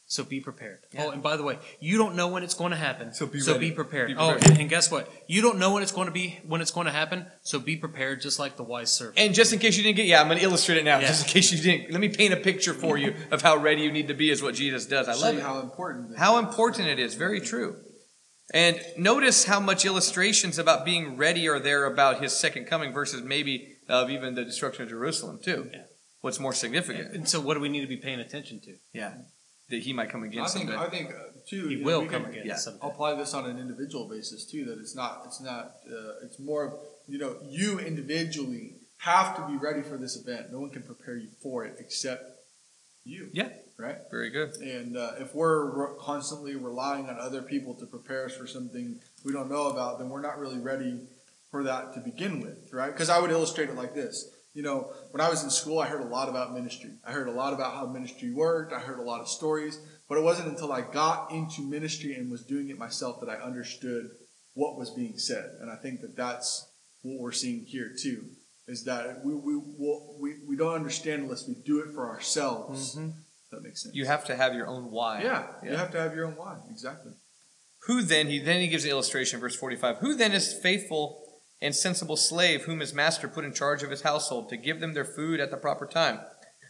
So 0.09 0.23
be 0.23 0.39
prepared. 0.41 0.79
Yeah. 0.93 1.07
Oh, 1.07 1.11
and 1.11 1.21
by 1.21 1.37
the 1.37 1.43
way, 1.43 1.59
you 1.81 1.99
don't 1.99 2.15
know 2.15 2.29
when 2.29 2.45
it's 2.45 2.55
going 2.55 2.71
to 2.71 2.77
happen. 2.77 3.13
So 3.13 3.27
be 3.27 3.41
ready. 3.43 3.73
prepared. 3.73 4.07
Be 4.09 4.15
Oh, 4.15 4.31
prepared. 4.33 4.51
and, 4.53 4.61
and 4.61 4.71
guess 4.71 4.89
what? 4.89 5.11
You 5.27 5.43
don't 5.43 5.59
know 5.59 5.73
when 5.75 5.83
it's 5.83 5.91
going 5.91 6.07
to 6.07 6.13
be 6.13 6.39
when 6.47 6.61
it's 6.61 6.71
going 6.71 6.87
to 6.87 6.93
happen. 6.93 7.27
So 7.43 7.59
be 7.59 7.77
prepared, 7.77 8.21
just 8.21 8.39
like 8.39 8.57
the 8.57 8.63
wise 8.63 8.93
servant. 8.93 9.19
And 9.19 9.35
just 9.35 9.53
in 9.53 9.59
case 9.59 9.77
you 9.77 9.83
didn't 9.83 9.97
get, 9.97 10.07
yeah, 10.07 10.21
I'm 10.21 10.29
going 10.29 10.39
to 10.39 10.45
illustrate 10.45 10.79
it 10.79 10.85
now. 10.85 11.01
Yeah. 11.01 11.09
Just 11.09 11.27
in 11.27 11.33
case 11.33 11.51
you 11.53 11.61
didn't, 11.61 11.91
let 11.91 12.01
me 12.01 12.09
paint 12.09 12.33
a 12.33 12.37
picture 12.37 12.73
for 12.73 12.97
you 12.97 13.15
of 13.33 13.43
how 13.43 13.57
ready 13.57 13.83
you 13.83 13.91
need 13.91 14.07
to 14.07 14.15
be, 14.15 14.31
is 14.31 14.43
what 14.45 14.55
Jesus 14.55 14.87
does. 14.87 15.09
I 15.09 15.15
Show 15.15 15.21
love 15.33 15.41
how 15.43 15.59
important. 15.61 16.17
How 16.17 16.39
important 16.39 16.87
it 16.87 17.01
is. 17.01 17.15
Very 17.17 17.41
true. 17.41 17.77
And 18.55 18.81
notice 18.97 19.45
how 19.47 19.59
much 19.59 19.85
illustrations 19.85 20.57
about 20.57 20.85
being 20.85 21.17
ready 21.17 21.49
are 21.49 21.59
there 21.59 21.85
about 21.85 22.23
his 22.23 22.33
second 22.33 22.67
coming 22.67 22.93
versus 22.93 23.23
maybe 23.25 23.77
of 23.89 24.09
even 24.09 24.37
the 24.37 24.45
destruction 24.45 24.85
of 24.85 24.89
Jerusalem, 24.89 25.41
too. 25.43 25.69
Yeah. 25.73 25.83
What's 26.21 26.39
more 26.39 26.53
significant? 26.53 27.13
and 27.13 27.29
so, 27.29 27.41
what 27.41 27.55
do 27.55 27.61
we 27.61 27.69
need 27.69 27.81
to 27.81 27.89
be 27.89 27.97
paying 27.97 28.21
attention 28.21 28.61
to? 28.61 28.77
Yeah. 28.93 29.15
That 29.69 29.83
he 29.83 29.93
might 29.93 30.11
come 30.11 30.23
again 30.23 30.45
I 30.45 30.49
think. 30.49 30.71
someday. 30.71 30.85
I 30.85 30.89
think 30.89 31.11
uh, 31.11 31.39
too. 31.47 31.69
He 31.69 31.77
will 31.77 32.07
come 32.07 32.23
can 32.23 32.33
again. 32.33 32.47
yeah. 32.47 32.57
someday. 32.57 32.87
Apply 32.87 33.15
this 33.15 33.35
on 33.35 33.47
an 33.47 33.59
individual 33.59 34.09
basis 34.09 34.45
too. 34.45 34.65
That 34.65 34.79
it's 34.79 34.95
not. 34.95 35.23
It's 35.27 35.41
not. 35.41 35.77
Uh, 35.91 36.25
it's 36.25 36.39
more 36.39 36.65
of 36.65 36.75
you 37.09 37.19
know 37.19 37.37
you 37.45 37.81
individually 37.81 38.75
have 38.99 39.37
to 39.37 39.47
be 39.47 39.57
ready 39.57 39.83
for 39.83 39.97
this 39.97 40.17
event. 40.17 40.53
No 40.53 40.61
one 40.61 40.71
can 40.71 40.83
prepare 40.83 41.17
you 41.17 41.29
for 41.43 41.65
it 41.65 41.77
except 41.79 42.41
you. 43.05 43.29
Yeah. 43.33 43.49
Right. 43.79 43.99
Very 44.11 44.31
good. 44.31 44.57
And 44.57 44.97
uh, 44.97 45.13
if 45.19 45.35
we're 45.35 45.65
re- 45.65 45.95
constantly 46.01 46.57
relying 46.57 47.11
on 47.11 47.19
other 47.19 47.43
people 47.43 47.75
to 47.75 47.87
prepare 47.87 48.25
us 48.25 48.35
for 48.35 48.47
something 48.47 48.99
we 49.25 49.33
don't 49.33 49.51
know 49.51 49.67
about, 49.67 49.99
then 49.99 50.09
we're 50.09 50.23
not 50.23 50.39
really 50.39 50.59
ready 50.59 51.01
for 51.51 51.63
that 51.65 51.93
to 51.95 52.01
begin 52.01 52.41
with, 52.41 52.73
right? 52.73 52.91
Because 52.91 53.11
I 53.11 53.19
would 53.19 53.31
illustrate 53.31 53.69
it 53.69 53.77
like 53.77 53.95
this. 53.95 54.31
You 54.57 54.63
know, 54.63 54.91
when 55.11 55.21
I 55.21 55.29
was 55.29 55.45
in 55.45 55.51
school, 55.51 55.81
I 55.81 55.87
heard 55.87 56.01
a 56.01 56.09
lot 56.09 56.31
about 56.31 56.55
ministry. 56.55 56.93
I 57.07 57.13
heard 57.13 57.29
a 57.29 57.31
lot 57.31 57.53
about 57.53 57.75
how 57.75 57.85
ministry 57.85 58.33
worked. 58.33 58.73
I 58.73 58.79
heard 58.79 58.99
a 58.99 59.03
lot 59.03 59.21
of 59.21 59.29
stories. 59.29 59.79
But 60.09 60.17
it 60.17 60.25
wasn't 60.25 60.49
until 60.49 60.73
I 60.73 60.81
got 60.81 61.31
into 61.31 61.61
ministry 61.61 62.15
and 62.15 62.31
was 62.31 62.43
doing 62.43 62.71
it 62.71 62.79
myself 62.79 63.21
that 63.21 63.29
I 63.29 63.35
understood 63.35 64.09
what 64.55 64.79
was 64.79 64.89
being 64.89 65.19
said. 65.19 65.51
And 65.61 65.71
I 65.71 65.77
think 65.77 66.01
that 66.01 66.17
that's 66.17 66.71
what 67.03 67.21
we're 67.21 67.33
seeing 67.33 67.67
here 67.67 67.93
too. 68.03 68.25
Is 68.67 68.85
that 68.85 69.23
we 69.23 69.35
we 69.35 69.57
will 69.57 70.17
we, 70.19 70.37
we 70.49 70.57
don't 70.57 70.75
understand 70.75 71.25
unless 71.25 71.47
we 71.47 71.55
do 71.55 71.81
it 71.81 71.93
for 71.95 72.09
ourselves. 72.09 72.97
Mm-hmm. 72.97 73.09
If 73.09 73.51
That 73.51 73.63
makes 73.63 73.83
sense. 73.83 73.95
You 73.95 74.07
have 74.07 74.25
to 74.25 74.37
have 74.37 74.55
your 74.55 74.69
own 74.69 74.91
why. 74.91 75.23
Yeah, 75.23 75.49
you 75.63 75.77
have 75.77 75.91
to 75.91 75.99
have 75.99 76.15
your 76.15 76.25
own 76.25 76.37
why. 76.37 76.57
Exactly. 76.71 77.13
Who 77.89 78.01
then, 78.01 78.29
he 78.29 78.39
then 78.39 78.63
he 78.63 78.69
gives 78.69 78.85
an 78.85 78.91
illustration, 78.91 79.39
verse 79.39 79.55
45. 79.55 79.99
Who 79.99 80.15
then 80.15 80.33
is 80.33 80.55
faithful 80.55 81.26
and 81.67 81.75
sensible 81.75 82.17
slave 82.17 82.63
whom 82.63 82.81
his 82.81 82.95
master 82.95 83.29
put 83.29 83.45
in 83.45 83.53
charge 83.53 83.83
of 83.83 83.91
his 83.91 84.03
household 84.03 84.49
to 84.49 84.57
give 84.57 84.81
them 84.81 84.95
their 84.95 85.05
food 85.05 85.41
at 85.41 85.51
the 85.51 85.57
proper 85.57 85.87
time. 85.87 86.21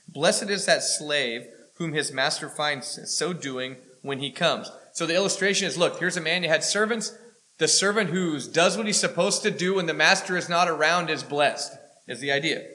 Blessed 0.08 0.50
is 0.50 0.66
that 0.66 0.82
slave 0.82 1.46
whom 1.74 1.92
his 1.92 2.12
master 2.12 2.48
finds 2.48 2.98
so 3.16 3.32
doing 3.32 3.76
when 4.02 4.18
he 4.18 4.30
comes. 4.30 4.70
So 4.92 5.06
the 5.06 5.14
illustration 5.14 5.68
is 5.68 5.76
look, 5.76 5.98
here's 5.98 6.16
a 6.16 6.20
man, 6.20 6.42
you 6.42 6.48
had 6.48 6.64
servants. 6.64 7.16
The 7.58 7.68
servant 7.68 8.10
who 8.10 8.40
does 8.40 8.76
what 8.76 8.86
he's 8.86 9.00
supposed 9.00 9.42
to 9.42 9.50
do 9.50 9.74
when 9.74 9.86
the 9.86 9.94
master 9.94 10.36
is 10.36 10.48
not 10.48 10.68
around 10.68 11.10
is 11.10 11.22
blessed, 11.22 11.76
is 12.06 12.20
the 12.20 12.32
idea. 12.32 12.66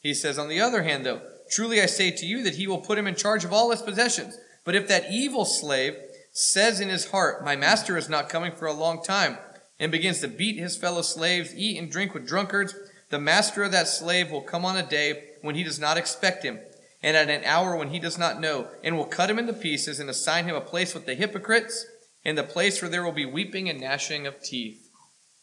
He 0.00 0.14
says, 0.14 0.38
on 0.38 0.48
the 0.48 0.60
other 0.60 0.82
hand, 0.82 1.04
though, 1.04 1.22
truly 1.50 1.80
I 1.80 1.86
say 1.86 2.10
to 2.10 2.26
you 2.26 2.42
that 2.44 2.56
he 2.56 2.66
will 2.66 2.80
put 2.80 2.98
him 2.98 3.06
in 3.06 3.14
charge 3.14 3.44
of 3.44 3.52
all 3.52 3.70
his 3.70 3.82
possessions. 3.82 4.38
But 4.64 4.74
if 4.74 4.88
that 4.88 5.10
evil 5.10 5.44
slave 5.44 5.96
says 6.32 6.80
in 6.80 6.88
his 6.88 7.10
heart, 7.10 7.44
My 7.44 7.56
master 7.56 7.96
is 7.96 8.08
not 8.08 8.28
coming 8.28 8.52
for 8.52 8.66
a 8.66 8.72
long 8.72 9.02
time, 9.02 9.38
and 9.78 9.90
begins 9.92 10.20
to 10.20 10.28
beat 10.28 10.58
his 10.58 10.76
fellow 10.76 11.02
slaves, 11.02 11.54
eat 11.54 11.78
and 11.78 11.90
drink 11.90 12.14
with 12.14 12.26
drunkards, 12.26 12.74
the 13.10 13.18
master 13.18 13.62
of 13.62 13.72
that 13.72 13.88
slave 13.88 14.30
will 14.30 14.40
come 14.40 14.64
on 14.64 14.76
a 14.76 14.82
day 14.82 15.24
when 15.42 15.54
he 15.54 15.64
does 15.64 15.78
not 15.78 15.96
expect 15.96 16.42
him, 16.42 16.58
and 17.02 17.16
at 17.16 17.30
an 17.30 17.44
hour 17.44 17.76
when 17.76 17.90
he 17.90 17.98
does 17.98 18.18
not 18.18 18.40
know, 18.40 18.68
and 18.82 18.96
will 18.96 19.04
cut 19.04 19.30
him 19.30 19.38
into 19.38 19.52
pieces 19.52 20.00
and 20.00 20.08
assign 20.08 20.46
him 20.46 20.56
a 20.56 20.60
place 20.60 20.94
with 20.94 21.06
the 21.06 21.14
hypocrites, 21.14 21.86
and 22.24 22.38
the 22.38 22.42
place 22.42 22.80
where 22.80 22.88
there 22.88 23.04
will 23.04 23.12
be 23.12 23.26
weeping 23.26 23.68
and 23.68 23.80
gnashing 23.80 24.26
of 24.26 24.42
teeth. 24.42 24.88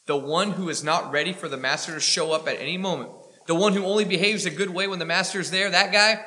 The 0.08 0.18
one 0.18 0.52
who 0.52 0.70
is 0.70 0.84
not 0.84 1.12
ready 1.12 1.32
for 1.32 1.48
the 1.48 1.58
master 1.58 1.94
to 1.94 2.00
show 2.00 2.32
up 2.32 2.48
at 2.48 2.60
any 2.60 2.78
moment, 2.78 3.12
the 3.46 3.56
one 3.56 3.74
who 3.74 3.86
only 3.86 4.06
behaves 4.06 4.46
a 4.46 4.50
good 4.50 4.72
way 4.72 4.88
when 4.88 5.00
the 5.00 5.06
master 5.06 5.40
is 5.40 5.52
there, 5.52 5.70
that 5.70 5.92
guy, 5.92 6.24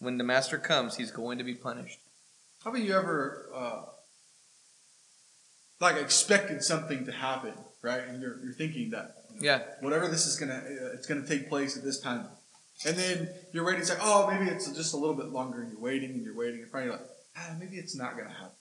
when 0.00 0.18
the 0.18 0.24
master 0.24 0.58
comes, 0.58 0.96
he's 0.96 1.12
going 1.12 1.38
to 1.38 1.44
be 1.44 1.54
punished. 1.54 1.98
How 2.64 2.70
about 2.70 2.82
you 2.82 2.94
ever 2.94 3.48
uh, 3.54 3.82
like 5.82 5.96
expected 5.96 6.62
something 6.62 7.04
to 7.04 7.12
happen, 7.12 7.52
right? 7.82 8.02
And 8.08 8.22
you're, 8.22 8.38
you're 8.42 8.54
thinking 8.54 8.90
that 8.90 9.16
you 9.34 9.40
know, 9.40 9.42
Yeah. 9.44 9.62
whatever 9.80 10.08
this 10.08 10.26
is 10.26 10.36
gonna 10.38 10.54
uh, 10.64 10.94
it's 10.94 11.06
gonna 11.06 11.26
take 11.26 11.48
place 11.48 11.76
at 11.76 11.82
this 11.84 11.98
time, 12.00 12.26
and 12.86 12.96
then 12.96 13.28
you're 13.52 13.64
waiting. 13.66 13.80
It's 13.82 13.90
like 13.90 13.98
oh 14.02 14.30
maybe 14.30 14.48
it's 14.50 14.70
just 14.72 14.94
a 14.94 14.96
little 14.96 15.16
bit 15.16 15.26
longer, 15.26 15.60
and 15.62 15.70
you're 15.72 15.80
waiting 15.80 16.10
and 16.12 16.24
you're 16.24 16.36
waiting, 16.36 16.60
and 16.62 16.70
finally 16.70 16.90
you're 16.90 16.96
like 16.98 17.06
ah 17.36 17.54
maybe 17.58 17.76
it's 17.76 17.96
not 17.96 18.16
gonna 18.16 18.30
happen. 18.30 18.56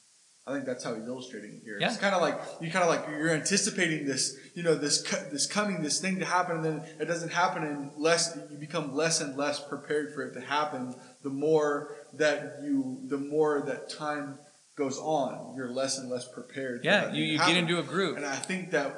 I 0.47 0.53
think 0.53 0.65
that's 0.65 0.84
how 0.84 0.95
he's 0.95 1.05
illustrating 1.05 1.51
it 1.57 1.62
here. 1.63 1.77
It's 1.79 1.97
kind 1.97 2.15
of 2.15 2.21
like 2.21 2.36
you 2.60 2.71
kind 2.71 2.84
of 2.84 2.89
like 2.89 3.07
you're 3.07 3.29
anticipating 3.29 4.07
this, 4.07 4.36
you 4.55 4.63
know, 4.63 4.73
this 4.73 5.03
this 5.31 5.45
coming, 5.45 5.84
this 5.84 6.01
thing 6.01 6.17
to 6.17 6.25
happen, 6.25 6.55
and 6.57 6.65
then 6.65 6.77
it 6.99 7.05
doesn't 7.05 7.31
happen, 7.31 7.63
and 7.63 7.91
less 7.95 8.36
you 8.49 8.57
become 8.57 8.95
less 8.95 9.21
and 9.21 9.38
less 9.38 9.60
prepared 9.60 10.15
for 10.15 10.23
it 10.23 10.34
to 10.34 10.41
happen. 10.41 10.95
The 11.21 11.29
more 11.29 11.95
that 12.13 12.57
you, 12.63 13.01
the 13.07 13.19
more 13.19 13.62
that 13.67 13.88
time 13.91 14.39
goes 14.81 14.97
on, 14.97 15.53
you're 15.55 15.71
less 15.71 15.97
and 15.99 16.09
less 16.09 16.27
prepared. 16.27 16.83
Yeah, 16.83 17.11
you, 17.11 17.23
you 17.23 17.37
get 17.37 17.57
into 17.57 17.79
a 17.79 17.83
group. 17.83 18.17
And 18.17 18.25
I 18.25 18.35
think 18.35 18.71
that 18.71 18.89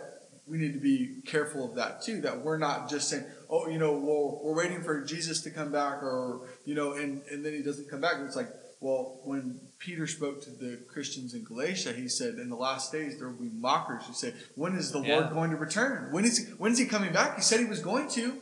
we 0.47 0.57
need 0.57 0.73
to 0.73 0.79
be 0.79 1.21
careful 1.25 1.69
of 1.69 1.75
that 1.75 2.01
too. 2.01 2.21
That 2.21 2.43
we're 2.45 2.57
not 2.57 2.89
just 2.89 3.09
saying, 3.09 3.25
oh, 3.49 3.67
you 3.67 3.79
know, 3.79 3.93
well, 3.93 4.39
we're 4.43 4.55
waiting 4.55 4.81
for 4.81 5.03
Jesus 5.03 5.41
to 5.41 5.49
come 5.49 5.71
back, 5.71 6.01
or 6.03 6.47
you 6.65 6.75
know, 6.75 6.93
and 6.93 7.21
and 7.31 7.45
then 7.45 7.53
he 7.53 7.61
doesn't 7.61 7.89
come 7.89 8.01
back. 8.01 8.15
It's 8.25 8.35
like, 8.35 8.49
well, 8.79 9.21
when 9.23 9.59
Peter 9.79 10.07
spoke 10.07 10.41
to 10.43 10.49
the 10.49 10.79
Christians 10.93 11.33
in 11.33 11.43
Galatia, 11.43 11.93
he 11.93 12.07
said, 12.07 12.35
in 12.35 12.49
the 12.49 12.55
last 12.55 12.91
days 12.91 13.17
there 13.19 13.29
will 13.29 13.41
be 13.41 13.51
mockers 13.53 14.03
who 14.05 14.13
say, 14.13 14.33
when 14.55 14.75
is 14.75 14.91
the 14.91 15.01
Yeah. 15.01 15.19
Lord 15.19 15.33
going 15.33 15.51
to 15.51 15.57
return? 15.57 16.11
When 16.11 16.25
is 16.25 16.53
when 16.57 16.71
is 16.71 16.79
he 16.79 16.85
coming 16.85 17.13
back? 17.13 17.35
He 17.35 17.41
said 17.41 17.59
he 17.59 17.65
was 17.65 17.79
going 17.79 18.09
to, 18.11 18.41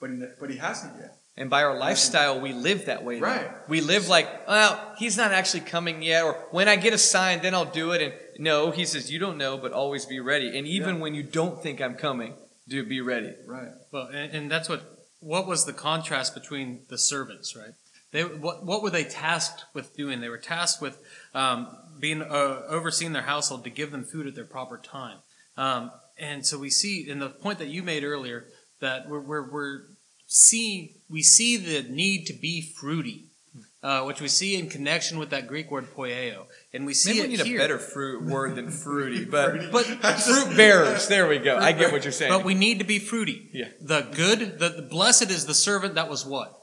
but 0.00 0.10
he 0.10 0.16
but 0.40 0.50
he 0.50 0.56
hasn't 0.56 0.94
yet. 1.00 1.16
And 1.36 1.50
by 1.50 1.64
our 1.64 1.76
lifestyle, 1.76 2.40
we 2.40 2.52
live 2.52 2.86
that 2.86 3.02
way. 3.04 3.18
now. 3.18 3.26
Right. 3.26 3.50
We 3.68 3.80
live 3.80 4.06
like, 4.08 4.46
well, 4.46 4.94
he's 4.98 5.16
not 5.16 5.32
actually 5.32 5.60
coming 5.62 6.00
yet, 6.02 6.22
or 6.24 6.34
when 6.52 6.68
I 6.68 6.76
get 6.76 6.92
a 6.92 6.98
sign, 6.98 7.42
then 7.42 7.54
I'll 7.54 7.64
do 7.64 7.90
it. 7.90 8.00
And 8.02 8.12
no, 8.38 8.70
he 8.70 8.84
says, 8.84 9.10
you 9.10 9.18
don't 9.18 9.36
know, 9.36 9.58
but 9.58 9.72
always 9.72 10.06
be 10.06 10.20
ready. 10.20 10.56
And 10.56 10.66
even 10.66 10.96
Yeah. 10.96 11.00
when 11.02 11.14
you 11.14 11.24
don't 11.24 11.60
think 11.60 11.80
I'm 11.80 11.96
coming, 11.96 12.34
do 12.68 12.84
be 12.86 13.00
ready. 13.00 13.34
Right. 13.46 13.72
Well, 13.90 14.06
and, 14.06 14.32
and 14.32 14.50
that's 14.50 14.68
what 14.68 14.82
what 15.20 15.46
was 15.46 15.64
the 15.64 15.72
contrast 15.72 16.34
between 16.34 16.82
the 16.88 16.98
servants, 16.98 17.56
right? 17.56 17.72
They 18.12 18.22
what 18.22 18.64
what 18.64 18.82
were 18.82 18.90
they 18.90 19.04
tasked 19.04 19.64
with 19.74 19.96
doing? 19.96 20.20
They 20.20 20.28
were 20.28 20.38
tasked 20.38 20.80
with 20.80 20.98
um, 21.34 21.66
being 21.98 22.22
uh, 22.22 22.62
overseeing 22.68 23.12
their 23.12 23.22
household 23.22 23.64
to 23.64 23.70
give 23.70 23.90
them 23.90 24.04
food 24.04 24.26
at 24.28 24.34
their 24.36 24.44
proper 24.44 24.78
time. 24.78 25.18
Um, 25.56 25.90
and 26.16 26.46
so 26.46 26.58
we 26.58 26.70
see 26.70 27.08
in 27.08 27.18
the 27.18 27.28
point 27.30 27.58
that 27.58 27.68
you 27.68 27.82
made 27.82 28.04
earlier 28.04 28.46
that 28.80 29.08
we're 29.08 29.20
we're, 29.20 29.50
we're 29.50 29.80
see 30.34 30.96
we 31.08 31.22
see 31.22 31.56
the 31.56 31.88
need 31.88 32.26
to 32.26 32.32
be 32.32 32.60
fruity. 32.60 33.26
Uh, 33.82 34.02
which 34.04 34.18
we 34.22 34.28
see 34.28 34.56
in 34.58 34.70
connection 34.70 35.18
with 35.18 35.28
that 35.28 35.46
Greek 35.46 35.70
word 35.70 35.86
poieo, 35.94 36.46
and 36.72 36.86
we 36.86 36.94
see 36.94 37.10
Maybe 37.10 37.18
it 37.18 37.22
we 37.32 37.36
need 37.36 37.46
here. 37.46 37.58
a 37.58 37.62
better 37.64 37.78
fruit 37.78 38.22
word 38.22 38.54
than 38.56 38.70
fruity, 38.70 39.26
but 39.26 39.70
But 39.70 39.84
fruit 40.20 40.56
bearers. 40.56 41.06
There 41.06 41.28
we 41.28 41.36
go. 41.38 41.58
I 41.58 41.72
get 41.72 41.92
what 41.92 42.02
you're 42.02 42.10
saying. 42.10 42.32
But 42.32 42.46
we 42.46 42.54
need 42.54 42.78
to 42.78 42.86
be 42.86 42.98
fruity. 42.98 43.50
Yeah. 43.52 43.68
The 43.82 44.00
good, 44.00 44.58
the, 44.58 44.70
the 44.70 44.80
blessed 44.90 45.30
is 45.30 45.44
the 45.44 45.52
servant 45.52 45.96
that 45.96 46.08
was 46.08 46.24
what? 46.24 46.58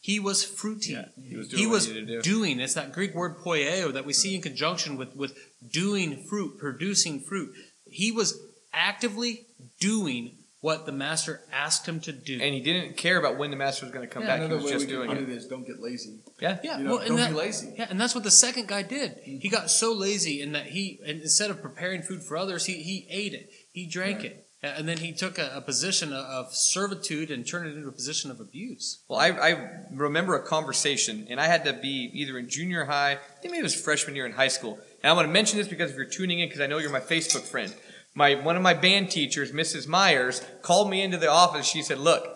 He 0.00 0.20
was 0.20 0.44
fruity. 0.44 0.92
Yeah, 0.92 1.06
he 1.28 1.36
was 1.36 1.48
doing 1.48 1.60
he 1.60 1.66
what 1.66 1.72
was 1.72 1.86
he 1.86 1.94
to 1.94 2.06
do. 2.06 2.22
doing. 2.22 2.60
It's 2.60 2.74
that 2.74 2.92
Greek 2.92 3.16
word 3.16 3.38
poieo 3.38 3.92
that 3.92 4.06
we 4.06 4.12
see 4.12 4.36
in 4.36 4.40
conjunction 4.40 4.96
with, 4.96 5.16
with 5.16 5.36
doing 5.72 6.22
fruit, 6.28 6.56
producing 6.56 7.18
fruit. 7.18 7.52
He 7.90 8.12
was 8.12 8.38
actively 8.72 9.44
doing 9.80 10.36
what 10.60 10.84
the 10.84 10.92
master 10.92 11.40
asked 11.52 11.86
him 11.86 12.00
to 12.00 12.12
do. 12.12 12.34
and 12.34 12.54
he 12.54 12.60
didn't 12.60 12.96
care 12.96 13.18
about 13.18 13.38
when 13.38 13.50
the 13.50 13.56
master 13.56 13.86
was 13.86 13.94
going 13.94 14.06
to 14.06 14.12
come 14.12 14.22
Yeah, 14.22 14.28
back. 14.28 14.38
He 14.40 14.44
Another 14.44 14.56
was 14.56 14.64
way 14.66 14.70
just 14.72 14.86
we 14.86 14.92
can 14.92 14.96
doing 14.96 15.08
put 15.08 15.18
it. 15.18 15.28
it 15.30 15.36
is 15.36 15.46
don't 15.46 15.66
get 15.66 15.80
lazy. 15.80 16.18
Yeah. 16.40 16.58
yeah, 16.62 16.78
You 16.78 16.84
know, 16.84 16.90
well, 16.90 16.98
and 17.00 17.08
don't 17.08 17.16
that- 17.18 17.30
be 17.30 17.36
lazy. 17.36 17.72
Yeah, 17.78 17.86
and 17.88 17.98
that's 18.00 18.14
what 18.14 18.24
the 18.24 18.30
second 18.30 18.68
guy 18.68 18.82
did. 18.82 19.18
He 19.24 19.48
got 19.48 19.70
so 19.70 19.92
lazy 19.94 20.42
in 20.42 20.52
that 20.52 20.66
he, 20.66 21.00
and 21.06 21.22
instead 21.22 21.50
of 21.50 21.62
preparing 21.62 22.02
food 22.02 22.22
for 22.22 22.36
others, 22.36 22.66
he, 22.66 22.74
he 22.82 23.06
ate 23.08 23.32
it, 23.32 23.50
he 23.72 23.86
drank 23.86 24.18
Right. 24.18 24.26
it, 24.32 24.46
and 24.62 24.86
then 24.86 24.98
he 24.98 25.12
took 25.12 25.38
a, 25.38 25.50
a 25.54 25.62
position 25.62 26.12
of- 26.12 26.26
of 26.26 26.54
servitude 26.54 27.30
and 27.30 27.46
turned 27.46 27.66
it 27.66 27.74
into 27.76 27.88
a 27.88 27.92
position 27.92 28.30
of 28.30 28.38
abuse. 28.40 29.02
Well, 29.08 29.18
I, 29.18 29.28
I 29.30 29.70
remember 29.92 30.34
a 30.36 30.42
conversation, 30.42 31.26
and 31.30 31.40
I 31.40 31.46
had 31.46 31.64
to 31.64 31.72
be 31.72 32.10
either 32.12 32.36
in 32.38 32.50
junior 32.50 32.84
high, 32.84 33.12
I 33.12 33.40
think 33.40 33.52
maybe 33.52 33.60
it 33.60 33.62
was 33.62 33.74
freshman 33.80 34.14
year 34.14 34.26
in 34.26 34.32
high 34.32 34.48
school. 34.48 34.78
And 35.02 35.10
I 35.10 35.14
want 35.14 35.26
to 35.26 35.32
mention 35.32 35.56
this 35.58 35.68
because 35.68 35.90
if 35.90 35.96
you're 35.96 36.04
tuning 36.04 36.40
in, 36.40 36.48
because 36.48 36.60
I 36.60 36.66
know 36.66 36.76
you're 36.76 36.90
my 36.90 37.00
Facebook 37.00 37.44
friend. 37.44 37.72
My 38.14 38.34
one 38.34 38.56
of 38.56 38.62
my 38.62 38.74
band 38.74 39.10
teachers, 39.10 39.52
Mrs. 39.52 39.86
Myers, 39.86 40.44
called 40.62 40.90
me 40.90 41.02
into 41.02 41.16
the 41.16 41.30
office. 41.30 41.66
She 41.66 41.80
said, 41.80 41.98
"Look, 41.98 42.26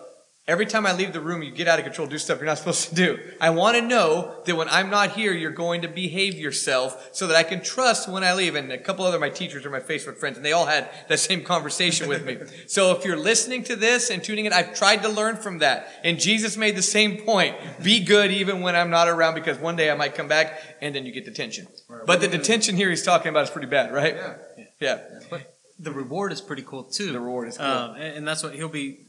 every 0.47 0.65
time 0.65 0.85
I 0.85 0.93
leave 0.93 1.11
the 1.11 1.19
room, 1.19 1.43
you 1.43 1.51
get 1.51 1.67
out 1.67 1.79
of 1.79 1.85
control, 1.85 2.07
do 2.07 2.17
stuff 2.17 2.37
you're 2.37 2.45
not 2.45 2.57
supposed 2.59 2.89
to 2.89 2.95
do. 2.95 3.19
I 3.41 3.49
want 3.49 3.75
to 3.75 3.81
know 3.81 4.41
that 4.45 4.55
when 4.55 4.69
I'm 4.69 4.89
not 4.89 5.11
here, 5.11 5.33
you're 5.33 5.51
going 5.51 5.81
to 5.81 5.89
behave 5.89 6.35
yourself, 6.35 7.09
so 7.11 7.27
that 7.27 7.35
I 7.35 7.43
can 7.43 7.61
trust 7.61 8.07
when 8.07 8.23
I 8.23 8.33
leave." 8.33 8.55
And 8.55 8.71
a 8.71 8.77
couple 8.77 9.03
other 9.03 9.19
my 9.19 9.29
teachers 9.29 9.65
are 9.65 9.69
my 9.69 9.81
Facebook 9.81 10.17
friends, 10.17 10.37
and 10.37 10.45
they 10.45 10.53
all 10.53 10.65
had 10.65 10.89
that 11.09 11.19
same 11.19 11.43
conversation 11.53 12.07
with 12.07 12.25
me. 12.25 12.37
So 12.67 12.95
if 12.95 13.03
you're 13.03 13.17
listening 13.17 13.63
to 13.65 13.75
this 13.75 14.09
and 14.09 14.23
tuning 14.23 14.45
in, 14.45 14.53
I've 14.53 14.75
tried 14.75 15.03
to 15.03 15.09
learn 15.09 15.35
from 15.35 15.59
that. 15.59 15.89
And 16.05 16.17
Jesus 16.21 16.55
made 16.55 16.77
the 16.77 16.83
same 16.83 17.17
point: 17.17 17.57
be 17.83 17.99
good 17.99 18.31
even 18.31 18.61
when 18.61 18.77
I'm 18.77 18.89
not 18.89 19.09
around, 19.09 19.35
because 19.35 19.57
one 19.57 19.75
day 19.75 19.91
I 19.91 19.95
might 19.95 20.15
come 20.15 20.29
back, 20.29 20.61
and 20.81 20.95
then 20.95 21.05
you 21.05 21.11
get 21.11 21.25
detention. 21.25 21.67
Right. 21.89 22.05
But 22.05 22.21
the 22.21 22.29
detention 22.29 22.77
here 22.77 22.89
he's 22.89 23.03
talking 23.03 23.27
about 23.27 23.43
is 23.43 23.49
pretty 23.49 23.67
bad, 23.67 23.93
right? 23.93 24.15
Yeah. 24.15 24.37
Yeah. 24.79 25.39
The 25.79 25.91
reward 25.91 26.31
is 26.31 26.41
pretty 26.41 26.63
cool 26.63 26.83
too. 26.83 27.11
The 27.11 27.19
reward 27.19 27.47
is 27.49 27.57
cool. 27.57 27.65
um, 27.65 27.95
and, 27.95 28.17
and 28.17 28.27
that's 28.27 28.43
what 28.43 28.55
he'll 28.55 28.69
be 28.69 28.99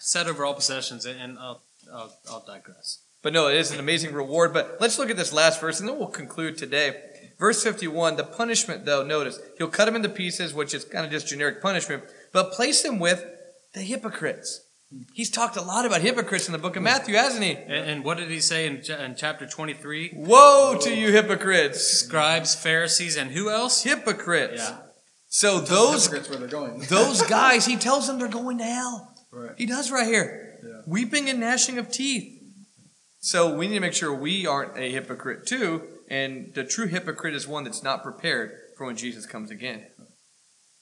set 0.00 0.26
over 0.26 0.44
all 0.44 0.54
possessions. 0.54 1.06
And, 1.06 1.38
I'll, 1.38 1.62
I'll 1.92 2.12
I'll 2.30 2.44
digress. 2.46 3.02
But 3.22 3.32
no, 3.32 3.48
it 3.48 3.56
is 3.56 3.70
an 3.72 3.80
amazing 3.80 4.14
reward. 4.14 4.52
But 4.52 4.78
let's 4.80 4.98
look 4.98 5.10
at 5.10 5.16
this 5.16 5.32
last 5.32 5.60
verse 5.60 5.80
and 5.80 5.88
then 5.88 5.98
we'll 5.98 6.08
conclude 6.08 6.56
today. 6.56 7.02
Verse 7.38 7.62
51, 7.62 8.16
the 8.16 8.24
punishment, 8.24 8.84
though, 8.84 9.04
notice, 9.04 9.38
he'll 9.58 9.68
cut 9.68 9.86
him 9.86 9.94
into 9.94 10.08
pieces, 10.08 10.52
which 10.52 10.74
is 10.74 10.84
kind 10.84 11.04
of 11.04 11.12
just 11.12 11.28
generic 11.28 11.62
punishment, 11.62 12.02
but 12.32 12.50
place 12.52 12.84
him 12.84 12.98
with 12.98 13.24
the 13.74 13.80
hypocrites. 13.80 14.64
He's 15.12 15.30
talked 15.30 15.56
a 15.56 15.62
lot 15.62 15.84
about 15.84 16.00
hypocrites 16.00 16.48
in 16.48 16.52
the 16.52 16.58
book 16.58 16.74
of 16.74 16.82
Matthew, 16.82 17.14
hasn't 17.14 17.44
he? 17.44 17.52
And, 17.52 17.90
and 17.90 18.04
what 18.04 18.16
did 18.16 18.30
he 18.30 18.40
say 18.40 18.66
in, 18.66 18.76
in 18.78 19.14
chapter 19.16 19.46
twenty 19.46 19.74
three? 19.74 20.12
Woe 20.16 20.78
to 20.80 20.94
you, 20.94 21.12
hypocrites! 21.12 21.80
Scribes, 21.86 22.54
Pharisees, 22.54 23.16
and 23.16 23.30
who 23.32 23.50
else? 23.50 23.82
Hypocrites. 23.82 24.62
Yeah. 24.66 24.78
So 25.28 25.60
those 25.60 26.10
where 26.10 26.20
they're 26.20 26.48
going. 26.48 26.80
those 26.88 27.22
guys, 27.22 27.66
he 27.66 27.76
tells 27.76 28.06
them 28.06 28.18
they're 28.18 28.28
going 28.28 28.58
to 28.58 28.64
hell. 28.64 29.14
Right. 29.30 29.52
He 29.56 29.66
does 29.66 29.90
right 29.90 30.06
here. 30.06 30.58
Yeah. 30.64 30.80
Weeping 30.86 31.28
and 31.28 31.40
gnashing 31.40 31.78
of 31.78 31.90
teeth. 31.90 32.34
So 33.20 33.54
we 33.54 33.68
need 33.68 33.74
to 33.74 33.80
make 33.80 33.94
sure 33.94 34.14
we 34.14 34.46
aren't 34.46 34.78
a 34.78 34.90
hypocrite 34.90 35.46
too. 35.46 35.82
And 36.08 36.54
the 36.54 36.64
true 36.64 36.86
hypocrite 36.86 37.34
is 37.34 37.46
one 37.46 37.64
that's 37.64 37.82
not 37.82 38.02
prepared 38.02 38.52
for 38.76 38.86
when 38.86 38.96
Jesus 38.96 39.26
comes 39.26 39.50
again. 39.50 39.86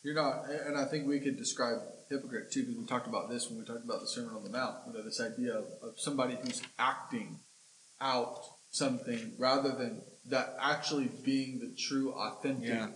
You're 0.02 0.14
not, 0.14 0.44
and 0.48 0.78
I 0.78 0.84
think 0.84 1.08
we 1.08 1.18
could 1.18 1.36
describe 1.36 1.78
hypocrite 2.08 2.52
too, 2.52 2.60
because 2.60 2.76
we 2.76 2.86
talked 2.86 3.08
about 3.08 3.28
this 3.28 3.50
when 3.50 3.58
we 3.58 3.64
talked 3.64 3.84
about 3.84 4.00
the 4.00 4.06
Sermon 4.06 4.36
on 4.36 4.44
the 4.44 4.50
Mount. 4.50 4.76
You 4.86 4.92
know, 4.92 5.02
this 5.02 5.20
idea 5.20 5.54
of, 5.54 5.64
of 5.82 5.94
somebody 5.96 6.38
who's 6.40 6.62
acting 6.78 7.40
out 8.00 8.38
something 8.70 9.32
rather 9.38 9.70
than 9.70 10.02
that 10.26 10.56
actually 10.60 11.10
being 11.24 11.58
the 11.58 11.74
true, 11.76 12.12
authentic 12.12 12.68
Yeah. 12.68 12.88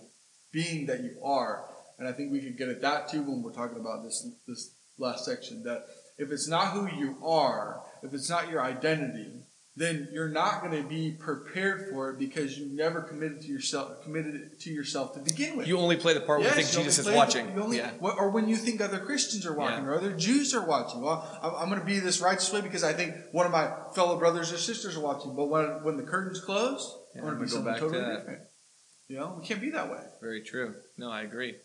Being 0.51 0.85
that 0.87 1.01
you 1.01 1.17
are. 1.23 1.65
And 1.99 2.07
I 2.07 2.13
think 2.13 2.31
we 2.31 2.41
could 2.41 2.57
get 2.57 2.69
at 2.69 2.81
that 2.81 3.09
too 3.09 3.21
when 3.23 3.41
we're 3.43 3.53
talking 3.53 3.79
about 3.79 4.03
this 4.03 4.27
this 4.47 4.75
last 4.97 5.25
section. 5.25 5.63
That 5.63 5.85
if 6.17 6.31
it's 6.31 6.47
not 6.47 6.69
who 6.73 6.87
you 6.97 7.17
are, 7.23 7.81
if 8.03 8.13
it's 8.13 8.29
not 8.29 8.49
your 8.49 8.61
identity, 8.61 9.43
then 9.75 10.09
you're 10.11 10.27
not 10.27 10.61
going 10.61 10.81
to 10.81 10.87
be 10.87 11.11
prepared 11.11 11.89
for 11.89 12.09
it 12.09 12.19
because 12.19 12.57
you 12.57 12.75
never 12.75 13.01
committed 13.01 13.41
to 13.41 13.47
yourself 13.47 14.03
committed 14.03 14.35
it 14.35 14.59
to 14.61 14.69
yourself 14.71 15.13
to 15.13 15.19
begin 15.19 15.55
with. 15.57 15.67
You 15.67 15.77
only 15.77 15.95
play 15.95 16.13
the 16.13 16.21
part 16.21 16.39
where 16.39 16.49
you 16.49 16.55
think 16.55 16.71
you 16.73 16.79
Jesus 16.79 17.07
is 17.07 17.15
watching. 17.15 17.53
you 17.55 17.61
only- 17.63 17.77
yeah. 17.77 17.91
Or 18.01 18.29
when 18.31 18.49
you 18.49 18.57
think 18.57 18.81
other 18.81 18.99
Christians 18.99 19.45
are 19.45 19.53
watching, 19.53 19.85
Yeah. 19.85 19.91
or 19.91 19.95
other 19.95 20.11
Jews 20.13 20.53
are 20.53 20.65
watching. 20.65 21.01
Well, 21.01 21.25
I'm, 21.41 21.55
I'm 21.55 21.69
going 21.69 21.79
to 21.79 21.85
be 21.85 21.99
this 21.99 22.19
righteous 22.19 22.51
way 22.51 22.61
because 22.61 22.83
I 22.83 22.93
think 22.93 23.15
one 23.31 23.45
of 23.45 23.51
my 23.51 23.71
fellow 23.95 24.17
brothers 24.19 24.51
or 24.51 24.57
sisters 24.57 24.97
are 24.97 25.01
watching. 25.01 25.35
But 25.35 25.45
when 25.49 25.83
when 25.83 25.97
the 25.97 26.03
curtains 26.03 26.41
close, 26.41 26.97
Yeah, 27.15 27.21
I'm 27.21 27.27
going 27.27 27.39
to 27.39 27.45
be 27.45 27.49
go 27.49 27.55
something 27.55 27.71
back 27.73 27.81
to 27.81 27.87
totally 27.87 28.15
different. 28.17 28.41
You 29.11 29.17
know, 29.17 29.35
we 29.37 29.45
can't 29.45 29.59
be 29.59 29.71
that 29.71 29.91
way. 29.91 29.99
Very 30.21 30.41
true. 30.41 30.73
No, 30.97 31.11
I 31.11 31.23
agree. 31.23 31.55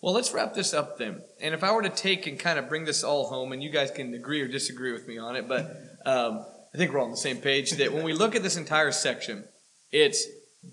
Well, 0.00 0.12
let's 0.12 0.32
wrap 0.32 0.54
this 0.54 0.74
up 0.74 0.98
then. 0.98 1.22
And 1.40 1.54
if 1.54 1.62
I 1.62 1.70
were 1.70 1.82
to 1.82 1.88
take 1.88 2.26
and 2.26 2.36
kind 2.36 2.58
of 2.58 2.68
bring 2.68 2.84
this 2.84 3.04
all 3.04 3.28
home, 3.28 3.52
and 3.52 3.62
you 3.62 3.70
guys 3.70 3.92
can 3.92 4.12
agree 4.12 4.40
or 4.40 4.48
disagree 4.48 4.90
with 4.90 5.06
me 5.06 5.16
on 5.16 5.36
it, 5.36 5.46
but 5.46 5.70
um, 6.04 6.44
I 6.74 6.78
think 6.78 6.92
we're 6.92 6.98
all 6.98 7.04
on 7.04 7.12
the 7.12 7.16
same 7.16 7.36
page 7.36 7.70
that 7.74 7.92
when 7.92 8.02
we 8.02 8.12
look 8.12 8.34
at 8.34 8.42
this 8.42 8.56
entire 8.56 8.90
section, 8.90 9.44
it's 9.92 10.26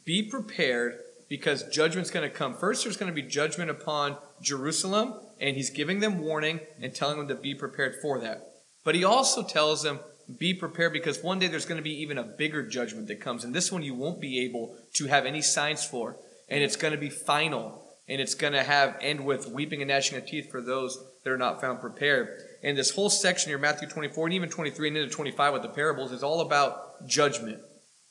be 0.05 0.23
prepared 0.23 0.95
because 1.29 1.69
judgment's 1.69 2.09
going 2.09 2.27
to 2.27 2.35
come. 2.35 2.55
First, 2.55 2.83
there's 2.83 2.97
going 2.97 3.11
to 3.11 3.21
be 3.21 3.27
judgment 3.27 3.69
upon 3.69 4.17
Jerusalem, 4.41 5.19
and 5.39 5.55
he's 5.55 5.69
giving 5.69 5.99
them 5.99 6.17
warning 6.17 6.61
and 6.81 6.95
telling 6.95 7.19
them 7.19 7.27
to 7.27 7.35
be 7.35 7.53
prepared 7.53 7.93
for 8.01 8.17
that. 8.21 8.41
But 8.83 8.95
he 8.95 9.03
also 9.03 9.43
tells 9.43 9.83
them, 9.83 9.99
be 10.37 10.53
prepared 10.53 10.93
because 10.93 11.23
one 11.23 11.39
day 11.39 11.47
there's 11.47 11.65
going 11.65 11.77
to 11.77 11.83
be 11.83 12.01
even 12.01 12.17
a 12.17 12.23
bigger 12.23 12.67
judgment 12.67 13.07
that 13.07 13.21
comes. 13.21 13.43
And 13.43 13.53
this 13.53 13.71
one 13.71 13.83
you 13.83 13.93
won't 13.93 14.19
be 14.19 14.43
able 14.45 14.75
to 14.95 15.07
have 15.07 15.25
any 15.25 15.41
signs 15.41 15.85
for. 15.85 16.17
And 16.49 16.63
it's 16.63 16.75
going 16.75 16.93
to 16.93 16.99
be 16.99 17.09
final. 17.09 17.83
And 18.09 18.21
it's 18.21 18.35
going 18.35 18.53
to 18.53 18.63
have 18.63 18.97
end 19.01 19.25
with 19.25 19.47
weeping 19.47 19.81
and 19.81 19.89
gnashing 19.89 20.17
of 20.17 20.25
teeth 20.25 20.49
for 20.49 20.61
those 20.61 20.97
that 21.23 21.31
are 21.31 21.37
not 21.37 21.59
found 21.59 21.81
prepared. 21.81 22.29
And 22.63 22.77
this 22.77 22.91
whole 22.91 23.09
section 23.09 23.49
here, 23.49 23.57
Matthew 23.57 23.87
24 23.87 24.27
and 24.27 24.33
even 24.33 24.49
23 24.49 24.87
and 24.87 24.97
into 24.97 25.13
25 25.13 25.53
with 25.53 25.61
the 25.61 25.69
parables, 25.69 26.11
is 26.11 26.23
all 26.23 26.41
about 26.41 27.07
judgment. 27.07 27.59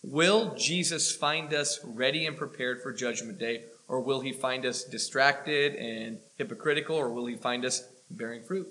Will 0.03 0.55
Jesus 0.55 1.15
find 1.15 1.53
us 1.53 1.81
ready 1.83 2.27
and 2.27 2.37
prepared 2.37 2.83
for 2.83 2.93
Judgment 2.93 3.39
Day? 3.39 3.65
Or 3.89 4.01
will 4.01 4.21
he 4.21 4.33
find 4.33 4.67
us 4.67 4.85
distracted 4.85 5.75
and 5.75 6.19
hypocritical? 6.37 6.97
Or 6.97 7.11
will 7.11 7.27
he 7.27 7.37
find 7.37 7.65
us 7.65 7.83
bearing 8.11 8.43
fruit? 8.43 8.69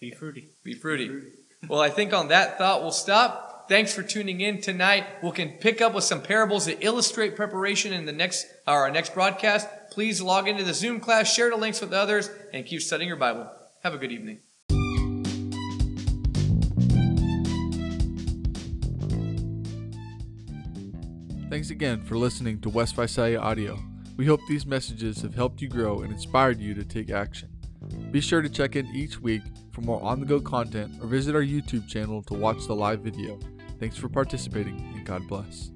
Be 0.00 0.10
fruity. 0.10 0.48
Be 0.64 0.74
fruity. 0.74 1.30
Well, 1.68 1.80
I 1.80 1.90
think 1.90 2.12
on 2.12 2.28
that 2.28 2.58
thought 2.58 2.82
we'll 2.82 2.90
stop. 2.90 3.68
Thanks 3.68 3.94
for 3.94 4.02
tuning 4.02 4.40
in 4.40 4.60
tonight. 4.60 5.06
We 5.22 5.30
can 5.30 5.50
pick 5.50 5.80
up 5.80 5.94
with 5.94 6.04
some 6.04 6.22
parables 6.22 6.66
that 6.66 6.84
illustrate 6.84 7.36
preparation 7.36 7.92
in 7.92 8.06
the 8.06 8.12
next 8.12 8.46
our 8.66 8.90
next 8.90 9.14
broadcast. 9.14 9.68
Please 9.90 10.20
log 10.20 10.48
into 10.48 10.64
the 10.64 10.74
Zoom 10.74 11.00
class, 11.00 11.32
share 11.32 11.50
the 11.50 11.56
links 11.56 11.80
with 11.80 11.92
others, 11.92 12.30
and 12.52 12.66
keep 12.66 12.82
studying 12.82 13.08
your 13.08 13.16
Bible. 13.16 13.48
Have 13.84 13.94
a 13.94 13.98
good 13.98 14.10
evening. 14.10 14.40
Thanks 21.50 21.70
again 21.70 22.02
for 22.04 22.16
listening 22.16 22.60
to 22.60 22.68
West 22.68 22.94
Visalia 22.96 23.38
Audio. 23.40 23.78
We 24.16 24.26
hope 24.26 24.40
these 24.48 24.66
messages 24.66 25.22
have 25.22 25.34
helped 25.34 25.60
you 25.60 25.68
grow 25.68 26.00
and 26.00 26.12
inspired 26.12 26.60
you 26.60 26.74
to 26.74 26.84
take 26.84 27.10
action. 27.10 27.48
Be 28.10 28.20
sure 28.20 28.42
to 28.42 28.48
check 28.48 28.76
in 28.76 28.86
each 28.94 29.20
week 29.20 29.42
for 29.80 29.86
more 29.86 30.02
on 30.02 30.20
the 30.20 30.26
go 30.26 30.40
content 30.40 30.92
or 31.00 31.06
visit 31.06 31.34
our 31.34 31.42
YouTube 31.42 31.88
channel 31.88 32.22
to 32.24 32.34
watch 32.34 32.66
the 32.66 32.74
live 32.74 33.00
video. 33.00 33.38
Thanks 33.78 33.96
for 33.96 34.08
participating 34.08 34.78
and 34.94 35.04
God 35.04 35.26
bless. 35.26 35.70